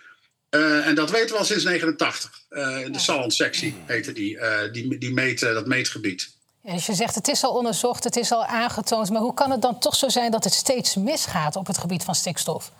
Uh, 0.49 0.87
en 0.87 0.95
dat 0.95 1.11
weten 1.11 1.29
we 1.29 1.37
al 1.37 1.45
sinds 1.45 1.63
1989. 1.63 2.41
Uh, 2.49 2.93
de 2.93 2.99
Salland-sectie 2.99 3.75
heette 3.85 4.11
die, 4.11 4.35
uh, 4.35 4.71
die, 4.71 4.97
die 4.97 5.13
meet, 5.13 5.39
dat 5.39 5.67
meetgebied. 5.67 6.35
Als 6.71 6.85
je 6.85 6.93
zegt 6.93 7.15
het 7.15 7.27
is 7.27 7.43
al 7.43 7.53
onderzocht, 7.53 8.03
het 8.03 8.15
is 8.15 8.31
al 8.31 8.45
aangetoond, 8.45 9.09
maar 9.09 9.21
hoe 9.21 9.33
kan 9.33 9.51
het 9.51 9.61
dan 9.61 9.79
toch 9.79 9.95
zo 9.95 10.09
zijn 10.09 10.31
dat 10.31 10.43
het 10.43 10.53
steeds 10.53 10.95
misgaat 10.95 11.55
op 11.55 11.67
het 11.67 11.77
gebied 11.77 12.03
van 12.03 12.15
stikstof? 12.15 12.71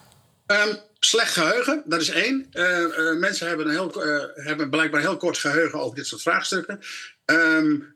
Um, 0.45 0.77
slecht 0.99 1.31
geheugen, 1.33 1.83
dat 1.85 2.01
is 2.01 2.09
één. 2.09 2.49
Uh, 2.53 2.79
uh, 2.79 3.19
mensen 3.19 3.47
hebben, 3.47 3.65
een 3.65 3.71
heel, 3.71 4.05
uh, 4.05 4.23
hebben 4.35 4.69
blijkbaar 4.69 5.01
heel 5.01 5.17
kort 5.17 5.37
geheugen 5.37 5.79
over 5.79 5.95
dit 5.95 6.07
soort 6.07 6.21
vraagstukken. 6.21 6.79
Um, 7.25 7.95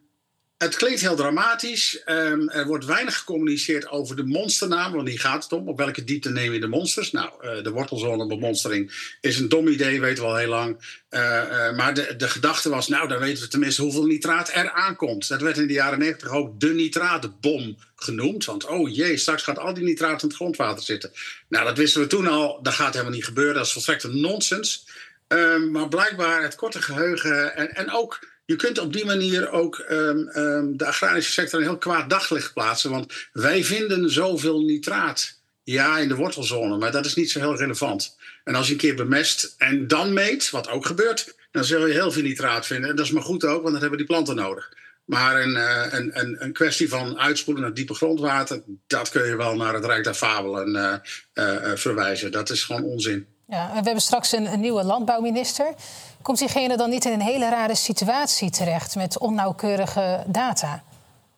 het 0.62 0.76
klinkt 0.76 1.02
heel 1.02 1.16
dramatisch. 1.16 2.02
Um, 2.06 2.50
er 2.50 2.66
wordt 2.66 2.86
weinig 2.86 3.18
gecommuniceerd 3.18 3.90
over 3.90 4.16
de 4.16 4.24
monsternaam, 4.24 4.94
want 4.94 5.08
die 5.08 5.20
gaat 5.20 5.44
het 5.44 5.54
om. 5.54 5.68
Op 5.68 5.78
welke 5.78 6.04
diepte 6.04 6.30
neem 6.30 6.54
je 6.54 6.60
de 6.60 6.68
monsters? 6.68 7.12
Nou, 7.12 7.30
uh, 7.42 7.64
de 7.64 7.72
wortelzonebemonstering 7.72 9.16
is 9.22 9.40
een 9.40 9.50
dom 9.50 9.68
idee, 9.68 10.02
weten 10.02 10.24
we 10.24 10.30
al 10.30 10.36
heel 10.36 10.50
lang. 10.50 10.78
Uh, 11.10 11.20
uh, 11.20 11.76
maar 11.76 11.94
de, 11.94 12.16
de 12.16 12.30
gedachte 12.30 12.70
was, 12.70 12.88
nou, 12.88 13.08
dan 13.08 13.20
weten 13.20 13.44
we 13.44 13.50
tenminste 13.50 13.82
hoeveel 13.82 14.06
nitraat 14.06 14.52
er 14.54 14.72
aankomt. 14.72 15.28
Dat 15.28 15.42
werd 15.42 15.58
in 15.58 15.68
de 15.68 15.74
jaren 15.74 16.00
negentig 16.00 16.30
ook 16.30 16.60
de 16.60 16.74
nitraatbom 16.74 17.78
genoemd. 17.96 18.46
Want, 18.46 18.66
oh 18.66 18.96
jee, 18.96 19.18
straks 19.18 19.44
gaat 19.44 19.60
al 19.60 19.74
die 19.74 19.84
nitraat 19.84 20.22
in 20.22 20.28
het 20.28 20.38
grondwater 20.38 20.84
zitten. 20.84 21.12
Nou, 21.50 21.66
dat 21.66 21.78
wisten 21.78 22.02
we 22.02 22.08
toen 22.08 22.28
al. 22.28 22.60
Dat 22.62 22.74
gaat 22.74 22.94
helemaal 22.94 23.14
niet 23.14 23.26
gebeuren. 23.26 23.56
Dat 23.56 23.66
is 23.66 23.72
volstrekt 23.72 24.04
een 24.04 24.22
nonsens. 24.22 24.86
Ehm, 25.28 25.72
maar 25.72 25.88
blijkbaar 25.88 26.44
het 26.44 26.56
korte 26.56 26.82
geheugen 26.82 27.56
en, 27.56 27.76
en 27.76 27.92
ook 27.92 28.20
je 28.52 28.58
kunt 28.58 28.80
op 28.80 28.94
die 28.94 29.06
manier 29.06 29.52
ook 29.52 29.86
um, 29.90 30.30
um, 30.36 30.78
de 30.78 30.86
agrarische 30.86 31.32
sector 31.32 31.60
een 31.60 31.66
heel 31.66 31.78
kwaad 31.78 32.10
daglicht 32.10 32.54
plaatsen. 32.54 32.92
Want 32.92 33.14
wij 33.34 33.64
vinden 33.64 34.10
zoveel 34.10 34.62
nitraat. 34.62 35.40
Ja, 35.64 35.98
in 35.98 36.08
de 36.08 36.16
wortelzone, 36.16 36.78
maar 36.78 36.92
dat 36.92 37.06
is 37.06 37.16
niet 37.16 37.32
zo 37.32 37.40
heel 37.40 37.58
relevant. 37.58 38.18
En 38.44 38.56
als 38.56 38.68
je 38.68 38.74
een 38.74 38.80
keer 38.80 38.96
bemest 38.96 39.56
en 39.58 39.88
dan 39.88 40.14
meet, 40.14 40.50
wat 40.50 40.70
ook 40.70 40.86
gebeurt, 40.86 41.36
dan 41.52 41.64
zul 41.64 41.88
je 41.88 41.94
heel 41.94 42.12
veel 42.12 42.22
nitraat 42.22 42.66
vinden. 42.66 42.90
En 42.90 42.96
dat 42.96 43.06
is 43.06 43.12
maar 43.12 43.24
goed 43.24 43.46
ook, 43.46 43.62
want 43.62 43.72
dan 43.72 43.82
hebben 43.82 43.98
die 43.98 44.08
planten 44.08 44.36
nodig. 44.36 44.74
Maar 45.06 45.42
een, 45.42 45.56
uh, 45.56 45.86
een, 45.90 46.20
een, 46.20 46.44
een, 46.44 46.54
kwestie 46.54 46.90
van 46.90 47.20
uitspoelen 47.20 47.64
naar 47.64 47.74
diepe 47.74 47.94
grondwater, 47.94 48.62
dat 48.88 49.10
kun 49.10 49.26
je 49.26 49.36
wel 49.36 49.56
naar 49.56 49.74
het 49.74 49.86
Rijk 49.86 50.04
der 50.04 50.14
Fabelen 50.14 50.76
uh, 50.76 50.94
uh, 51.34 51.76
verwijzen. 51.76 52.32
Dat 52.32 52.50
is 52.50 52.64
gewoon 52.64 52.84
onzin. 52.84 53.28
Ja, 53.48 53.68
we 53.68 53.74
hebben 53.74 54.02
straks 54.02 54.32
een 54.32 54.60
nieuwe 54.60 54.84
landbouwminister. 54.84 55.74
Komt 56.22 56.40
diegene 56.40 56.78
dan 56.78 56.90
niet 56.90 57.06
in 57.06 57.12
een 57.12 57.22
hele 57.22 57.50
rare 57.50 57.76
situatie 57.76 58.50
terecht 58.50 58.96
met 58.96 59.18
onnauwkeurige 59.18 60.24
data? 60.28 60.84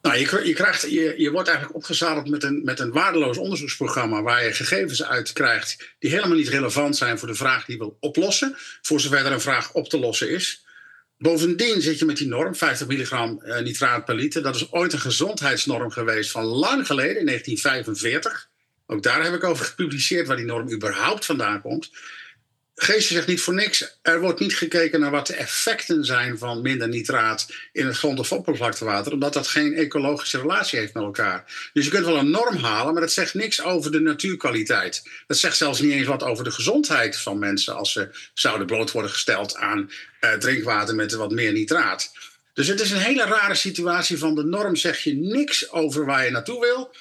Nou, 0.02 0.18
je, 0.18 0.42
je, 0.44 0.54
krijgt, 0.54 0.82
je, 0.82 1.14
je 1.18 1.32
wordt 1.32 1.48
eigenlijk 1.48 1.78
opgezadeld 1.78 2.30
met 2.30 2.44
een, 2.44 2.62
met 2.64 2.80
een 2.80 2.92
waardeloos 2.92 3.38
onderzoeksprogramma 3.38 4.22
waar 4.22 4.44
je 4.44 4.54
gegevens 4.54 5.04
uit 5.04 5.34
krijgt 5.34 5.96
die 6.00 6.10
helemaal 6.10 6.38
niet 6.38 6.48
relevant 6.48 6.98
zijn 6.98 7.20
voor 7.20 7.28
de 7.28 7.36
vraag 7.36 7.66
die 7.66 7.76
je 7.76 7.82
wil 7.82 7.98
oplossen, 8.00 8.56
voor 8.82 9.00
zover 9.00 9.26
er 9.26 9.32
een 9.32 9.42
vraag 9.42 9.74
op 9.74 9.90
te 9.90 10.00
lossen 10.00 10.30
is. 10.30 10.66
Bovendien 11.18 11.82
zit 11.82 12.00
je 12.00 12.06
met 12.06 12.18
die 12.18 12.28
norm, 12.28 12.56
50 12.56 12.88
milligram 12.88 13.42
uh, 13.44 13.60
nitraat 13.60 14.06
per 14.06 14.16
liter. 14.16 14.44
Dat 14.44 14.56
is 14.56 14.72
ooit 14.72 14.94
een 14.94 15.00
gezondheidsnorm 15.00 15.92
geweest 15.92 16.32
van 16.32 16.44
lang 16.44 16.88
geleden, 16.88 17.20
in 17.20 17.26
1945 17.26 18.50
Ook 18.88 19.04
daar 19.04 19.24
heb 19.24 19.34
ik 19.34 19.44
over 19.44 19.66
gepubliceerd 19.66 20.28
waar 20.28 20.38
die 20.38 20.46
norm 20.46 20.72
überhaupt 20.72 21.26
vandaan 21.26 21.62
komt. 21.62 21.92
Geesje 22.76 23.14
zegt 23.14 23.28
niet 23.28 23.42
voor 23.42 23.54
niks. 23.54 23.98
Er 24.02 24.20
wordt 24.20 24.40
niet 24.40 24.56
gekeken 24.56 25.00
naar 25.00 25.12
wat 25.12 25.28
de 25.28 25.36
effecten 25.36 26.06
zijn 26.06 26.38
van 26.38 26.62
minder 26.62 26.88
nitraat 26.88 27.48
in 27.72 27.86
het 27.86 27.98
grond- 27.98 28.20
of 28.20 28.32
oppervlaktewater, 28.32 29.14
omdat 29.14 29.34
dat 29.34 29.48
geen 29.48 29.74
ecologische 29.74 30.40
relatie 30.40 30.80
heeft 30.80 30.94
met 30.94 31.04
elkaar. 31.04 31.70
Dus 31.74 31.86
je 31.86 31.92
kunt 31.92 32.06
wel 32.06 32.18
een 32.18 32.30
norm 32.30 32.56
halen, 32.56 32.94
maar 32.94 33.02
dat 33.02 33.12
zegt 33.12 33.34
niks 33.34 33.62
over 33.62 33.92
de 33.92 34.00
natuurkwaliteit. 34.00 35.10
Dat 35.28 35.38
zegt 35.38 35.58
zelfs 35.58 35.80
niet 35.80 35.92
eens 35.92 36.08
wat 36.08 36.24
over 36.24 36.44
de 36.44 36.52
gezondheid 36.52 37.18
van 37.18 37.40
mensen 37.40 37.76
als 37.76 37.92
ze 37.92 38.10
zouden 38.34 38.68
bloot 38.68 38.92
worden 38.92 39.12
gesteld 39.12 39.56
aan 39.56 39.92
uh, 40.22 40.34
drinkwater 40.34 40.96
met 40.96 41.14
wat 41.14 41.32
meer 41.32 41.52
nitraat. 41.52 42.12
Dus 42.54 42.68
het 42.68 42.82
is 42.82 42.92
een 42.92 42.98
hele 42.98 43.26
rare 43.26 43.56
situatie. 43.56 44.18
Van 44.18 44.36
de 44.36 44.44
norm 44.44 44.76
zeg 44.76 45.00
je 45.00 45.16
niks 45.16 45.72
over 45.72 46.06
waar 46.06 46.26
je 46.26 46.32
naartoe 46.32 46.60
wil. 46.60 46.92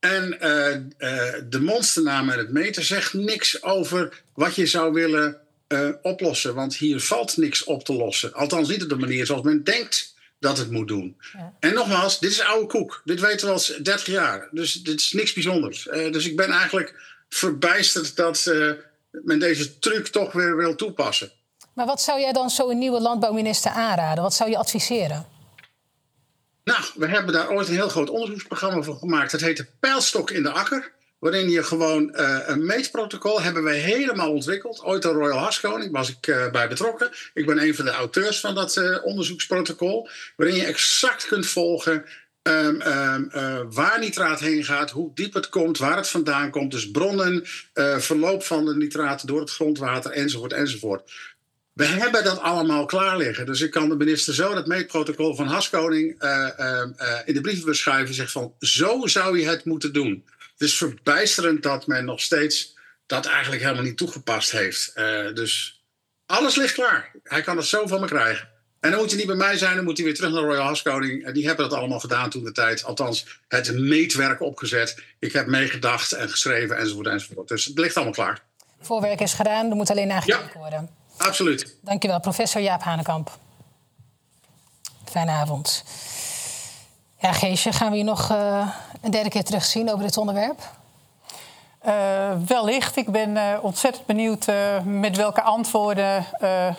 En 0.00 0.38
uh, 0.42 0.74
uh, 1.10 1.34
de 1.48 1.60
monsternaam 1.60 2.28
en 2.30 2.38
het 2.38 2.50
meter 2.50 2.84
zegt 2.84 3.12
niks 3.12 3.62
over 3.62 4.22
wat 4.34 4.54
je 4.54 4.66
zou 4.66 4.92
willen 4.92 5.36
uh, 5.68 5.88
oplossen. 6.02 6.54
Want 6.54 6.76
hier 6.76 7.00
valt 7.00 7.36
niks 7.36 7.64
op 7.64 7.84
te 7.84 7.92
lossen. 7.92 8.32
Althans 8.32 8.68
niet 8.68 8.82
op 8.82 8.88
de 8.88 8.96
manier 8.96 9.26
zoals 9.26 9.42
men 9.42 9.64
denkt 9.64 10.14
dat 10.40 10.58
het 10.58 10.70
moet 10.70 10.88
doen. 10.88 11.16
Ja. 11.32 11.54
En 11.60 11.74
nogmaals, 11.74 12.18
dit 12.18 12.30
is 12.30 12.40
oude 12.40 12.66
koek. 12.66 13.02
Dit 13.04 13.20
weten 13.20 13.46
we 13.46 13.52
al 13.52 13.82
30 13.82 14.06
jaar. 14.06 14.48
Dus 14.50 14.72
dit 14.72 15.00
is 15.00 15.12
niks 15.12 15.32
bijzonders. 15.32 15.82
dus 15.92 16.26
ik 16.26 16.36
ben 16.36 16.50
eigenlijk 16.50 16.94
verbijsterd 17.28 18.16
dat 18.16 18.52
men 19.10 19.38
deze 19.38 19.78
truc 19.78 20.06
toch 20.06 20.32
weer 20.32 20.56
wil 20.56 20.74
toepassen. 20.74 21.30
Maar 21.72 21.86
wat 21.86 22.02
zou 22.02 22.20
jij 22.20 22.32
dan 22.32 22.50
zo'n 22.50 22.78
nieuwe 22.78 23.00
landbouwminister 23.00 23.70
aanraden? 23.70 24.22
Wat 24.22 24.34
zou 24.34 24.50
je 24.50 24.56
adviseren? 24.56 25.26
Nou, 26.68 26.80
we 26.94 27.06
hebben 27.06 27.32
daar 27.32 27.50
ooit 27.50 27.68
een 27.68 27.74
heel 27.74 27.88
groot 27.88 28.10
onderzoeksprogramma 28.10 28.82
voor 28.82 28.96
gemaakt. 28.96 29.30
Dat 29.30 29.40
heet 29.40 29.56
de 29.56 29.66
Pijlstok 29.80 30.30
in 30.30 30.42
de 30.42 30.50
Akker. 30.50 30.92
Waarin 31.18 31.50
je 31.50 31.62
gewoon 31.62 32.14
uh, 32.14 32.38
een 32.46 32.66
meetprotocol 32.66 33.42
hebben 33.42 33.62
wij 33.62 33.78
helemaal 33.78 34.32
ontwikkeld. 34.32 34.82
Ooit 34.84 35.02
door 35.02 35.14
Royal 35.14 35.38
Haskoning 35.38 35.92
was 35.92 36.08
ik 36.10 36.26
uh, 36.26 36.50
bij 36.50 36.68
betrokken. 36.68 37.10
Ik 37.34 37.46
ben 37.46 37.62
een 37.62 37.74
van 37.74 37.84
de 37.84 37.90
auteurs 37.90 38.40
van 38.40 38.54
dat 38.54 38.76
uh, 38.76 39.04
onderzoeksprotocol. 39.04 40.08
Waarin 40.36 40.56
je 40.56 40.64
exact 40.64 41.26
kunt 41.26 41.46
volgen 41.46 42.04
um, 42.42 42.82
um, 42.82 43.30
waar 43.70 43.98
nitraat 43.98 44.40
heen 44.40 44.64
gaat, 44.64 44.90
hoe 44.90 45.10
diep 45.14 45.34
het 45.34 45.48
komt, 45.48 45.78
waar 45.78 45.96
het 45.96 46.08
vandaan 46.08 46.50
komt. 46.50 46.70
Dus 46.70 46.90
bronnen, 46.90 47.42
verloop 47.98 48.42
van 48.44 48.64
de 48.64 48.76
nitraat 48.76 49.26
door 49.26 49.40
het 49.40 49.50
grondwater 49.50 50.10
enzovoort 50.10 50.52
enzovoort. 50.52 51.10
We 51.78 51.86
hebben 51.86 52.24
dat 52.24 52.40
allemaal 52.40 52.84
klaar 52.84 53.16
liggen. 53.16 53.46
Dus 53.46 53.60
ik 53.60 53.70
kan 53.70 53.88
de 53.88 53.96
minister 53.96 54.34
zo 54.34 54.54
dat 54.54 54.66
meetprotocol 54.66 55.34
van 55.34 55.46
Haskoning 55.46 56.22
uh, 56.22 56.48
uh, 56.58 56.82
uh, 57.00 57.18
in 57.24 57.34
de 57.34 57.40
brievenbus 57.40 57.78
schuiven. 57.78 58.14
Zegt 58.14 58.32
van, 58.32 58.52
zo 58.60 59.06
zou 59.06 59.38
je 59.38 59.48
het 59.48 59.64
moeten 59.64 59.92
doen. 59.92 60.24
Het 60.52 60.60
is 60.68 60.76
verbijsterend 60.76 61.62
dat 61.62 61.86
men 61.86 62.04
nog 62.04 62.20
steeds 62.20 62.76
dat 63.06 63.26
eigenlijk 63.26 63.62
helemaal 63.62 63.82
niet 63.82 63.96
toegepast 63.96 64.50
heeft. 64.50 64.92
dus 65.34 65.82
alles 66.26 66.56
ligt 66.56 66.74
klaar. 66.74 67.10
Hij 67.22 67.42
kan 67.42 67.56
het 67.56 67.66
zo 67.66 67.86
van 67.86 68.00
me 68.00 68.06
krijgen. 68.06 68.48
En 68.80 68.90
dan 68.90 69.00
moet 69.00 69.08
hij 69.08 69.18
niet 69.18 69.26
bij 69.26 69.36
mij 69.36 69.56
zijn, 69.56 69.76
dan 69.76 69.84
moet 69.84 69.96
hij 69.96 70.06
weer 70.06 70.14
terug 70.14 70.32
naar 70.32 70.42
Royal 70.42 70.64
Haskoning. 70.64 71.32
Die 71.32 71.46
hebben 71.46 71.68
dat 71.68 71.78
allemaal 71.78 72.00
gedaan 72.00 72.30
toen 72.30 72.44
de 72.44 72.52
tijd. 72.52 72.84
Althans, 72.84 73.26
het 73.48 73.78
meetwerk 73.78 74.40
opgezet. 74.40 75.02
Ik 75.18 75.32
heb 75.32 75.46
meegedacht 75.46 76.12
en 76.12 76.28
geschreven 76.28 76.76
enzovoort 76.76 77.06
enzovoort. 77.06 77.48
Dus 77.48 77.64
het 77.64 77.78
ligt 77.78 77.94
allemaal 77.94 78.14
klaar. 78.14 78.42
Voorwerk 78.80 79.20
is 79.20 79.34
gedaan, 79.34 79.70
er 79.70 79.76
moet 79.76 79.90
alleen 79.90 80.08
nagekeken 80.08 80.50
ja. 80.52 80.58
worden. 80.58 80.98
Absoluut. 81.18 81.76
Dankjewel, 81.80 82.20
professor 82.20 82.62
Jaap 82.62 82.82
Hanekamp. 82.82 83.38
Fijne 85.04 85.30
avond. 85.30 85.84
Ja, 87.18 87.32
Geesje, 87.32 87.72
gaan 87.72 87.90
we 87.90 87.96
je 87.96 88.04
nog 88.04 88.30
uh, 88.32 88.68
een 89.00 89.10
derde 89.10 89.28
keer 89.28 89.44
terugzien 89.44 89.92
over 89.92 90.04
dit 90.04 90.16
onderwerp? 90.16 90.60
Uh, 91.86 91.92
wellicht. 92.46 92.96
Ik 92.96 93.10
ben 93.10 93.30
uh, 93.30 93.58
ontzettend 93.62 94.06
benieuwd 94.06 94.46
met 94.84 95.16
welke 95.16 95.42
antwoorden 95.42 96.24
het 96.38 96.76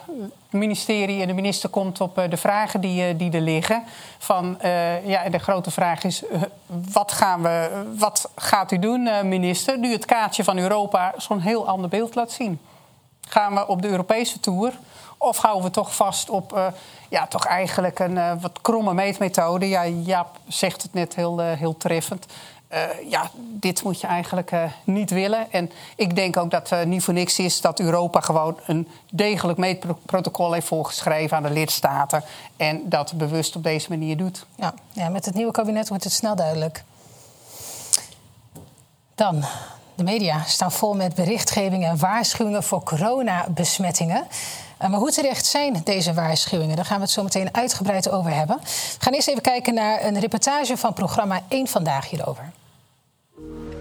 ministerie 0.50 1.22
en 1.22 1.28
de 1.28 1.34
minister 1.34 1.70
komt 1.70 2.02
op 2.02 2.26
de 2.30 2.38
vragen 2.38 2.82
die, 2.82 3.16
die 3.16 3.32
er 3.32 3.42
liggen. 3.42 3.84
Van, 4.18 4.58
ja, 5.06 5.30
de 5.30 5.40
grote 5.40 5.72
vraag 5.72 6.04
is: 6.04 6.24
wat, 6.66 7.12
gaan 7.12 7.42
we, 7.42 7.86
wat 7.98 8.30
gaat 8.36 8.72
u 8.72 8.80
doen, 8.80 9.10
minister? 9.24 9.80
Nu 9.80 9.92
het 9.92 10.06
kaartje 10.06 10.44
van 10.44 10.58
Europa 10.58 11.14
zo'n 11.18 11.40
heel 11.40 11.68
ander 11.68 11.90
beeld 11.90 12.16
laat 12.16 12.32
zien. 12.32 12.60
Gaan 13.30 13.54
we 13.54 13.68
op 13.68 13.82
de 13.82 13.88
Europese 13.88 14.40
tour? 14.40 14.80
Of 15.18 15.38
houden 15.38 15.64
we 15.64 15.72
toch 15.72 15.96
vast 15.96 16.30
op 16.30 16.54
uh, 16.54 16.68
ja, 17.10 17.28
toch 17.28 17.46
eigenlijk 17.46 18.00
een 18.00 18.16
uh, 18.16 18.32
wat 18.42 18.62
kromme 18.62 18.94
meetmethode? 18.94 19.70
Ja, 19.70 19.86
Jaap 19.86 20.38
zegt 20.48 20.82
het 20.82 20.94
net 20.94 21.16
heel, 21.16 21.42
uh, 21.42 21.52
heel 21.52 21.78
treffend. 21.78 22.26
ja, 23.10 23.30
dit 23.36 23.84
moet 23.84 24.02
je 24.02 24.08
eigenlijk 24.08 24.52
niet 24.84 25.10
willen. 25.10 25.52
En 25.52 25.72
ik 25.96 26.16
denk 26.16 26.38
ook 26.38 26.52
dat 26.52 26.70
het 26.70 26.88
niet 26.88 27.04
voor 27.04 27.14
niks 27.14 27.40
is 27.40 27.62
dat 27.62 27.80
Europa 27.80 28.20
gewoon 28.20 28.60
een 28.66 28.88
degelijk 29.12 29.58
meetprotocol 29.58 30.54
heeft 30.54 30.68
voorgeschreven 30.68 31.38
aan 31.38 31.44
de 31.44 31.50
lidstaten. 31.50 32.24
En 32.58 32.90
dat 32.90 33.14
bewust 33.14 33.56
op 33.56 33.64
deze 33.64 33.90
manier 33.90 34.18
doet. 34.18 34.46
Ja, 34.56 34.74
ja 34.92 35.10
met 35.10 35.26
het 35.26 35.36
nieuwe 35.36 35.52
kabinet 35.52 35.90
wordt 35.90 36.04
het 36.04 36.14
snel 36.14 36.36
duidelijk. 36.36 36.84
Dan 39.16 39.44
de 40.00 40.12
media 40.12 40.43
staan 40.45 40.72
vol 40.72 40.93
met 40.93 41.16
berichtgeving 41.16 41.86
en 41.86 41.97
waarschuwingen 41.97 42.64
voor 42.64 42.84
coronabesmettingen. 42.84 44.28
Maar 44.80 45.00
hoe 45.00 45.12
terecht 45.12 45.45
zijn 45.45 45.82
deze 45.84 46.14
waarschuwingen? 46.14 46.76
Daar 46.76 46.86
gaan 46.86 46.97
we 46.97 47.04
het 47.04 47.12
zo 47.12 47.24
meteen 47.24 47.56
uitgebreid 47.56 48.10
over 48.10 48.34
hebben. 48.34 48.58
We 48.64 48.95
gaan 49.00 49.14
eerst 49.14 49.28
even 49.28 49.41
kijken 49.41 49.74
naar 49.74 50.04
een 50.04 50.20
reportage 50.20 50.78
van 50.78 50.93
programma 50.93 51.41
1 51.47 51.68
Vandaag 51.68 52.10
hierover. 52.10 52.52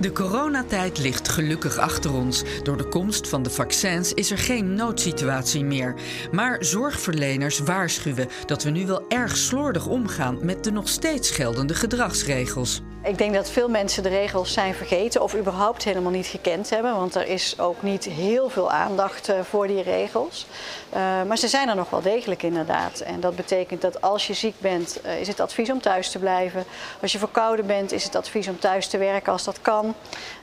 De 0.01 0.13
coronatijd 0.13 0.99
ligt 0.99 1.29
gelukkig 1.29 1.77
achter 1.77 2.15
ons. 2.15 2.43
Door 2.63 2.77
de 2.77 2.89
komst 2.89 3.29
van 3.29 3.43
de 3.43 3.51
vaccins 3.51 4.13
is 4.13 4.31
er 4.31 4.39
geen 4.39 4.75
noodsituatie 4.75 5.65
meer. 5.65 5.95
Maar 6.33 6.65
zorgverleners 6.65 7.59
waarschuwen 7.59 8.29
dat 8.47 8.63
we 8.63 8.71
nu 8.71 8.87
wel 8.87 9.05
erg 9.09 9.37
slordig 9.37 9.87
omgaan 9.87 10.45
met 10.45 10.65
de 10.65 10.71
nog 10.71 10.89
steeds 10.89 11.31
geldende 11.31 11.75
gedragsregels. 11.75 12.83
Ik 13.03 13.19
denk 13.19 13.35
dat 13.35 13.51
veel 13.51 13.69
mensen 13.69 14.03
de 14.03 14.09
regels 14.09 14.53
zijn 14.53 14.75
vergeten 14.75 15.23
of 15.23 15.37
überhaupt 15.37 15.85
helemaal 15.85 16.11
niet 16.11 16.27
gekend 16.27 16.71
hebben. 16.71 16.95
Want 16.95 17.15
er 17.15 17.27
is 17.27 17.59
ook 17.59 17.83
niet 17.83 18.05
heel 18.05 18.49
veel 18.49 18.71
aandacht 18.71 19.33
voor 19.43 19.67
die 19.67 19.83
regels. 19.83 20.47
Uh, 20.95 21.23
maar 21.23 21.39
ze 21.39 21.49
zijn 21.49 21.69
er 21.69 21.77
nog 21.77 21.91
wel 21.91 22.03
degelijk 22.03 22.43
inderdaad. 22.43 23.01
En 23.01 23.21
dat 23.21 23.37
betekent 23.37 23.81
dat 23.81 24.01
als 24.01 24.27
je 24.27 24.35
ziek 24.35 24.55
bent, 24.59 25.01
uh, 25.05 25.21
is 25.21 25.29
het 25.29 25.41
advies 25.41 25.71
om 25.71 25.81
thuis 25.81 26.11
te 26.11 26.19
blijven. 26.19 26.65
Als 27.03 27.13
je 27.13 27.19
verkouden 27.19 27.67
bent, 27.67 27.93
is 27.93 28.05
het 28.05 28.17
advies 28.17 28.49
om 28.49 28.59
thuis 28.59 28.87
te 28.87 28.99
werken 28.99 29.33
als 29.33 29.45
dat 29.45 29.61
kan. 29.63 29.88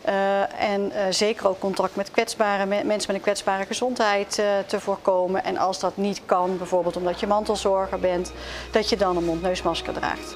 Uh, 0.07 0.61
en 0.61 0.91
zeker 1.09 1.47
ook 1.47 1.59
contact 1.59 1.95
met 1.95 2.11
kwetsbare 2.11 2.65
me 2.65 2.83
mensen 2.83 3.11
met 3.11 3.15
een 3.15 3.21
kwetsbare 3.21 3.65
gezondheid 3.65 4.33
te 4.67 4.79
voorkomen. 4.79 5.43
En 5.43 5.57
als 5.57 5.79
dat 5.79 5.97
niet 5.97 6.21
kan, 6.25 6.57
bijvoorbeeld 6.57 6.95
omdat 6.95 7.19
je 7.19 7.27
mantelzorger 7.27 7.99
bent, 7.99 8.31
dat 8.71 8.89
je 8.89 8.97
dan 8.97 9.17
een 9.17 9.25
mond-neusmasker 9.25 9.93
draagt. 9.93 10.35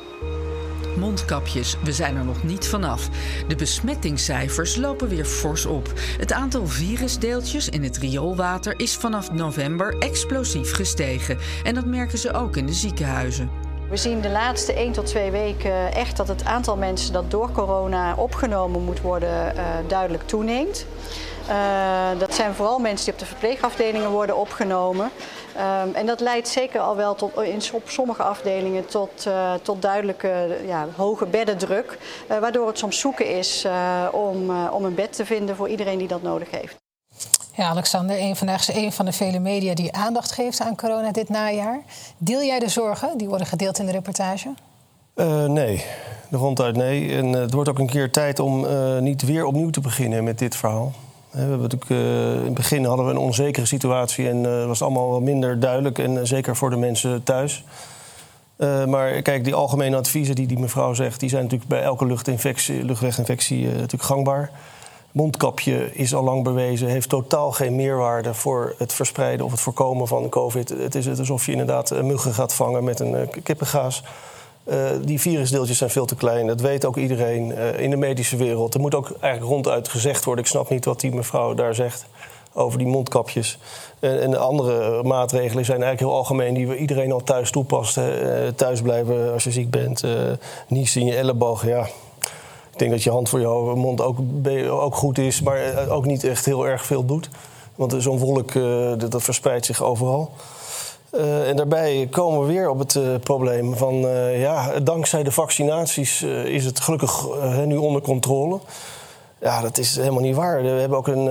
Mondkapjes, 0.97 1.75
we 1.83 1.91
zijn 1.91 2.15
er 2.15 2.25
nog 2.25 2.43
niet 2.43 2.67
vanaf. 2.67 3.09
De 3.47 3.55
besmettingscijfers 3.55 4.75
lopen 4.75 5.07
weer 5.07 5.25
fors 5.25 5.65
op. 5.65 5.93
Het 6.17 6.31
aantal 6.31 6.67
virusdeeltjes 6.67 7.69
in 7.69 7.83
het 7.83 7.97
rioolwater 7.97 8.79
is 8.79 8.95
vanaf 8.95 9.31
november 9.31 9.97
explosief 9.97 10.73
gestegen. 10.73 11.37
En 11.63 11.73
dat 11.73 11.85
merken 11.85 12.17
ze 12.17 12.33
ook 12.33 12.57
in 12.57 12.65
de 12.65 12.73
ziekenhuizen. 12.73 13.68
We 13.89 13.97
zien 13.97 14.21
de 14.21 14.29
laatste 14.29 14.73
1 14.73 14.91
tot 14.91 15.05
2 15.05 15.31
weken 15.31 15.93
echt 15.93 16.17
dat 16.17 16.27
het 16.27 16.45
aantal 16.45 16.77
mensen 16.77 17.13
dat 17.13 17.31
door 17.31 17.51
corona 17.51 18.15
opgenomen 18.15 18.83
moet 18.83 19.01
worden 19.01 19.55
uh, 19.55 19.63
duidelijk 19.87 20.23
toeneemt. 20.23 20.85
Uh, 21.49 22.09
dat 22.19 22.33
zijn 22.33 22.53
vooral 22.53 22.79
mensen 22.79 23.05
die 23.05 23.13
op 23.13 23.19
de 23.19 23.25
verpleegafdelingen 23.25 24.09
worden 24.09 24.37
opgenomen. 24.37 25.09
Um, 25.85 25.93
en 25.93 26.05
dat 26.05 26.19
leidt 26.19 26.47
zeker 26.47 26.79
al 26.79 26.95
wel 26.95 27.15
tot, 27.15 27.41
in, 27.41 27.61
op 27.73 27.89
sommige 27.89 28.23
afdelingen 28.23 28.85
tot, 28.85 29.25
uh, 29.27 29.53
tot 29.53 29.81
duidelijke 29.81 30.57
ja, 30.65 30.87
hoge 30.95 31.25
beddendruk. 31.25 31.97
Waardoor 32.27 32.67
het 32.67 32.77
soms 32.77 32.99
zoeken 32.99 33.37
is 33.37 33.67
om, 34.11 34.67
om 34.67 34.85
een 34.85 34.95
bed 34.95 35.13
te 35.13 35.25
vinden 35.25 35.55
voor 35.55 35.69
iedereen 35.69 35.97
die 35.97 36.07
dat 36.07 36.21
nodig 36.21 36.51
heeft. 36.51 36.88
Ja, 37.59 37.67
Alexander, 37.67 38.19
een 38.19 38.35
vandaag 38.35 38.69
is 38.69 38.75
een 38.75 38.91
van 38.91 39.05
de 39.05 39.11
vele 39.11 39.39
media 39.39 39.73
die 39.73 39.93
aandacht 39.93 40.31
geeft 40.31 40.61
aan 40.61 40.75
corona 40.75 41.11
dit 41.11 41.29
najaar. 41.29 41.81
Deel 42.17 42.43
jij 42.43 42.59
de 42.59 42.69
zorgen? 42.69 43.17
Die 43.17 43.27
worden 43.27 43.47
gedeeld 43.47 43.79
in 43.79 43.85
de 43.85 43.91
reportage. 43.91 44.53
nee, 45.47 45.85
de 46.29 46.37
ronduit 46.37 46.75
nee. 46.75 47.15
En 47.15 47.25
het 47.25 47.53
wordt 47.53 47.69
ook 47.69 47.79
een 47.79 47.89
keer 47.89 48.11
tijd 48.11 48.39
om 48.39 48.65
niet 49.03 49.21
weer 49.21 49.45
opnieuw 49.45 49.69
te 49.69 49.81
beginnen 49.81 50.23
met 50.23 50.39
dit 50.39 50.55
verhaal. 50.55 50.93
We 51.31 51.39
hebben 51.39 51.59
natuurlijk, 51.59 51.89
in 52.39 52.45
het 52.45 52.53
begin 52.53 52.85
hadden 52.85 53.05
we 53.05 53.11
een 53.11 53.17
onzekere 53.17 53.65
situatie 53.65 54.29
en 54.29 54.67
was 54.67 54.81
allemaal 54.81 55.09
wat 55.09 55.21
minder 55.21 55.59
duidelijk. 55.59 55.97
En 55.97 56.27
zeker 56.27 56.55
voor 56.55 56.69
de 56.69 56.77
mensen 56.77 57.23
thuis. 57.23 57.63
maar 58.87 59.21
kijk, 59.21 59.43
die 59.43 59.53
algemene 59.53 59.97
adviezen 59.97 60.35
die 60.35 60.47
die 60.47 60.59
mevrouw 60.59 60.93
zegt, 60.93 61.19
die 61.19 61.29
zijn 61.29 61.43
natuurlijk 61.43 61.69
bij 61.69 61.81
elke 61.81 62.05
luchtinfectie, 62.05 62.83
luchtweginfectie 62.83 63.65
natuurlijk 63.65 64.03
gangbaar. 64.03 64.51
Mondkapje 65.11 65.93
is 65.93 66.13
al 66.13 66.23
lang 66.23 66.43
bewezen, 66.43 66.87
heeft 66.87 67.09
totaal 67.09 67.51
geen 67.51 67.75
meerwaarde 67.75 68.33
voor 68.33 68.75
het 68.77 68.93
verspreiden 68.93 69.45
of 69.45 69.51
het 69.51 69.61
voorkomen 69.61 70.07
van 70.07 70.29
COVID. 70.29 70.69
Het 70.69 70.95
is 70.95 71.19
alsof 71.19 71.45
je 71.45 71.51
inderdaad 71.51 72.03
muggen 72.03 72.33
gaat 72.33 72.53
vangen 72.53 72.83
met 72.83 72.99
een 72.99 73.29
kippengaas. 73.43 74.03
Uh, 74.63 74.75
die 75.01 75.19
virusdeeltjes 75.19 75.77
zijn 75.77 75.89
veel 75.89 76.05
te 76.05 76.15
klein. 76.15 76.47
Dat 76.47 76.61
weet 76.61 76.85
ook 76.85 76.97
iedereen 76.97 77.51
in 77.77 77.89
de 77.89 77.95
medische 77.95 78.37
wereld. 78.37 78.73
Er 78.73 78.79
moet 78.79 78.95
ook 78.95 79.11
eigenlijk 79.19 79.51
ronduit 79.51 79.87
gezegd 79.87 80.25
worden. 80.25 80.43
Ik 80.43 80.49
snap 80.49 80.69
niet 80.69 80.85
wat 80.85 80.99
die 80.99 81.15
mevrouw 81.15 81.53
daar 81.53 81.75
zegt 81.75 82.05
over 82.53 82.77
die 82.77 82.87
mondkapjes. 82.87 83.57
En 83.99 84.31
de 84.31 84.37
andere 84.37 85.03
maatregelen 85.03 85.65
zijn 85.65 85.83
eigenlijk 85.83 86.11
heel 86.11 86.19
algemeen... 86.19 86.53
die 86.53 86.75
iedereen 86.75 87.11
al 87.11 87.23
thuis 87.23 87.51
toepast. 87.51 87.99
thuis 88.55 88.81
blijven 88.81 89.33
als 89.33 89.43
je 89.43 89.51
ziek 89.51 89.69
bent. 89.69 90.03
niezen 90.67 91.01
in 91.01 91.07
je 91.07 91.15
elleboog, 91.15 91.65
ja... 91.65 91.87
Ik 92.79 92.85
denk 92.85 92.97
dat 92.97 93.07
je 93.07 93.11
hand 93.11 93.29
voor 93.29 93.39
je 93.39 93.75
mond 93.75 94.01
ook, 94.01 94.17
ook 94.69 94.95
goed 94.95 95.17
is... 95.17 95.41
maar 95.41 95.89
ook 95.89 96.05
niet 96.05 96.23
echt 96.23 96.45
heel 96.45 96.67
erg 96.67 96.85
veel 96.85 97.05
doet. 97.05 97.29
Want 97.75 97.95
zo'n 97.97 98.17
wolk 98.17 98.53
dat, 98.99 99.11
dat 99.11 99.23
verspreidt 99.23 99.65
zich 99.65 99.83
overal. 99.83 100.31
En 101.45 101.55
daarbij 101.55 102.07
komen 102.11 102.39
we 102.39 102.45
weer 102.45 102.69
op 102.69 102.79
het 102.79 102.99
probleem 103.23 103.77
van... 103.77 103.95
Ja, 104.37 104.79
dankzij 104.79 105.23
de 105.23 105.31
vaccinaties 105.31 106.21
is 106.45 106.65
het 106.65 106.79
gelukkig 106.79 107.27
nu 107.65 107.75
onder 107.77 108.01
controle. 108.01 108.59
Ja, 109.41 109.61
dat 109.61 109.77
is 109.77 109.95
helemaal 109.95 110.21
niet 110.21 110.35
waar. 110.35 110.61
We 110.61 110.67
hebben 110.67 110.97
ook 110.97 111.07
een, 111.07 111.25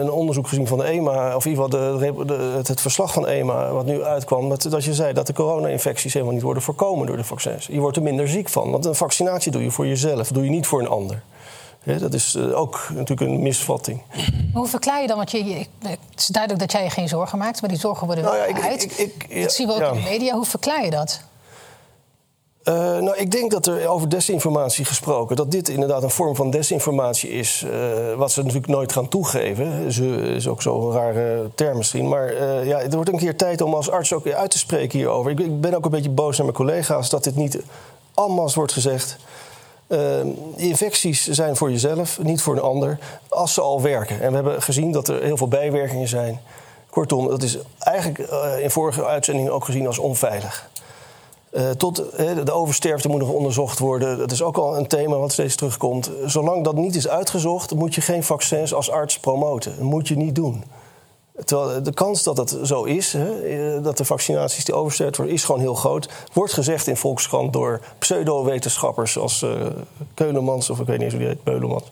een 0.00 0.10
onderzoek 0.10 0.48
gezien 0.48 0.66
van 0.66 0.78
de 0.78 0.84
EMA... 0.84 1.36
of 1.36 1.44
in 1.44 1.50
ieder 1.50 1.64
geval 1.64 1.98
de, 1.98 2.24
de, 2.26 2.34
het, 2.56 2.68
het, 2.68 2.80
verslag 2.80 3.12
van 3.12 3.26
EMA 3.26 3.72
wat 3.72 3.86
nu 3.86 4.02
uitkwam... 4.02 4.48
Dat, 4.48 4.62
dat 4.62 4.84
je 4.84 4.94
zei 4.94 5.12
dat 5.12 5.26
de 5.26 5.32
corona-infecties 5.32 6.12
helemaal 6.12 6.34
niet 6.34 6.42
worden 6.42 6.62
voorkomen 6.62 7.06
door 7.06 7.16
de 7.16 7.24
vaccins. 7.24 7.66
Je 7.66 7.80
wordt 7.80 7.96
er 7.96 8.02
minder 8.02 8.28
ziek 8.28 8.48
van, 8.48 8.70
want 8.70 8.84
een 8.84 8.94
vaccinatie 8.94 9.52
doe 9.52 9.62
je 9.62 9.70
voor 9.70 9.86
jezelf. 9.86 10.28
doe 10.28 10.44
je 10.44 10.50
niet 10.50 10.66
voor 10.66 10.80
een 10.80 10.88
ander 10.88 11.22
dat 11.96 12.14
is 12.14 12.34
eh, 12.34 12.58
ook 12.58 12.88
natuurlijk 12.94 13.30
een 13.30 13.42
misvatting. 13.42 14.02
hoe 14.54 14.66
verklaar 14.66 15.00
je 15.00 15.06
dan? 15.06 15.16
Want 15.16 15.30
je, 15.30 15.44
je, 15.44 15.66
het 15.82 15.98
is 16.16 16.26
duidelijk 16.26 16.62
dat 16.62 16.72
jij 16.72 16.82
je 16.82 16.90
geen 16.90 17.08
zorgen 17.08 17.38
maakt, 17.38 17.60
maar 17.60 17.70
die 17.70 17.78
zorgen 17.78 18.06
worden 18.06 18.24
wel 18.24 18.32
nou 18.32 18.48
ja, 18.48 18.62
uit. 18.62 18.82
Ik, 18.82 19.24
ik, 19.28 19.42
dat 19.42 19.52
zien 19.52 19.66
we 19.66 19.72
ook 19.72 19.94
in 19.94 20.02
de 20.02 20.08
media. 20.08 20.34
Hoe 20.34 20.44
verklaar 20.44 20.84
je 20.84 20.90
dat? 20.90 21.20
Uh, 22.68 22.74
nou, 22.74 23.16
ik 23.16 23.30
denk 23.30 23.50
dat 23.50 23.66
er 23.66 23.88
over 23.88 24.08
desinformatie 24.08 24.84
gesproken, 24.84 25.36
dat 25.36 25.50
dit 25.50 25.68
inderdaad 25.68 26.02
een 26.02 26.10
vorm 26.10 26.36
van 26.36 26.50
desinformatie 26.50 27.30
is, 27.30 27.64
uh, 27.66 28.14
wat 28.14 28.32
ze 28.32 28.40
natuurlijk 28.40 28.66
nooit 28.66 28.92
gaan 28.92 29.08
toegeven. 29.08 29.92
Ze 29.92 30.16
is 30.16 30.48
ook 30.48 30.62
zo'n 30.62 30.92
rare 30.92 31.50
term 31.54 31.76
misschien. 31.76 32.08
Maar 32.08 32.32
uh, 32.32 32.66
ja, 32.66 32.78
het 32.78 32.94
wordt 32.94 33.12
een 33.12 33.18
keer 33.18 33.36
tijd 33.36 33.60
om 33.60 33.74
als 33.74 33.90
arts 33.90 34.12
ook 34.12 34.26
uit 34.26 34.50
te 34.50 34.58
spreken 34.58 34.98
hierover. 34.98 35.30
Ik, 35.30 35.40
ik 35.40 35.60
ben 35.60 35.74
ook 35.74 35.84
een 35.84 35.90
beetje 35.90 36.10
boos 36.10 36.36
naar 36.36 36.46
mijn 36.46 36.58
collega's 36.58 37.08
dat 37.08 37.24
dit 37.24 37.36
niet 37.36 37.58
allemaal 38.14 38.50
wordt 38.54 38.72
gezegd. 38.72 39.16
Infecties 40.56 41.26
zijn 41.28 41.56
voor 41.56 41.70
jezelf, 41.70 42.18
niet 42.22 42.42
voor 42.42 42.56
een 42.56 42.62
ander, 42.62 42.98
als 43.28 43.54
ze 43.54 43.60
al 43.60 43.82
werken. 43.82 44.20
En 44.20 44.28
we 44.28 44.34
hebben 44.34 44.62
gezien 44.62 44.92
dat 44.92 45.08
er 45.08 45.22
heel 45.22 45.36
veel 45.36 45.48
bijwerkingen 45.48 46.08
zijn. 46.08 46.40
Kortom, 46.90 47.28
dat 47.28 47.42
is 47.42 47.58
eigenlijk 47.78 48.18
in 48.60 48.70
vorige 48.70 49.04
uitzendingen 49.04 49.52
ook 49.52 49.64
gezien 49.64 49.86
als 49.86 49.98
onveilig. 49.98 50.68
Uh, 51.52 51.70
tot 51.70 51.96
de 52.44 52.52
oversterfte 52.52 53.08
moet 53.08 53.20
nog 53.20 53.30
onderzocht 53.30 53.78
worden. 53.78 54.18
Dat 54.18 54.30
is 54.30 54.42
ook 54.42 54.56
al 54.56 54.76
een 54.76 54.86
thema 54.86 55.16
wat 55.16 55.32
steeds 55.32 55.56
terugkomt. 55.56 56.10
Zolang 56.26 56.64
dat 56.64 56.74
niet 56.74 56.94
is 56.94 57.08
uitgezocht, 57.08 57.74
moet 57.74 57.94
je 57.94 58.00
geen 58.00 58.24
vaccins 58.24 58.74
als 58.74 58.90
arts 58.90 59.18
promoten. 59.18 59.76
Dat 59.76 59.84
moet 59.84 60.08
je 60.08 60.16
niet 60.16 60.34
doen. 60.34 60.64
Terwijl 61.44 61.82
de 61.82 61.92
kans 61.92 62.22
dat 62.22 62.36
dat 62.36 62.58
zo 62.62 62.82
is, 62.82 63.14
eh, 63.14 63.22
dat 63.82 63.96
de 63.96 64.04
vaccinaties 64.04 64.64
die 64.64 64.74
oversterft 64.74 65.16
worden, 65.16 65.34
is 65.34 65.44
gewoon 65.44 65.60
heel 65.60 65.74
groot. 65.74 66.08
Wordt 66.32 66.52
gezegd 66.52 66.86
in 66.86 66.96
Volkskrant 66.96 67.52
door 67.52 67.80
pseudo-wetenschappers 67.98 69.18
als 69.18 69.42
uh, 69.42 69.50
Keulemans, 70.14 70.70
of 70.70 70.80
ik 70.80 70.86
weet 70.86 70.98
niet 70.98 71.10
hoe 71.10 71.18
die 71.18 71.28
heet, 71.28 71.42
Peulemans. 71.42 71.84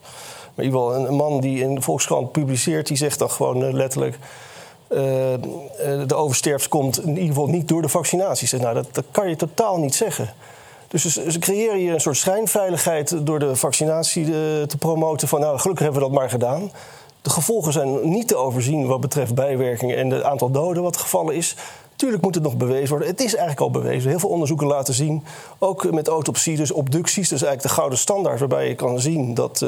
Maar 0.55 0.65
in 0.65 0.73
ieder 0.73 0.81
geval 0.81 1.07
een, 1.07 1.15
man 1.15 1.41
die 1.41 1.63
in 1.63 1.83
Volkskrant 1.83 2.33
publiceert, 2.33 2.87
die 2.87 2.97
zegt 2.97 3.19
dan 3.19 3.31
gewoon 3.31 3.73
letterlijk... 3.73 4.19
Uh, 4.91 4.99
de 6.07 6.15
oversterft 6.15 6.69
komt 6.69 7.03
in 7.03 7.09
ieder 7.09 7.25
geval 7.25 7.47
niet 7.47 7.69
door 7.69 7.83
de 7.83 7.89
vaccinaties. 7.89 8.53
Nou, 8.53 8.75
dat, 8.75 8.87
dat 8.93 9.05
kan 9.11 9.29
je 9.29 9.37
totaal 9.37 9.79
niet 9.79 9.95
zeggen. 9.95 10.33
Dus 10.89 11.05
ze, 11.05 11.39
creëren 11.39 11.79
hier 11.79 11.95
een 11.95 12.01
soort 12.01 12.17
schijnveiligheid 12.17 13.27
door 13.27 13.39
de 13.39 13.57
vaccinatie 13.57 14.25
te 14.67 14.77
promoten. 14.79 15.29
Van 15.29 15.41
nou, 15.41 15.59
gelukkig 15.59 15.85
hebben 15.85 16.03
we 16.03 16.09
dat 16.09 16.19
maar 16.19 16.31
gedaan. 16.31 16.71
De 17.23 17.31
gevolgen 17.31 17.73
zijn 17.73 18.11
niet 18.11 18.29
te 18.29 18.37
overzien 18.37 18.87
wat 18.87 19.01
betreft 19.01 19.35
bijwerkingen 19.35 19.97
en 19.97 20.11
het 20.11 20.23
aantal 20.23 20.51
doden 20.51 20.83
wat 20.83 20.97
gevallen 20.97 21.35
is. 21.35 21.57
Tuurlijk 21.97 22.23
moet 22.23 22.35
het 22.35 22.45
nog 22.45 22.57
bewezen 22.57 22.89
worden. 22.89 23.09
Het 23.09 23.21
is 23.21 23.35
eigenlijk 23.35 23.61
al 23.61 23.71
bewezen. 23.71 24.11
Heel 24.11 24.19
veel 24.19 24.29
onderzoeken 24.29 24.67
laten 24.67 24.95
zien, 24.95 25.25
ook 25.59 25.91
met 25.91 26.09
autopsie, 26.09 26.57
dus 26.57 26.71
obducties, 26.71 27.29
dus 27.29 27.43
eigenlijk 27.43 27.63
de 27.63 27.75
gouden 27.75 27.99
standaard 27.99 28.39
waarbij 28.39 28.69
je 28.69 28.75
kan 28.75 29.01
zien 29.01 29.35
dat 29.35 29.67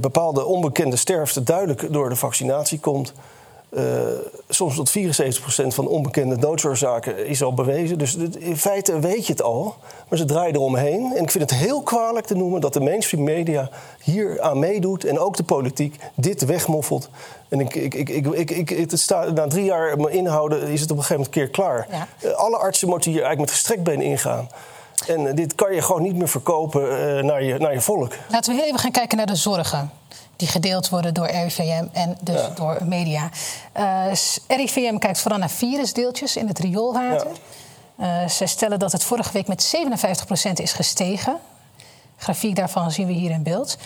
bepaalde 0.00 0.44
onbekende 0.44 0.96
sterfte 0.96 1.42
duidelijk 1.42 1.92
door 1.92 2.08
de 2.08 2.16
vaccinatie 2.16 2.80
komt. 2.80 3.12
Uh, 3.70 3.82
soms 4.48 4.74
tot 4.74 4.92
74% 4.98 5.66
van 5.66 5.86
onbekende 5.86 6.38
doodsoorzaken 6.38 7.26
is 7.26 7.42
al 7.42 7.54
bewezen. 7.54 7.98
Dus 7.98 8.16
in 8.38 8.56
feite 8.56 8.98
weet 8.98 9.26
je 9.26 9.32
het 9.32 9.42
al. 9.42 9.76
Maar 10.08 10.18
ze 10.18 10.24
draaien 10.24 10.54
eromheen. 10.54 11.12
En 11.16 11.22
ik 11.22 11.30
vind 11.30 11.50
het 11.50 11.58
heel 11.58 11.82
kwalijk 11.82 12.26
te 12.26 12.34
noemen 12.34 12.60
dat 12.60 12.72
de 12.72 12.80
mainstream 12.80 13.24
media 13.24 13.70
hier 14.00 14.40
aan 14.40 14.58
meedoet. 14.58 15.04
En 15.04 15.18
ook 15.18 15.36
de 15.36 15.42
politiek 15.42 15.96
dit 16.14 16.44
wegmoffelt. 16.44 17.08
En 17.48 17.60
ik, 17.60 17.74
ik, 17.74 17.94
ik, 17.94 18.26
ik, 18.26 18.50
ik, 18.50 18.68
het 18.68 19.00
staat, 19.00 19.34
na 19.34 19.46
drie 19.46 19.64
jaar 19.64 19.96
me 19.96 20.10
inhouden 20.10 20.62
is 20.62 20.80
het 20.80 20.90
op 20.90 20.96
een 20.96 21.04
gegeven 21.04 21.30
moment 21.32 21.34
keer 21.34 21.48
klaar. 21.48 21.86
Ja. 21.90 22.08
Uh, 22.24 22.34
alle 22.34 22.56
artsen 22.56 22.88
moeten 22.88 23.10
hier 23.10 23.22
eigenlijk 23.22 23.50
met 23.50 23.60
gestrekt 23.60 23.82
been 23.82 24.00
ingaan. 24.00 24.48
En 25.06 25.34
dit 25.34 25.54
kan 25.54 25.74
je 25.74 25.82
gewoon 25.82 26.02
niet 26.02 26.16
meer 26.16 26.28
verkopen 26.28 26.82
uh, 26.82 27.22
naar, 27.22 27.42
je, 27.42 27.58
naar 27.58 27.72
je 27.72 27.80
volk. 27.80 28.12
Laten 28.28 28.52
we 28.52 28.58
heel 28.58 28.68
even 28.68 28.80
gaan 28.80 28.90
kijken 28.90 29.16
naar 29.16 29.26
de 29.26 29.36
zorgen 29.36 29.90
die 30.36 30.48
gedeeld 30.48 30.88
worden 30.88 31.14
door 31.14 31.26
RIVM 31.26 31.84
en 31.92 32.16
dus 32.20 32.40
ja. 32.40 32.48
door 32.48 32.78
media. 32.84 33.30
Uh, 33.76 34.12
RIVM 34.48 34.98
kijkt 34.98 35.18
vooral 35.18 35.38
naar 35.38 35.50
virusdeeltjes 35.50 36.36
in 36.36 36.48
het 36.48 36.58
rioolwater. 36.58 37.30
Ja. 37.96 38.22
Uh, 38.22 38.28
ze 38.28 38.46
stellen 38.46 38.78
dat 38.78 38.92
het 38.92 39.04
vorige 39.04 39.32
week 39.32 39.46
met 39.46 39.76
57% 40.48 40.52
is 40.52 40.72
gestegen. 40.72 41.38
Grafiek 42.16 42.56
daarvan 42.56 42.90
zien 42.90 43.06
we 43.06 43.12
hier 43.12 43.30
in 43.30 43.42
beeld. 43.42 43.76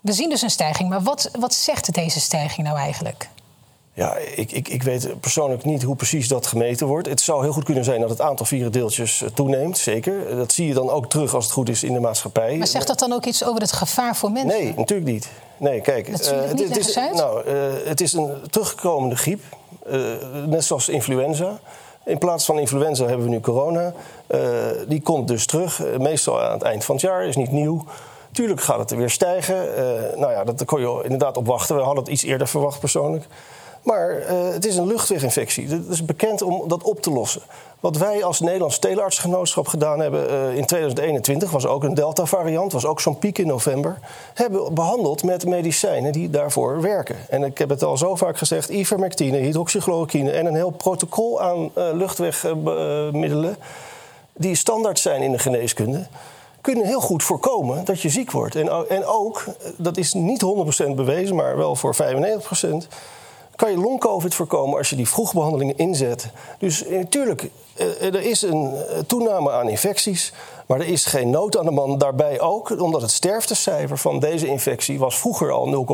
We 0.00 0.12
zien 0.12 0.28
dus 0.28 0.42
een 0.42 0.50
stijging, 0.50 0.88
maar 0.88 1.02
wat, 1.02 1.30
wat 1.38 1.54
zegt 1.54 1.94
deze 1.94 2.20
stijging 2.20 2.66
nou 2.66 2.78
eigenlijk? 2.78 3.28
Ja, 4.00 4.16
ik, 4.16 4.52
ik, 4.52 4.68
ik 4.68 4.82
weet 4.82 5.20
persoonlijk 5.20 5.64
niet 5.64 5.82
hoe 5.82 5.96
precies 5.96 6.28
dat 6.28 6.46
gemeten 6.46 6.86
wordt. 6.86 7.08
Het 7.08 7.20
zou 7.20 7.42
heel 7.42 7.52
goed 7.52 7.64
kunnen 7.64 7.84
zijn 7.84 8.00
dat 8.00 8.10
het 8.10 8.20
aantal 8.20 8.46
vierendeeltjes 8.46 9.24
toeneemt, 9.34 9.78
zeker. 9.78 10.36
Dat 10.36 10.52
zie 10.52 10.66
je 10.66 10.74
dan 10.74 10.90
ook 10.90 11.10
terug 11.10 11.34
als 11.34 11.44
het 11.44 11.52
goed 11.52 11.68
is 11.68 11.82
in 11.82 11.92
de 11.92 12.00
maatschappij. 12.00 12.56
Maar 12.56 12.66
zegt 12.66 12.86
dat 12.86 12.98
dan 12.98 13.12
ook 13.12 13.24
iets 13.24 13.44
over 13.44 13.60
het 13.60 13.72
gevaar 13.72 14.16
voor 14.16 14.30
mensen? 14.30 14.60
Nee, 14.60 14.74
natuurlijk 14.76 15.10
niet. 15.10 15.30
Nee, 15.56 15.80
kijk, 15.80 16.10
dat 16.10 16.32
uh, 16.32 16.40
het, 16.40 16.68
het, 16.68 16.76
is, 16.76 16.94
nou, 16.94 17.46
uh, 17.46 17.54
het 17.84 18.00
is 18.00 18.12
een 18.12 18.30
terugkomende 18.50 19.16
griep, 19.16 19.42
uh, 19.90 20.00
net 20.46 20.64
zoals 20.64 20.88
influenza. 20.88 21.58
In 22.04 22.18
plaats 22.18 22.44
van 22.44 22.58
influenza 22.58 23.06
hebben 23.06 23.24
we 23.24 23.30
nu 23.30 23.40
corona. 23.40 23.92
die 24.88 25.02
komt 25.02 25.28
dus 25.28 25.46
terug, 25.46 25.82
meestal 25.98 26.42
aan 26.42 26.52
het 26.52 26.62
eind 26.62 26.84
van 26.84 26.94
het 26.94 27.04
jaar, 27.04 27.24
is 27.24 27.36
niet 27.36 27.52
nieuw. 27.52 27.84
Tuurlijk 28.32 28.60
gaat 28.60 28.78
het 28.78 28.90
weer 28.90 29.10
stijgen. 29.10 29.68
nou 30.16 30.32
ja, 30.32 30.44
dat 30.44 30.64
kon 30.64 30.80
je 30.80 31.00
inderdaad 31.02 31.36
op 31.36 31.46
wachten. 31.46 31.76
We 31.76 31.82
hadden 31.82 32.02
het 32.02 32.12
iets 32.12 32.22
eerder 32.22 32.48
verwacht 32.48 32.80
persoonlijk. 32.80 33.26
Maar 33.82 34.18
uh, 34.18 34.52
het 34.52 34.66
is 34.66 34.76
een 34.76 34.86
luchtweginfectie. 34.86 35.68
Het 35.68 35.88
is 35.88 36.04
bekend 36.04 36.42
om 36.42 36.68
dat 36.68 36.82
op 36.82 37.02
te 37.02 37.10
lossen. 37.10 37.42
Wat 37.80 37.96
wij 37.96 38.24
als 38.24 38.40
Nederlands 38.40 38.78
Teleartsgenootschap 38.78 39.68
gedaan 39.68 40.00
hebben 40.00 40.30
uh, 40.30 40.56
in 40.56 40.66
2021... 40.66 41.50
was 41.50 41.66
ook 41.66 41.84
een 41.84 41.94
Delta-variant, 41.94 42.72
was 42.72 42.86
ook 42.86 43.00
zo'n 43.00 43.18
piek 43.18 43.38
in 43.38 43.46
november... 43.46 43.98
hebben 44.34 44.74
behandeld 44.74 45.22
met 45.22 45.46
medicijnen 45.46 46.12
die 46.12 46.30
daarvoor 46.30 46.80
werken. 46.80 47.16
En 47.28 47.42
ik 47.42 47.58
heb 47.58 47.68
het 47.68 47.82
al 47.82 47.96
zo 47.96 48.16
vaak 48.16 48.38
gezegd... 48.38 48.68
ivermectine, 48.68 49.36
hydroxychloroquine 49.36 50.30
en 50.30 50.46
een 50.46 50.54
heel 50.54 50.70
protocol 50.70 51.40
aan 51.40 51.58
uh, 51.58 51.84
luchtwegmiddelen... 51.92 53.56
die 54.32 54.54
standaard 54.54 54.98
zijn 54.98 55.22
in 55.22 55.32
de 55.32 55.38
geneeskunde 55.38 56.06
kunnen 56.60 56.86
heel 56.86 57.00
goed 57.00 57.22
voorkomen 57.22 57.84
dat 57.84 58.00
je 58.00 58.08
ziek 58.08 58.30
wordt. 58.30 58.54
En, 58.54 58.88
en 58.88 59.04
ook, 59.04 59.44
dat 59.76 59.96
is 59.96 60.12
niet 60.12 60.44
100% 60.84 60.94
bewezen, 60.94 61.36
maar 61.36 61.56
wel 61.56 61.76
voor 61.76 61.96
95% 61.96 61.98
kan 63.60 63.70
je 63.70 63.76
long-covid 63.76 64.34
voorkomen 64.34 64.78
als 64.78 64.90
je 64.90 64.96
die 64.96 65.08
vroegbehandelingen 65.08 65.76
inzet. 65.76 66.28
Dus 66.58 66.84
natuurlijk, 66.88 67.50
eh, 67.74 67.86
eh, 67.86 68.14
er 68.14 68.22
is 68.22 68.42
een 68.42 68.74
eh, 68.74 68.98
toename 68.98 69.50
aan 69.50 69.68
infecties. 69.68 70.32
Maar 70.70 70.80
er 70.80 70.86
is 70.86 71.04
geen 71.04 71.30
nood 71.30 71.58
aan 71.58 71.64
de 71.64 71.70
man. 71.70 71.98
Daarbij 71.98 72.40
ook 72.40 72.80
omdat 72.80 73.02
het 73.02 73.10
sterftecijfer 73.10 73.98
van 73.98 74.18
deze 74.18 74.46
infectie 74.46 74.98
was 74.98 75.18
vroeger 75.18 75.50
al 75.50 75.86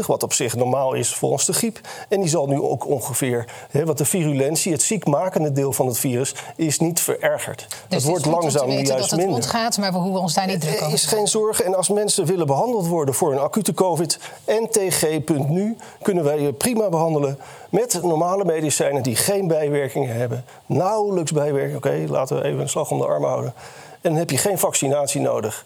0,20, 0.00 0.06
wat 0.06 0.22
op 0.22 0.32
zich 0.32 0.56
normaal 0.56 0.92
is 0.92 1.14
volgens 1.14 1.44
de 1.44 1.52
griep. 1.52 1.80
En 2.08 2.20
die 2.20 2.28
zal 2.28 2.46
nu 2.46 2.60
ook 2.60 2.86
ongeveer, 2.86 3.48
hè, 3.70 3.84
want 3.84 3.98
de 3.98 4.04
virulentie, 4.04 4.72
het 4.72 4.82
ziekmakende 4.82 5.52
deel 5.52 5.72
van 5.72 5.86
het 5.86 5.98
virus, 5.98 6.34
is 6.56 6.78
niet 6.78 7.00
verergerd. 7.00 7.66
Dus 7.88 8.02
het 8.02 8.10
wordt 8.10 8.26
langzaam 8.26 8.68
nu 8.68 8.74
juist 8.74 8.88
dat 8.88 9.00
het 9.00 9.18
minder. 9.18 9.34
Ontgaat, 9.34 9.78
maar 9.78 9.92
we 9.92 9.98
hoeven 9.98 10.20
ons 10.20 10.34
daar 10.34 10.46
niet 10.46 10.60
druk 10.60 10.74
over 10.74 10.86
Er 10.86 10.92
is 10.92 11.04
geen 11.04 11.28
zorg. 11.28 11.62
En 11.62 11.74
als 11.74 11.88
mensen 11.88 12.26
willen 12.26 12.46
behandeld 12.46 12.86
worden 12.86 13.14
voor 13.14 13.32
een 13.32 13.38
acute 13.38 13.74
COVID, 13.74 14.18
ntg.nu 14.46 15.76
kunnen 16.02 16.24
wij 16.24 16.40
je 16.40 16.52
prima 16.52 16.88
behandelen 16.88 17.38
met 17.70 18.02
normale 18.02 18.44
medicijnen 18.44 19.02
die 19.02 19.16
geen 19.16 19.46
bijwerkingen 19.46 20.16
hebben. 20.16 20.44
Nauwelijks 20.66 21.32
bijwerkingen. 21.32 21.76
Oké, 21.76 22.04
laten 22.08 22.36
we 22.36 22.44
even 22.44 22.60
een 22.60 22.68
slag 22.68 22.90
om 22.90 22.98
de 22.98 23.06
arm 23.06 23.24
houden. 23.24 23.54
En 24.02 24.10
dan 24.10 24.18
heb 24.18 24.30
je 24.30 24.38
geen 24.38 24.58
vaccinatie 24.58 25.20
nodig. 25.20 25.64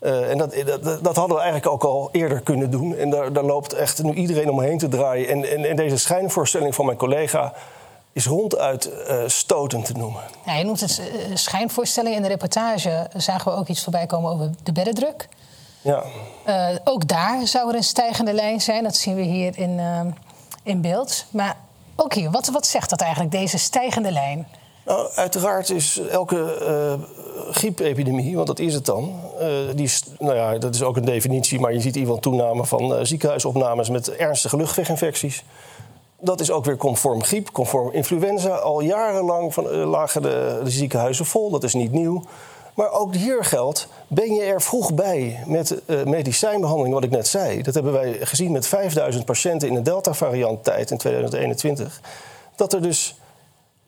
Uh, 0.00 0.30
en 0.30 0.38
dat, 0.38 0.54
dat, 0.66 1.04
dat, 1.04 1.16
hadden 1.16 1.36
we 1.36 1.42
eigenlijk 1.42 1.66
ook 1.66 1.84
al 1.84 2.08
eerder 2.12 2.40
kunnen 2.40 2.70
doen. 2.70 2.96
En 2.96 3.10
daar, 3.10 3.32
daar 3.32 3.44
loopt 3.44 3.72
echt 3.72 4.02
nu 4.02 4.12
iedereen 4.12 4.50
omheen 4.50 4.78
te 4.78 4.88
draaien. 4.88 5.28
En, 5.28 5.50
en, 5.50 5.64
en 5.64 5.76
deze 5.76 5.96
schijnvoorstelling 5.96 6.74
van 6.74 6.86
mijn 6.86 6.98
collega 6.98 7.52
is 8.12 8.26
ronduit 8.26 8.90
uh, 9.08 9.22
stotend 9.26 9.84
te 9.84 9.92
noemen. 9.92 10.22
Ja, 10.46 10.54
je 10.54 10.64
noemt 10.64 10.80
het 10.80 11.00
uh, 11.00 11.36
schijnvoorstelling. 11.36 12.16
In 12.16 12.22
de 12.22 12.28
reportage 12.28 13.08
zagen 13.16 13.52
we 13.52 13.58
ook 13.58 13.68
iets 13.68 13.82
voorbij 13.82 14.06
komen 14.06 14.30
over 14.30 14.50
de 14.62 14.72
beddendruk. 14.72 15.28
Ja. 15.80 16.04
Ook 16.84 17.08
daar 17.08 17.46
zou 17.46 17.68
er 17.68 17.74
een 17.74 17.82
stijgende 17.82 18.32
lijn 18.32 18.60
zijn. 18.60 18.82
Dat 18.82 18.96
zien 18.96 19.14
we 19.14 19.22
hier 19.22 19.58
in, 19.58 19.80
in 20.62 20.80
beeld. 20.80 21.24
Maar 21.30 21.56
ook 21.96 22.14
hier, 22.14 22.30
wat, 22.30 22.48
wat 22.48 22.66
zegt 22.66 22.90
dat 22.90 23.00
eigenlijk, 23.00 23.32
deze 23.32 23.58
stijgende 23.58 24.12
lijn? 24.12 24.46
Nou, 24.84 25.10
uiteraard 25.14 25.70
is 25.70 26.00
elke 26.10 26.56
griepepidemie, 27.50 28.34
want 28.34 28.46
dat 28.46 28.58
is 28.58 28.74
het 28.74 28.86
dan. 28.86 29.20
die 29.74 29.84
is, 29.84 30.02
nou 30.18 30.34
ja, 30.34 30.58
dat 30.58 30.74
is 30.74 30.82
ook 30.82 30.96
een 30.96 31.04
definitie, 31.04 31.60
maar 31.60 31.72
je 31.72 31.80
ziet 31.80 31.96
geval 31.96 32.18
toename 32.18 32.66
van 32.66 33.06
ziekenhuisopnames 33.06 33.88
met 33.88 34.10
ernstige 34.16 34.56
luchtweginfecties 34.56 35.44
dat 36.22 36.40
is 36.40 36.50
ook 36.50 36.64
weer 36.64 36.76
conform 36.76 37.22
griep, 37.22 37.52
conform 37.52 37.90
influenza. 37.92 38.54
Al 38.54 38.80
jarenlang 38.80 39.54
van, 39.54 39.74
lagen 39.74 40.22
de, 40.22 40.60
ziekenhuizen 40.64 41.26
vol, 41.26 41.50
dat 41.50 41.64
is 41.64 41.74
niet 41.74 41.92
nieuw. 41.92 42.22
Maar 42.74 42.90
ook 42.90 43.14
hier 43.14 43.44
geldt, 43.44 43.88
ben 44.06 44.34
je 44.34 44.42
er 44.42 44.62
vroeg 44.62 44.94
bij 44.94 45.42
met 45.46 45.82
medicijnbehandeling, 46.04 46.94
wat 46.94 47.04
ik 47.04 47.10
net 47.10 47.28
zei. 47.28 47.62
Dat 47.62 47.74
hebben 47.74 47.92
wij 47.92 48.16
gezien 48.20 48.52
met 48.52 48.66
5000 48.66 49.24
patiënten 49.24 49.68
in 49.68 49.74
de 49.74 49.82
Delta-variant 49.82 50.64
tijd 50.64 50.90
in 50.90 50.98
2021. 50.98 52.00
Dat 52.56 52.72
er 52.72 52.82
dus 52.82 53.14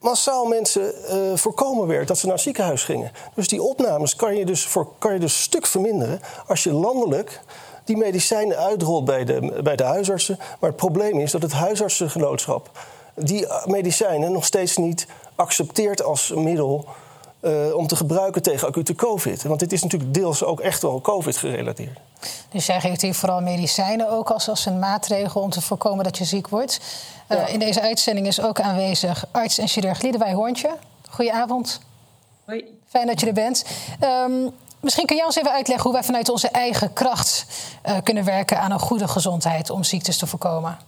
massaal 0.04 0.44
mensen 0.44 0.94
uh, 1.10 1.36
voorkomen 1.36 1.86
werd 1.86 2.08
dat 2.08 2.18
ze 2.18 2.26
naar 2.26 2.34
het 2.34 2.44
ziekenhuis 2.44 2.84
gingen. 2.84 3.12
Dus 3.34 3.48
die 3.48 3.62
opnames 3.62 4.16
kan 4.16 4.36
je 4.36 4.44
dus, 4.44 4.66
voor, 4.66 4.88
kan 4.98 5.12
je 5.12 5.18
dus 5.18 5.42
stuk 5.42 5.66
verminderen 5.66 6.20
als 6.46 6.62
je 6.62 6.72
landelijk 6.72 7.40
die 7.84 7.96
medicijnen 7.96 8.56
uitrolt 8.56 9.04
bij 9.04 9.24
de, 9.24 9.60
bij 9.62 9.76
de 9.76 9.84
huisartsen. 9.84 10.36
Maar 10.60 10.70
het 10.70 10.78
probleem 10.78 11.20
is 11.20 11.30
dat 11.30 11.42
het 11.42 11.52
huisartsengenootschap 11.52 12.70
die 13.14 13.46
medicijnen 13.64 14.32
nog 14.32 14.44
steeds 14.44 14.76
niet 14.76 15.06
accepteert 15.34 16.02
als 16.02 16.32
middel 16.36 16.84
uh, 17.40 17.74
om 17.74 17.86
te 17.86 17.96
gebruiken 17.96 18.42
tegen 18.42 18.68
acute 18.68 18.94
COVID. 18.94 19.42
Want 19.42 19.60
dit 19.60 19.72
is 19.72 19.82
natuurlijk 19.82 20.14
deels 20.14 20.44
ook 20.44 20.60
echt 20.60 20.82
wel 20.82 21.00
COVID 21.00 21.36
gerelateerd. 21.36 21.98
Dus 22.48 22.66
jij 22.66 22.80
geeft 22.80 23.02
hier 23.02 23.14
vooral 23.14 23.40
medicijnen 23.40 24.10
ook 24.10 24.30
als, 24.30 24.48
als 24.48 24.66
een 24.66 24.78
maatregel 24.78 25.40
om 25.40 25.50
te 25.50 25.60
voorkomen 25.60 26.04
dat 26.04 26.18
je 26.18 26.24
ziek 26.24 26.48
wordt. 26.48 26.80
Uh, 27.28 27.38
ja. 27.38 27.46
In 27.46 27.58
deze 27.58 27.80
uitzending 27.80 28.26
is 28.26 28.40
ook 28.40 28.60
aanwezig 28.60 29.24
arts 29.30 29.58
en 29.58 29.68
chirurg 29.68 30.02
Liedewij 30.02 30.32
Hoorntje. 30.32 30.70
Goedenavond. 31.10 31.80
Hoi. 32.44 32.64
Fijn 32.86 33.06
dat 33.06 33.20
je 33.20 33.26
er 33.26 33.32
bent. 33.32 33.64
Um, 34.00 34.52
Misschien 34.84 35.06
kun 35.06 35.16
jij 35.16 35.24
ons 35.24 35.36
even 35.36 35.52
uitleggen 35.52 35.84
hoe 35.84 35.92
wij 35.92 36.02
vanuit 36.02 36.28
onze 36.28 36.48
eigen 36.48 36.92
kracht 36.92 37.46
uh, 37.86 37.96
kunnen 38.02 38.24
werken 38.24 38.58
aan 38.58 38.70
een 38.70 38.78
goede 38.78 39.08
gezondheid 39.08 39.70
om 39.70 39.84
ziektes 39.84 40.18
te 40.18 40.26
voorkomen. 40.26 40.78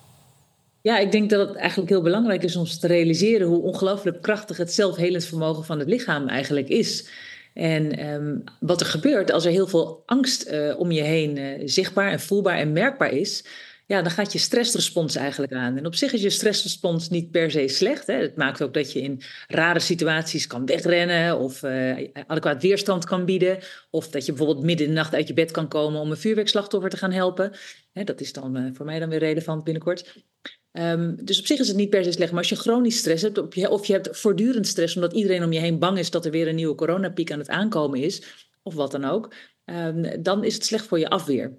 Ja, 0.81 0.99
ik 0.99 1.13
denk 1.13 1.31
dat 1.31 1.49
het 1.49 1.57
eigenlijk 1.57 1.91
heel 1.91 2.03
belangrijk 2.03 2.43
is 2.43 2.57
om 2.57 2.65
te 2.65 2.87
realiseren 2.87 3.49
hoe 3.49 3.63
ongelooflijk 3.63 4.23
krachtig 4.23 4.57
het 4.57 4.73
zelfhelend 4.73 5.25
vermogen 5.25 5.65
van 5.65 5.79
het 5.79 5.89
lichaam 5.89 6.29
eigenlijk 6.29 6.69
is. 6.69 7.09
En 7.57 8.09
um, 8.09 8.45
wat 8.61 8.81
er 8.81 8.87
gebeurt 8.87 9.33
als 9.33 9.45
er 9.45 9.51
heel 9.51 9.67
veel 9.67 10.03
angst 10.07 10.49
uh, 10.49 10.79
om 10.79 10.91
je 10.91 11.03
heen 11.03 11.37
uh, 11.37 11.63
zichtbaar 11.65 12.11
en 12.11 12.21
voelbaar 12.21 12.59
en 12.59 12.73
merkbaar 12.73 13.11
is, 13.11 13.45
ja, 13.87 14.03
dan 14.03 14.11
gaat 14.11 14.33
je 14.33 14.39
stressrespons 14.39 15.17
eigenlijk 15.17 15.53
aan. 15.53 15.77
En 15.77 15.87
op 15.87 15.95
zich 15.95 16.13
is 16.13 16.23
je 16.23 16.31
stressrespons 16.31 17.09
niet 17.09 17.31
per 17.31 17.51
se 17.51 17.69
slecht. 17.69 18.07
Het 18.07 18.37
maakt 18.37 18.63
ook 18.63 18.75
dat 18.75 18.93
je 18.93 19.01
in 19.01 19.23
rare 19.49 19.81
situaties 19.81 20.47
kan 20.47 20.67
wegrennen 20.67 21.39
of 21.39 21.63
uh, 21.63 22.09
adequaat 22.27 22.63
weerstand 22.63 23.05
kan 23.05 23.25
bieden. 23.25 23.59
Of 23.91 24.09
dat 24.09 24.27
je 24.27 24.33
bijvoorbeeld 24.33 24.65
midden 24.65 24.87
in 24.87 24.93
de 24.93 24.99
nacht 24.99 25.15
uit 25.15 25.29
je 25.29 25.35
bed 25.35 25.51
kan 25.51 25.69
komen 25.69 26.01
om 26.01 26.11
een 26.11 26.17
vuurwerkslachtoffer 26.17 26.91
te 26.91 26.97
gaan 26.97 27.13
helpen. 27.13 27.53
Hè, 27.93 28.05
dat 28.05 28.21
is 28.21 28.33
dan 28.33 28.71
voor 28.75 28.87
mij 28.87 28.99
dan 28.99 29.09
weer 29.09 29.19
relevant 29.19 29.65
binnenkort. 29.65 30.25
Um, 30.79 31.17
dus 31.25 31.39
op 31.39 31.47
zich 31.47 31.59
is 31.59 31.69
het 31.69 31.77
niet 31.77 31.91
per 31.91 32.05
se 32.05 32.13
slecht. 32.13 32.31
Maar 32.31 32.41
als 32.41 32.49
je 32.49 32.57
chronisch 32.57 32.99
stress 32.99 33.23
hebt, 33.23 33.39
of 33.69 33.87
je, 33.87 33.93
hebt 33.93 34.09
voortdurend 34.17 34.67
stress 34.67 34.95
omdat 34.95 35.13
iedereen 35.13 35.45
om 35.45 35.53
je 35.53 35.61
heen 35.61 35.79
bang 35.79 35.99
is 35.99 36.11
dat 36.11 36.25
er 36.25 36.31
weer 36.31 36.49
een 36.49 36.55
nieuwe 36.55 36.75
coronapiek 36.75 37.33
aan 37.33 37.39
het 37.39 37.49
aankomen 37.49 38.01
is, 38.01 38.23
of 38.63 38.75
wat 38.75 38.91
dan 38.91 39.05
ook, 39.05 39.35
um, 39.65 40.23
dan 40.23 40.45
is 40.45 40.55
het 40.55 40.65
slecht 40.65 40.87
voor 40.87 40.99
je 40.99 41.09
afweer. 41.09 41.53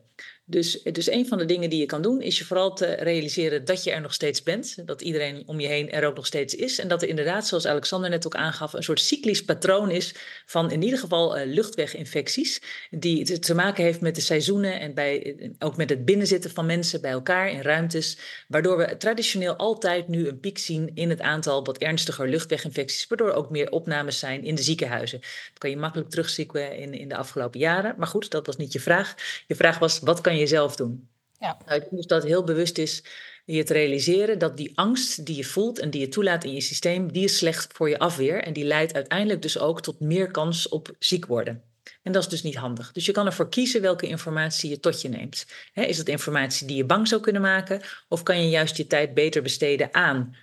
Dus, 0.50 0.82
dus 0.84 1.10
een 1.10 1.28
van 1.28 1.38
de 1.38 1.46
dingen 1.46 1.70
die 1.70 1.80
je 1.80 1.86
kan 1.86 2.02
doen, 2.02 2.22
is 2.22 2.38
je 2.38 2.46
vooral 2.46 2.74
te 2.74 2.86
realiseren 2.86 3.66
dat 3.66 3.84
je 3.84 3.92
er 3.92 4.02
nog 4.02 4.14
steeds 4.14 4.44
bent. 4.44 4.88
Dat 4.88 5.02
iedereen 5.02 5.44
om 5.46 5.60
je 5.60 5.68
heen 5.68 5.92
er 5.92 6.06
ook 6.06 6.16
nog 6.16 6.26
steeds 6.26 6.56
is. 6.56 6.80
En 6.80 6.88
dat 6.88 7.02
er 7.02 7.08
inderdaad, 7.08 7.48
zoals 7.48 7.66
Alexander 7.66 8.10
net 8.10 8.26
ook 8.26 8.36
aangaf, 8.36 8.74
een 8.74 8.84
soort 8.84 9.00
cyclisch 9.00 9.46
patroon 9.46 9.92
is 9.92 10.16
van 10.46 10.72
in 10.72 10.82
ieder 10.82 11.00
geval 11.00 11.38
uh, 11.38 11.46
luchtweginfecties. 11.46 12.62
Die 12.90 13.40
te 13.40 13.56
maken 13.56 13.84
heeft 13.84 14.02
met 14.02 14.16
de 14.16 14.22
seizoenen 14.22 14.80
en 14.80 14.94
bij, 14.94 15.38
ook 15.60 15.78
met 15.78 15.90
het 15.90 16.06
binnenzitten 16.06 16.52
van 16.52 16.66
mensen 16.66 17.02
bij 17.02 17.12
elkaar 17.12 17.52
in 17.52 17.62
ruimtes. 17.62 18.18
Waardoor 18.48 18.78
we 18.78 18.98
traditioneel 18.98 19.56
altijd 19.56 20.08
nu 20.08 20.28
een 20.28 20.40
piek 20.40 20.58
zien 20.58 20.92
in 20.94 21.10
het 21.10 21.22
aantal 21.22 21.64
wat 21.64 21.78
ernstiger 21.78 22.30
luchtweginfecties. 22.30 23.08
Waardoor 23.08 23.32
ook 23.32 23.50
meer 23.50 23.72
opnames 23.72 24.20
zijn 24.20 24.44
in 24.44 24.56
de 24.56 24.64
ziekenhuizen. 24.64 25.20
Dat 25.20 25.58
kan 25.58 25.70
je 25.70 25.78
makkelijk 25.78 26.10
terugzoeken 26.10 26.78
in, 26.78 26.94
in 26.94 27.08
de 27.08 27.16
afgelopen 27.16 27.60
jaren. 27.60 27.96
Maar 27.98 28.08
goed, 28.08 28.30
dat 28.32 28.46
was 28.46 28.58
niet 28.58 28.74
je 28.74 28.80
vraag. 28.80 29.16
Je 29.48 29.56
vraag 29.56 29.80
was, 29.80 30.00
wat 30.00 30.22
kan 30.22 30.36
je 30.37 30.37
jezelf 30.38 30.76
doen. 30.76 31.10
Ja. 31.40 31.58
Nou, 31.66 31.76
ik 31.76 31.82
denk 31.82 31.96
dus 31.96 32.08
dat 32.08 32.24
heel 32.24 32.44
bewust 32.44 32.78
is 32.78 33.04
je 33.46 33.64
te 33.64 33.74
realiseren 33.74 34.40
dat 34.40 34.58
die 34.58 34.72
angst 34.76 35.26
die 35.26 35.36
je 35.36 35.44
voelt 35.44 35.80
en 35.80 35.90
die 35.90 36.02
je 36.02 36.08
toelaat 36.08 36.44
in 36.44 36.54
je 36.54 36.62
systeem, 36.62 37.12
die 37.12 37.24
is 37.24 37.38
slecht 37.38 37.74
voor 37.74 37.90
je 37.90 38.00
afweer. 38.00 38.44
En 38.44 38.54
die 38.54 38.64
leidt 38.64 38.94
uiteindelijk 38.94 39.42
dus 39.42 39.60
ook 39.60 39.82
tot 39.82 40.00
meer 40.00 40.32
kans 40.32 40.70
op 40.70 40.96
ziek 41.00 41.26
worden. 41.26 41.64
En 42.04 42.12
dat 42.12 42.22
is 42.24 42.30
dus 42.30 42.44
niet 42.44 42.56
handig. 42.56 42.92
Dus 42.92 43.06
je 43.06 43.12
kan 43.12 43.26
ervoor 43.26 43.50
kiezen 43.50 43.82
welke 43.82 44.08
informatie 44.08 44.70
je 44.70 44.80
tot 44.80 45.02
je 45.02 45.10
neemt. 45.10 45.46
is 45.74 45.98
dat 45.98 46.08
informatie 46.08 46.68
die 46.68 46.78
je 46.78 46.86
bang 46.86 47.08
zou 47.08 47.22
kunnen 47.22 47.42
maken? 47.42 47.82
Of 48.08 48.24
kan 48.24 48.42
je 48.42 48.50
juist 48.50 48.78
je 48.78 48.88
tijd 48.88 49.14
beter 49.14 49.42
besteden 49.42 49.94
aan 49.94 50.36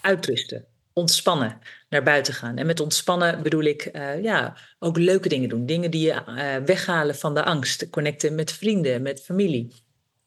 uitrusten, 0.00 0.64
ontspannen, 0.92 1.58
naar 1.88 2.02
buiten 2.02 2.34
gaan. 2.34 2.56
En 2.56 2.66
met 2.66 2.80
ontspannen 2.80 3.42
bedoel 3.42 3.62
ik 3.62 3.90
uh, 3.92 4.22
ja, 4.22 4.56
ook 4.78 4.98
leuke 4.98 5.28
dingen 5.28 5.48
doen. 5.48 5.66
Dingen 5.66 5.90
die 5.90 6.06
je 6.06 6.22
uh, 6.28 6.56
weghalen 6.66 7.14
van 7.14 7.34
de 7.34 7.44
angst. 7.44 7.90
Connecten 7.90 8.34
met 8.34 8.52
vrienden, 8.52 9.02
met 9.02 9.20
familie. 9.20 9.74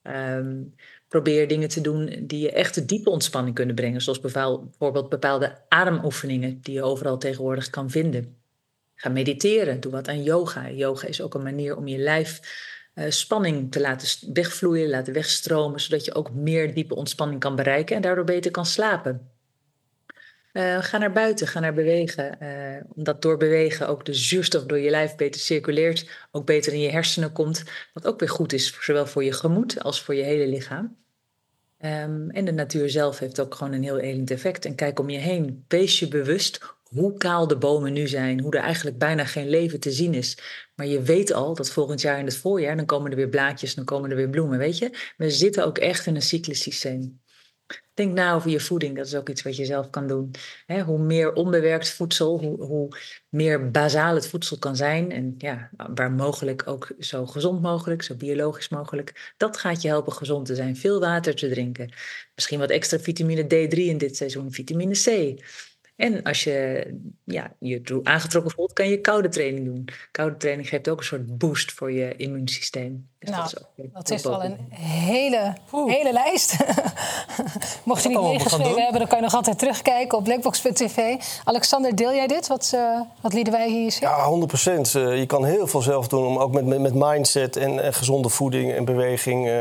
Um, 0.03 0.75
probeer 1.07 1.47
dingen 1.47 1.69
te 1.69 1.81
doen 1.81 2.15
die 2.21 2.39
je 2.39 2.51
echt 2.51 2.87
diepe 2.87 3.09
ontspanning 3.09 3.55
kunnen 3.55 3.75
brengen. 3.75 4.01
Zoals 4.01 4.19
bijvoorbeeld 4.19 5.09
bepaalde 5.09 5.57
ademoefeningen 5.67 6.59
die 6.61 6.73
je 6.73 6.83
overal 6.83 7.17
tegenwoordig 7.17 7.69
kan 7.69 7.89
vinden. 7.89 8.35
Ga 8.95 9.09
mediteren, 9.09 9.79
doe 9.79 9.91
wat 9.91 10.07
aan 10.07 10.23
yoga. 10.23 10.69
Yoga 10.69 11.07
is 11.07 11.21
ook 11.21 11.33
een 11.33 11.43
manier 11.43 11.77
om 11.77 11.87
je 11.87 11.97
lijf 11.97 12.39
uh, 12.95 13.05
spanning 13.09 13.71
te 13.71 13.79
laten 13.79 14.33
wegvloeien, 14.33 14.89
laten 14.89 15.13
wegstromen, 15.13 15.79
zodat 15.79 16.05
je 16.05 16.13
ook 16.13 16.31
meer 16.31 16.73
diepe 16.73 16.95
ontspanning 16.95 17.39
kan 17.39 17.55
bereiken 17.55 17.95
en 17.95 18.01
daardoor 18.01 18.25
beter 18.25 18.51
kan 18.51 18.65
slapen. 18.65 19.31
Uh, 20.53 20.83
ga 20.83 20.97
naar 20.97 21.11
buiten, 21.11 21.47
ga 21.47 21.59
naar 21.59 21.73
bewegen. 21.73 22.37
Uh, 22.41 22.93
omdat 22.95 23.21
door 23.21 23.37
bewegen 23.37 23.87
ook 23.87 24.05
de 24.05 24.13
zuurstof 24.13 24.63
door 24.63 24.79
je 24.79 24.89
lijf 24.89 25.15
beter 25.15 25.41
circuleert, 25.41 26.09
ook 26.31 26.45
beter 26.45 26.73
in 26.73 26.79
je 26.79 26.89
hersenen 26.89 27.31
komt. 27.31 27.63
Wat 27.93 28.05
ook 28.05 28.19
weer 28.19 28.29
goed 28.29 28.53
is, 28.53 28.77
zowel 28.79 29.05
voor 29.05 29.23
je 29.23 29.33
gemoed 29.33 29.83
als 29.83 30.01
voor 30.01 30.15
je 30.15 30.23
hele 30.23 30.47
lichaam. 30.47 30.99
Um, 31.85 32.29
en 32.29 32.45
de 32.45 32.51
natuur 32.51 32.89
zelf 32.89 33.19
heeft 33.19 33.39
ook 33.39 33.55
gewoon 33.55 33.73
een 33.73 33.83
heel 33.83 33.99
elend 33.99 34.31
effect. 34.31 34.65
En 34.65 34.75
kijk 34.75 34.99
om 34.99 35.09
je 35.09 35.17
heen. 35.17 35.65
Wees 35.67 35.99
je 35.99 36.07
bewust 36.07 36.59
hoe 36.83 37.17
kaal 37.17 37.47
de 37.47 37.57
bomen 37.57 37.93
nu 37.93 38.07
zijn. 38.07 38.39
Hoe 38.39 38.55
er 38.55 38.63
eigenlijk 38.63 38.97
bijna 38.97 39.25
geen 39.25 39.49
leven 39.49 39.79
te 39.79 39.91
zien 39.91 40.13
is. 40.13 40.37
Maar 40.75 40.87
je 40.87 41.01
weet 41.01 41.33
al 41.33 41.55
dat 41.55 41.71
volgend 41.71 42.01
jaar 42.01 42.19
in 42.19 42.25
het 42.25 42.37
voorjaar, 42.37 42.75
dan 42.75 42.85
komen 42.85 43.11
er 43.11 43.17
weer 43.17 43.29
blaadjes, 43.29 43.75
dan 43.75 43.85
komen 43.85 44.09
er 44.09 44.15
weer 44.15 44.29
bloemen, 44.29 44.57
weet 44.57 44.77
je. 44.77 45.13
We 45.17 45.29
zitten 45.29 45.65
ook 45.65 45.77
echt 45.77 46.05
in 46.05 46.15
een 46.15 46.21
cyclisch 46.21 46.61
systeem. 46.61 47.20
Denk 47.93 48.13
na 48.13 48.33
over 48.33 48.49
je 48.49 48.59
voeding. 48.59 48.95
Dat 48.95 49.05
is 49.05 49.15
ook 49.15 49.29
iets 49.29 49.41
wat 49.41 49.55
je 49.55 49.65
zelf 49.65 49.89
kan 49.89 50.07
doen. 50.07 50.31
hoe 50.85 50.99
meer 50.99 51.33
onbewerkt 51.33 51.89
voedsel, 51.89 52.39
hoe, 52.39 52.63
hoe, 52.63 52.97
meer 53.29 53.71
bazaal 53.71 54.15
het 54.15 54.27
voedsel 54.27 54.57
kan 54.57 54.75
zijn. 54.75 55.11
En 55.11 55.35
ja, 55.37 55.69
waar 55.93 56.11
mogelijk 56.11 56.67
ook 56.67 56.91
zo 56.99 57.25
gezond 57.25 57.61
mogelijk, 57.61 58.01
zo 58.01 58.15
biologisch 58.15 58.69
mogelijk. 58.69 59.33
Dat 59.37 59.57
gaat 59.57 59.81
je 59.81 59.87
helpen 59.87 60.13
gezond 60.13 60.45
te 60.45 60.55
zijn. 60.55 60.77
Veel 60.77 60.99
water 60.99 61.35
te 61.35 61.49
drinken. 61.49 61.93
Misschien 62.35 62.59
wat 62.59 62.69
extra 62.69 62.99
vitamine 62.99 63.43
D3 63.43 63.77
in 63.77 63.97
dit 63.97 64.17
seizoen, 64.17 64.51
vitamine 64.51 64.93
C. 64.93 65.39
En 66.01 66.23
als 66.23 66.43
je 66.43 66.87
ja, 67.23 67.51
je 67.59 67.99
aangetrokken 68.03 68.51
voelt, 68.51 68.73
kan 68.73 68.89
je 68.89 69.01
koude 69.01 69.29
training 69.29 69.65
doen. 69.65 69.87
Koude 70.11 70.37
training 70.37 70.69
geeft 70.69 70.89
ook 70.89 70.99
een 70.99 71.05
soort 71.05 71.37
boost 71.37 71.71
voor 71.71 71.91
je 71.91 72.15
immuunsysteem. 72.15 73.09
Dus 73.19 73.29
nou, 73.29 73.43
dat 73.43 73.63
is, 73.75 73.85
dat 73.93 74.09
is 74.09 74.23
wel 74.23 74.43
een 74.43 74.57
hele, 74.71 75.53
hele 75.71 76.13
lijst. 76.13 76.55
Mocht 77.83 78.03
je 78.03 78.09
niet 78.09 78.21
meegeschreven 78.21 78.81
hebben, 78.81 78.99
dan 78.99 79.07
kan 79.07 79.17
je 79.17 79.23
nog 79.23 79.33
altijd 79.33 79.59
terugkijken 79.59 80.17
op 80.17 80.23
blackbox.tv. 80.23 81.15
Alexander, 81.43 81.95
deel 81.95 82.13
jij 82.13 82.27
dit, 82.27 82.47
wat, 82.47 82.71
uh, 82.75 83.01
wat 83.21 83.33
wij 83.33 83.69
hier 83.69 83.91
zien? 83.91 84.01
Ja, 84.01 84.25
100 84.25 84.47
procent. 84.47 84.93
Uh, 84.93 85.17
je 85.17 85.25
kan 85.25 85.45
heel 85.45 85.67
veel 85.67 85.81
zelf 85.81 86.07
doen 86.07 86.25
om 86.25 86.37
ook 86.37 86.53
met, 86.53 86.65
met, 86.65 86.79
met 86.79 86.93
mindset 86.93 87.55
en, 87.55 87.83
en, 87.83 87.93
gezonde 87.93 88.29
voeding 88.29 88.73
en 88.73 88.85
beweging... 88.85 89.45
Uh, 89.45 89.53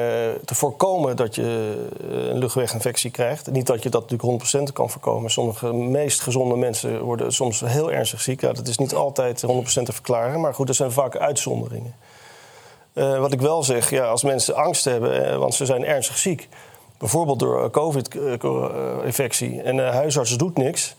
te 0.44 0.54
voorkomen 0.54 1.16
dat 1.16 1.34
je 1.34 1.74
een 2.08 2.38
luchtweginfectie 2.38 3.10
krijgt. 3.10 3.50
Niet 3.50 3.66
dat 3.66 3.82
je 3.82 3.88
dat 3.88 4.00
natuurlijk 4.00 4.28
100 4.28 4.50
procent 4.50 4.72
kan 4.72 4.90
voorkomen. 4.90 5.30
Sommige 5.30 5.72
meest 5.72 6.20
gezonde 6.30 6.56
mensen 6.56 7.00
worden 7.00 7.32
soms 7.32 7.60
heel 7.60 7.92
ernstig 7.92 8.20
ziek. 8.20 8.40
Dat 8.40 8.68
is 8.68 8.78
niet 8.78 8.94
altijd 8.94 9.44
100% 9.46 9.48
te 9.82 9.92
verklaren, 9.92 10.40
maar 10.40 10.54
goed, 10.54 10.68
er 10.68 10.74
zijn 10.74 10.92
vaak 10.92 11.16
uitzonderingen. 11.16 11.94
Uh, 12.94 13.18
wat 13.18 13.32
ik 13.32 13.40
wel 13.40 13.62
zeg, 13.62 13.90
ja, 13.90 14.04
als 14.04 14.22
mensen 14.22 14.54
angst 14.54 14.84
hebben, 14.84 15.30
uh, 15.30 15.36
want 15.36 15.54
ze 15.54 15.64
zijn 15.64 15.84
ernstig 15.84 16.18
ziek, 16.18 16.48
bijvoorbeeld 16.98 17.38
door 17.38 17.70
COVID-infectie 17.70 19.62
en 19.62 19.76
de 19.76 19.82
huisarts 19.82 20.36
doet 20.36 20.56
niks. 20.56 20.96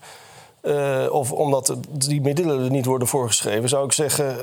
Uh, 0.62 1.06
of 1.10 1.32
omdat 1.32 1.76
die 1.90 2.20
middelen 2.20 2.64
er 2.64 2.70
niet 2.70 2.86
worden 2.86 3.08
voorgeschreven, 3.08 3.68
zou 3.68 3.84
ik 3.84 3.92
zeggen: 3.92 4.36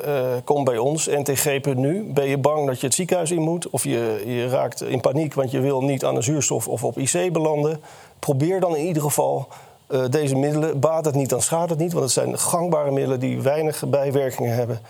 kom 0.43 0.63
bij 0.63 0.77
ons, 0.77 1.07
ntg.nu. 1.07 2.11
Ben 2.13 2.27
je 2.27 2.37
bang 2.37 2.67
dat 2.67 2.79
je 2.79 2.85
het 2.85 2.95
ziekenhuis 2.95 3.31
in 3.31 3.41
moet? 3.41 3.69
Of 3.69 3.83
je, 3.83 4.23
je 4.25 4.47
raakt 4.47 4.81
in 4.81 4.99
paniek, 5.01 5.33
want 5.33 5.51
je 5.51 5.59
wil 5.59 5.81
niet 5.81 6.05
aan 6.05 6.15
een 6.15 6.23
zuurstof 6.23 6.67
of 6.67 6.83
op 6.83 6.97
IC 6.97 7.33
belanden? 7.33 7.81
Probeer 8.19 8.59
dan 8.59 8.75
in 8.75 8.85
ieder 8.85 9.01
geval 9.03 9.47
uh, 9.89 10.05
deze 10.09 10.35
middelen. 10.35 10.79
Baat 10.79 11.05
het 11.05 11.15
niet, 11.15 11.29
dan 11.29 11.41
schaadt 11.41 11.69
het 11.69 11.79
niet, 11.79 11.91
want 11.91 12.03
het 12.03 12.13
zijn 12.13 12.39
gangbare 12.39 12.91
middelen 12.91 13.19
die 13.19 13.41
weinig 13.41 13.89
bijwerkingen 13.89 14.53
hebben. 14.53 14.81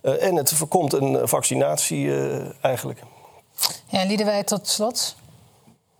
en 0.00 0.36
het 0.36 0.52
voorkomt 0.52 0.92
een 0.92 1.28
vaccinatie 1.28 2.12
eigenlijk. 2.60 3.02
Ja, 3.88 4.04
Liedewij, 4.04 4.44
tot 4.44 4.68
slot. 4.68 5.16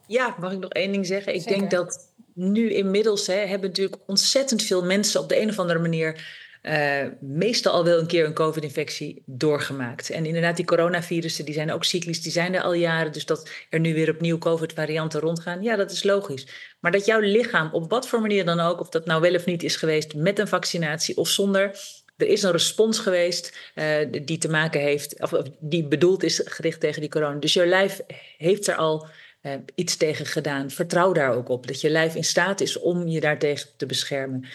Ja, 0.06 0.34
mag 0.40 0.52
ik 0.52 0.58
nog 0.58 0.70
één 0.70 0.92
ding 0.92 1.06
zeggen? 1.06 1.34
Ik 1.34 1.48
denk 1.48 1.70
dat 1.70 2.06
nu 2.34 2.72
inmiddels 2.74 3.26
hè, 3.26 3.34
hebben 3.34 3.68
natuurlijk 3.68 4.02
ontzettend 4.06 4.62
veel 4.62 4.84
mensen 4.84 5.20
op 5.20 5.28
de 5.28 5.40
een 5.40 5.48
of 5.48 5.58
andere 5.58 5.78
manier. 5.78 6.40
Uh, 6.62 7.02
meestal 7.20 7.72
al 7.72 7.84
wel 7.84 7.98
een 7.98 8.06
keer 8.06 8.24
een 8.24 8.34
COVID-infectie 8.34 9.22
doorgemaakt. 9.26 10.10
En 10.10 10.26
inderdaad, 10.26 10.56
die 10.56 10.64
coronavirussen 10.64 11.44
die 11.44 11.54
zijn 11.54 11.72
ook 11.72 11.84
cyclisch, 11.84 12.22
die 12.22 12.32
zijn 12.32 12.54
er 12.54 12.62
al 12.62 12.72
jaren. 12.72 13.12
Dus 13.12 13.26
dat 13.26 13.50
er 13.70 13.80
nu 13.80 13.94
weer 13.94 14.10
opnieuw 14.10 14.38
COVID-varianten 14.38 15.20
rondgaan, 15.20 15.62
ja, 15.62 15.76
dat 15.76 15.90
is 15.90 16.02
logisch. 16.02 16.46
Maar 16.80 16.92
dat 16.92 17.06
jouw 17.06 17.20
lichaam, 17.20 17.72
op 17.72 17.90
wat 17.90 18.08
voor 18.08 18.20
manier 18.20 18.44
dan 18.44 18.60
ook, 18.60 18.80
of 18.80 18.88
dat 18.88 19.06
nou 19.06 19.20
wel 19.20 19.34
of 19.34 19.44
niet 19.44 19.62
is 19.62 19.76
geweest 19.76 20.14
met 20.14 20.38
een 20.38 20.48
vaccinatie 20.48 21.16
of 21.16 21.28
zonder, 21.28 21.78
er 22.16 22.26
is 22.26 22.42
een 22.42 22.52
respons 22.52 22.98
geweest 22.98 23.56
uh, 23.74 23.84
die 24.22 24.38
te 24.38 24.48
maken 24.48 24.80
heeft, 24.80 25.20
of, 25.20 25.32
die 25.60 25.84
bedoeld 25.88 26.22
is 26.22 26.40
gericht 26.44 26.80
tegen 26.80 27.00
die 27.00 27.10
corona. 27.10 27.38
Dus 27.38 27.52
jouw 27.52 27.66
lijf 27.66 28.00
heeft 28.36 28.66
er 28.66 28.74
al 28.74 29.06
uh, 29.42 29.52
iets 29.74 29.96
tegen 29.96 30.26
gedaan. 30.26 30.70
Vertrouw 30.70 31.12
daar 31.12 31.34
ook 31.34 31.48
op. 31.48 31.66
Dat 31.66 31.80
je 31.80 31.90
lijf 31.90 32.14
in 32.14 32.24
staat 32.24 32.60
is 32.60 32.78
om 32.78 33.06
je 33.06 33.20
daartegen 33.20 33.68
te 33.76 33.86
beschermen. 33.86 34.46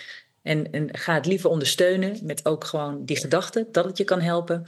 En, 0.48 0.72
en 0.72 0.98
ga 0.98 1.14
het 1.14 1.26
liever 1.26 1.50
ondersteunen 1.50 2.18
met 2.24 2.46
ook 2.46 2.64
gewoon 2.64 3.06
die 3.06 3.18
gedachte 3.18 3.68
dat 3.72 3.86
het 3.86 3.98
je 3.98 4.04
kan 4.04 4.22
helpen. 4.22 4.66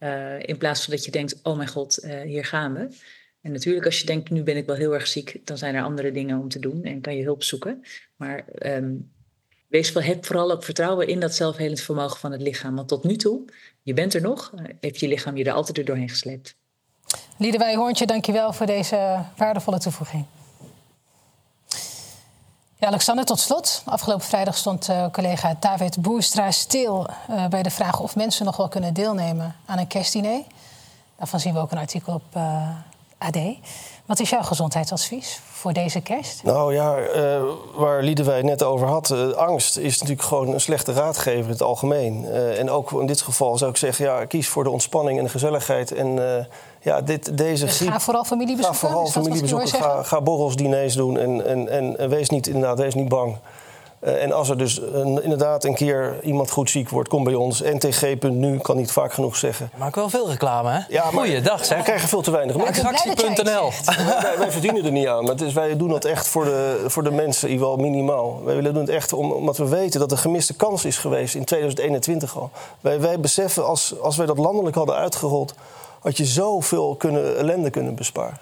Uh, 0.00 0.42
in 0.42 0.58
plaats 0.58 0.84
van 0.84 0.94
dat 0.94 1.04
je 1.04 1.10
denkt, 1.10 1.40
oh 1.42 1.56
mijn 1.56 1.68
god, 1.68 2.04
uh, 2.04 2.20
hier 2.20 2.44
gaan 2.44 2.74
we. 2.74 2.88
En 3.40 3.52
natuurlijk 3.52 3.86
als 3.86 4.00
je 4.00 4.06
denkt, 4.06 4.30
nu 4.30 4.42
ben 4.42 4.56
ik 4.56 4.66
wel 4.66 4.76
heel 4.76 4.94
erg 4.94 5.06
ziek, 5.06 5.40
dan 5.44 5.58
zijn 5.58 5.74
er 5.74 5.82
andere 5.82 6.12
dingen 6.12 6.38
om 6.38 6.48
te 6.48 6.58
doen 6.58 6.84
en 6.84 7.00
kan 7.00 7.16
je 7.16 7.22
hulp 7.22 7.42
zoeken. 7.42 7.84
Maar 8.16 8.44
um, 8.58 9.12
wees 9.68 9.92
wel, 9.92 10.02
heb 10.02 10.26
vooral 10.26 10.50
ook 10.50 10.64
vertrouwen 10.64 11.08
in 11.08 11.20
dat 11.20 11.34
zelfhelend 11.34 11.80
vermogen 11.80 12.20
van 12.20 12.32
het 12.32 12.42
lichaam. 12.42 12.74
Want 12.74 12.88
tot 12.88 13.04
nu 13.04 13.16
toe, 13.16 13.44
je 13.82 13.94
bent 13.94 14.14
er 14.14 14.20
nog, 14.20 14.52
heeft 14.80 15.00
je 15.00 15.08
lichaam 15.08 15.36
je 15.36 15.44
er 15.44 15.52
altijd 15.52 15.86
doorheen 15.86 16.08
gesleept. 16.08 16.56
Liedewij 17.38 17.74
Hoorntje, 17.74 18.06
dankjewel 18.06 18.52
voor 18.52 18.66
deze 18.66 19.24
waardevolle 19.36 19.78
toevoeging. 19.78 20.24
Ja, 22.78 22.86
Alexander, 22.86 23.24
tot 23.24 23.40
slot. 23.40 23.82
Afgelopen 23.84 24.24
vrijdag 24.24 24.56
stond 24.56 24.88
uh, 24.88 25.06
collega 25.12 25.56
David 25.60 26.02
Boerstra 26.02 26.50
stil 26.50 27.06
uh, 27.30 27.46
bij 27.46 27.62
de 27.62 27.70
vraag 27.70 28.00
of 28.00 28.16
mensen 28.16 28.44
nog 28.44 28.56
wel 28.56 28.68
kunnen 28.68 28.94
deelnemen 28.94 29.56
aan 29.66 29.78
een 29.78 29.86
kerstdiner. 29.86 30.42
Daarvan 31.18 31.40
zien 31.40 31.54
we 31.54 31.58
ook 31.58 31.72
een 31.72 31.78
artikel 31.78 32.14
op 32.14 32.22
uh, 32.36 32.68
AD. 33.18 33.38
Wat 34.06 34.20
is 34.20 34.30
jouw 34.30 34.42
gezondheidsadvies 34.42 35.40
voor 35.50 35.72
deze 35.72 36.00
kerst? 36.00 36.42
Nou 36.42 36.74
ja, 36.74 36.98
uh, 36.98 37.42
waar 37.74 38.02
Liedewij 38.02 38.42
net 38.42 38.62
over 38.62 38.86
had, 38.86 39.36
angst 39.36 39.76
is 39.76 39.98
natuurlijk 39.98 40.28
gewoon 40.28 40.52
een 40.52 40.60
slechte 40.60 40.92
raadgever 40.92 41.44
in 41.44 41.50
het 41.50 41.62
algemeen. 41.62 42.26
En 42.32 42.70
ook 42.70 42.92
in 42.92 43.06
dit 43.06 43.20
geval 43.20 43.58
zou 43.58 43.70
ik 43.70 43.76
zeggen, 43.76 44.04
ja, 44.04 44.24
kies 44.24 44.48
voor 44.48 44.64
de 44.64 44.70
ontspanning 44.70 45.18
en 45.18 45.24
de 45.24 45.30
gezelligheid. 45.30 45.92
En 45.92 46.18
ja, 46.86 47.00
dit, 47.00 47.38
deze 47.38 47.64
dus 47.64 47.76
griep, 47.76 47.90
ga 47.90 48.00
vooral 48.00 48.24
familie 48.24 48.56
bezoeken? 48.56 48.80
Ga 48.80 48.86
vooral 48.86 49.06
familie 49.06 49.40
bezoeken, 49.40 49.68
ga, 49.68 50.02
ga, 50.02 50.20
borrels, 50.20 50.56
diners 50.56 50.94
doen 50.94 51.18
en, 51.18 51.46
en, 51.46 51.68
en, 51.68 51.98
en 51.98 52.08
wees 52.08 52.28
niet, 52.28 52.46
inderdaad, 52.46 52.78
wees 52.78 52.94
niet 52.94 53.08
bang. 53.08 53.36
Uh, 54.00 54.22
en 54.22 54.32
als 54.32 54.48
er 54.48 54.58
dus 54.58 54.80
een, 54.80 55.22
inderdaad 55.22 55.64
een 55.64 55.74
keer 55.74 56.18
iemand 56.22 56.50
goed 56.50 56.70
ziek 56.70 56.88
wordt, 56.88 57.08
kom 57.08 57.24
bij 57.24 57.34
ons. 57.34 57.60
NTG.nu 57.62 58.58
kan 58.58 58.76
niet 58.76 58.92
vaak 58.92 59.12
genoeg 59.12 59.36
zeggen. 59.36 59.68
Je 59.72 59.78
maakt 59.78 59.94
wel 59.94 60.08
veel 60.08 60.28
reclame, 60.28 60.70
hè? 60.70 60.78
Ja, 60.88 61.02
maar 61.02 61.12
Goeiedag, 61.12 61.64
zeg. 61.64 61.78
We 61.78 61.84
krijgen 61.84 62.08
veel 62.08 62.22
te 62.22 62.30
weinig 62.30 62.56
mensen. 62.56 62.86
Attractie.nl. 62.86 63.70
wij, 64.22 64.38
wij, 64.38 64.50
verdienen 64.50 64.84
er 64.84 64.92
niet 64.92 65.06
aan. 65.06 65.24
Maar 65.24 65.42
is, 65.42 65.52
wij 65.52 65.76
doen 65.76 65.88
dat 65.88 66.04
echt 66.04 66.28
voor 66.28 66.44
de, 66.44 66.84
voor 66.86 67.02
de 67.02 67.10
mensen, 67.10 67.48
in 67.48 67.58
wel 67.58 67.76
minimaal. 67.76 68.44
Wij 68.44 68.54
willen 68.54 68.72
doen 68.72 68.82
het 68.82 68.92
echt 68.92 69.12
om, 69.12 69.32
omdat 69.32 69.56
we 69.56 69.68
weten 69.68 70.00
dat 70.00 70.12
er 70.12 70.18
gemiste 70.18 70.54
kans 70.54 70.84
is 70.84 70.98
geweest 70.98 71.34
in 71.34 71.44
2021 71.44 72.36
al. 72.36 72.50
Wij, 72.80 73.00
wij 73.00 73.20
beseffen, 73.20 73.66
als, 73.66 74.00
als 74.00 74.16
wij 74.16 74.26
dat 74.26 74.38
landelijk 74.38 74.76
hadden 74.76 74.94
uitgerold... 74.94 75.54
had 76.06 76.16
je 76.16 76.24
zoveel 76.24 76.96
kunnen, 76.96 77.38
ellende 77.38 77.70
kunnen 77.70 77.94
besparen. 77.94 78.38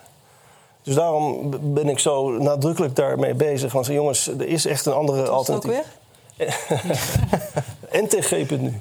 Dus 0.83 0.95
daarom 0.95 1.51
ben 1.75 1.89
ik 1.89 1.99
zo 1.99 2.31
nadrukkelijk 2.31 2.97
daarmee 2.97 3.35
bezig. 3.35 3.73
Want 3.73 3.87
jongens, 3.87 4.27
er 4.27 4.47
is 4.47 4.67
echt 4.67 4.87
een 4.87 4.93
andere 4.93 5.29
alternatief. 5.29 5.71
Ook 5.71 5.85
weer? 6.37 6.59
NTG.nu. 8.03 8.81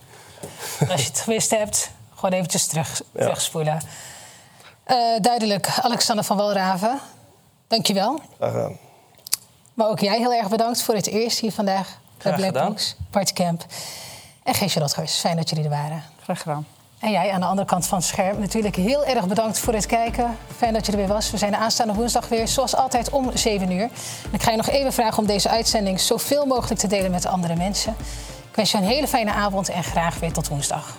Als 0.89 1.01
je 1.01 1.07
het 1.07 1.19
gewist 1.19 1.51
hebt, 1.51 1.91
gewoon 2.15 2.31
eventjes 2.31 2.67
terug, 2.67 3.01
ja. 3.11 3.19
terugspoelen. 3.19 3.81
Uh, 4.87 5.19
duidelijk, 5.21 5.79
Alexander 5.81 6.25
van 6.25 6.37
Walraven, 6.37 6.99
dankjewel. 7.67 8.19
Graag 8.37 8.51
gedaan. 8.51 8.77
Maar 9.73 9.89
ook 9.89 9.99
jij 9.99 10.17
heel 10.17 10.33
erg 10.33 10.49
bedankt 10.49 10.81
voor 10.81 10.95
het 10.95 11.07
eerst 11.07 11.39
hier 11.39 11.51
vandaag 11.51 11.99
bij 12.23 12.33
Blackbox, 12.33 12.95
Party 13.09 13.33
Camp. 13.33 13.65
En 14.43 14.53
Geesje 14.53 14.79
Rotgers, 14.79 15.15
fijn 15.15 15.35
dat 15.37 15.49
jullie 15.49 15.63
er 15.63 15.69
waren. 15.69 16.03
Graag 16.23 16.41
gedaan. 16.41 16.67
En 17.03 17.11
jij 17.11 17.31
aan 17.31 17.39
de 17.39 17.45
andere 17.45 17.67
kant 17.67 17.87
van 17.87 17.97
het 17.97 18.07
scherm 18.07 18.39
natuurlijk 18.39 18.75
heel 18.75 19.05
erg 19.05 19.27
bedankt 19.27 19.59
voor 19.59 19.73
het 19.73 19.85
kijken. 19.85 20.37
Fijn 20.57 20.73
dat 20.73 20.85
je 20.85 20.91
er 20.91 20.97
weer 20.97 21.07
was. 21.07 21.31
We 21.31 21.37
zijn 21.37 21.51
de 21.51 21.57
aanstaande 21.57 21.93
woensdag 21.93 22.27
weer, 22.27 22.47
zoals 22.47 22.75
altijd, 22.75 23.09
om 23.09 23.31
7 23.33 23.71
uur. 23.71 23.81
En 23.81 24.33
ik 24.33 24.43
ga 24.43 24.51
je 24.51 24.57
nog 24.57 24.69
even 24.69 24.93
vragen 24.93 25.17
om 25.17 25.25
deze 25.25 25.49
uitzending 25.49 25.99
zoveel 25.99 26.45
mogelijk 26.45 26.79
te 26.79 26.87
delen 26.87 27.11
met 27.11 27.25
andere 27.25 27.55
mensen. 27.55 27.95
Ik 28.49 28.55
wens 28.55 28.71
je 28.71 28.77
een 28.77 28.83
hele 28.83 29.07
fijne 29.07 29.31
avond 29.31 29.69
en 29.69 29.83
graag 29.83 30.19
weer 30.19 30.33
tot 30.33 30.47
woensdag. 30.47 30.97